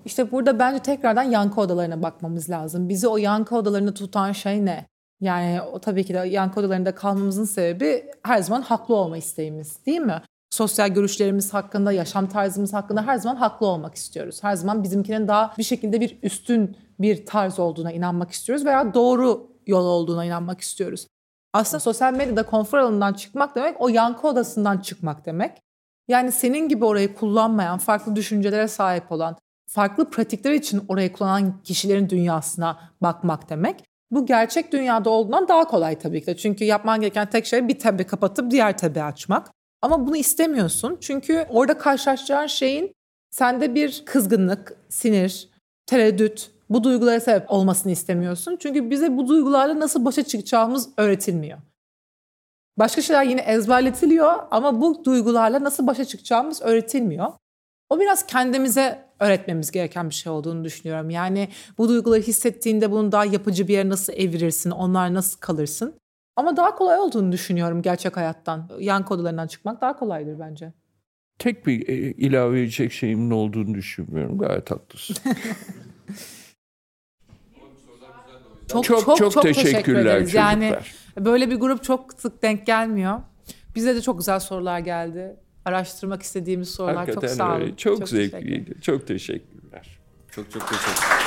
İşte 0.06 0.32
burada 0.32 0.60
bence 0.60 0.80
tekrardan 0.80 1.24
yankı 1.24 1.62
odalarına 1.62 2.04
bakmamız 2.04 2.50
lazım. 2.50 2.90
Bizi 2.90 3.08
o 3.08 3.18
yankı 3.18 3.56
odalarında 3.56 3.94
tutan 3.94 4.32
şey 4.32 4.66
ne? 4.66 4.88
Yani 5.22 5.62
o 5.62 5.80
tabii 5.80 6.04
ki 6.04 6.14
de 6.14 6.18
yankı 6.18 6.60
odalarında 6.60 6.96
kalmamızın 6.96 7.46
sebebi 7.46 8.12
her 8.24 8.40
zaman 8.42 8.62
haklı 8.62 8.96
olma 8.96 9.18
isteğimiz 9.18 9.86
değil 9.86 10.00
mi? 10.00 10.22
Sosyal 10.50 10.90
görüşlerimiz 10.90 11.54
hakkında, 11.54 11.92
yaşam 11.92 12.28
tarzımız 12.28 12.74
hakkında 12.74 13.08
her 13.08 13.18
zaman 13.18 13.36
haklı 13.36 13.66
olmak 13.66 13.96
istiyoruz. 13.96 14.44
Her 14.44 14.56
zaman 14.56 14.84
bizimkinin 14.84 15.28
daha 15.28 15.54
bir 15.58 15.64
şekilde 15.64 16.02
bir 16.02 16.18
üstün 16.24 16.78
bir 17.00 17.26
tarz 17.26 17.60
olduğuna 17.60 17.92
inanmak 17.92 18.32
istiyoruz 18.32 18.66
veya 18.66 18.94
doğru 18.94 19.52
yol 19.68 19.86
olduğuna 19.86 20.26
inanmak 20.26 20.62
istiyoruz. 20.62 21.08
Aslında 21.54 21.80
sosyal 21.80 22.14
medyada 22.14 22.44
konfor 22.44 22.78
alanından 22.78 23.14
çıkmak 23.14 23.56
demek 23.56 23.82
o 23.82 23.90
yankı 23.90 24.28
odasından 24.28 24.78
çıkmak 24.78 25.26
demek. 25.26 25.62
Yani 26.08 26.32
senin 26.32 26.70
gibi 26.70 26.86
orayı 26.86 27.16
kullanmayan, 27.16 27.78
farklı 27.78 28.16
düşüncelere 28.16 28.68
sahip 28.68 29.12
olan, 29.12 29.38
farklı 29.70 30.10
pratikler 30.10 30.52
için 30.52 30.86
orayı 30.88 31.14
kullanan 31.14 31.62
kişilerin 31.64 32.10
dünyasına 32.10 32.80
bakmak 33.02 33.50
demek. 33.50 33.84
Bu 34.12 34.26
gerçek 34.26 34.72
dünyada 34.72 35.10
olduğundan 35.10 35.48
daha 35.48 35.68
kolay 35.68 36.00
tabii 36.00 36.22
ki 36.22 36.28
de. 36.28 36.38
Çünkü 36.38 36.64
yapman 36.64 37.02
gereken 37.02 37.30
tek 37.30 37.46
şey 37.46 37.68
bir 37.68 37.80
tabi 37.80 38.04
kapatıp 38.04 38.52
diğer 38.52 38.78
tabi 38.78 39.04
açmak. 39.04 39.52
Ama 39.82 40.08
bunu 40.08 40.18
istemiyorsun. 40.18 40.98
Çünkü 41.02 41.46
orada 41.50 41.78
karşılaşacağın 41.78 42.48
şeyin 42.48 42.94
sende 43.30 43.76
bir 43.76 44.04
kızgınlık, 44.06 44.78
sinir, 44.90 45.50
tereddüt, 45.86 46.52
bu 46.70 46.84
duygulara 46.84 47.20
sebep 47.20 47.52
olmasını 47.52 47.92
istemiyorsun. 47.92 48.58
Çünkü 48.60 48.90
bize 48.90 49.18
bu 49.18 49.28
duygularla 49.28 49.80
nasıl 49.80 50.06
başa 50.06 50.24
çıkacağımız 50.24 50.90
öğretilmiyor. 50.98 51.58
Başka 52.78 53.02
şeyler 53.02 53.24
yine 53.24 53.42
ezberletiliyor 53.42 54.34
ama 54.52 54.82
bu 54.82 55.06
duygularla 55.06 55.64
nasıl 55.64 55.88
başa 55.88 56.06
çıkacağımız 56.06 56.62
öğretilmiyor. 56.62 57.34
O 57.90 58.00
biraz 58.00 58.26
kendimize 58.26 59.07
öğretmemiz 59.20 59.72
gereken 59.72 60.10
bir 60.10 60.16
şey 60.16 60.32
olduğunu 60.32 60.64
düşünüyorum. 60.64 61.10
Yani 61.10 61.50
bu 61.78 61.90
duyguları 61.90 62.22
hissettiğinde 62.22 62.92
bunu 62.92 63.12
daha 63.12 63.26
yapıcı 63.26 63.68
bir 63.68 63.74
yere 63.74 63.90
nasıl 63.90 64.14
evirirsin, 64.14 64.72
onlar 64.72 65.14
nasıl 65.14 65.40
kalırsın. 65.40 65.94
Ama 66.36 66.58
daha 66.58 66.76
kolay 66.76 67.00
olduğunu 67.00 67.32
düşünüyorum 67.32 67.82
gerçek 67.82 68.18
hayattan. 68.18 68.70
Yan 68.80 69.06
kodularından 69.06 69.48
çıkmak 69.48 69.82
daha 69.82 69.96
kolaydır 69.96 70.40
bence. 70.40 70.74
Tek 71.40 71.68
bir 71.68 71.90
e, 71.90 71.94
ilave 72.12 72.62
edecek 72.62 72.92
şeyimin 72.92 73.32
olduğunu 73.32 73.74
düşünmüyorum. 73.74 74.38
Gayet 74.38 74.72
haklısın. 74.72 75.16
Çok 78.72 78.84
Çok, 78.84 79.06
çok 79.06 79.18
çok 79.18 79.32
çok, 79.32 79.44
teşekkür 79.44 79.72
teşekkürler 79.72 80.06
ederiz. 80.06 80.34
Yani 80.34 80.70
çocuklar. 80.70 81.26
böyle 81.26 81.50
bir 81.50 81.56
grup 81.56 81.84
çok 81.84 82.14
sık 82.14 82.44
denk 82.44 82.66
gelmiyor. 82.66 83.20
Bize 83.76 83.96
de 83.96 84.02
çok 84.02 84.18
güzel 84.18 84.40
sorular 84.40 84.80
geldi. 84.80 85.36
Araştırmak 85.68 86.22
istediğimiz 86.24 86.70
sorular 86.70 86.96
Hakikaten 86.96 87.28
çok 87.28 87.38
sağ 87.38 87.52
olun. 87.52 87.62
öyle. 87.62 87.76
Çok, 87.76 88.00
teşekkür 88.00 88.30
zevkliydi. 88.32 88.82
Çok 88.82 89.08
teşekkürler. 89.08 90.00
Çok 90.32 90.52
çok 90.52 90.68
teşekkür 90.70 91.27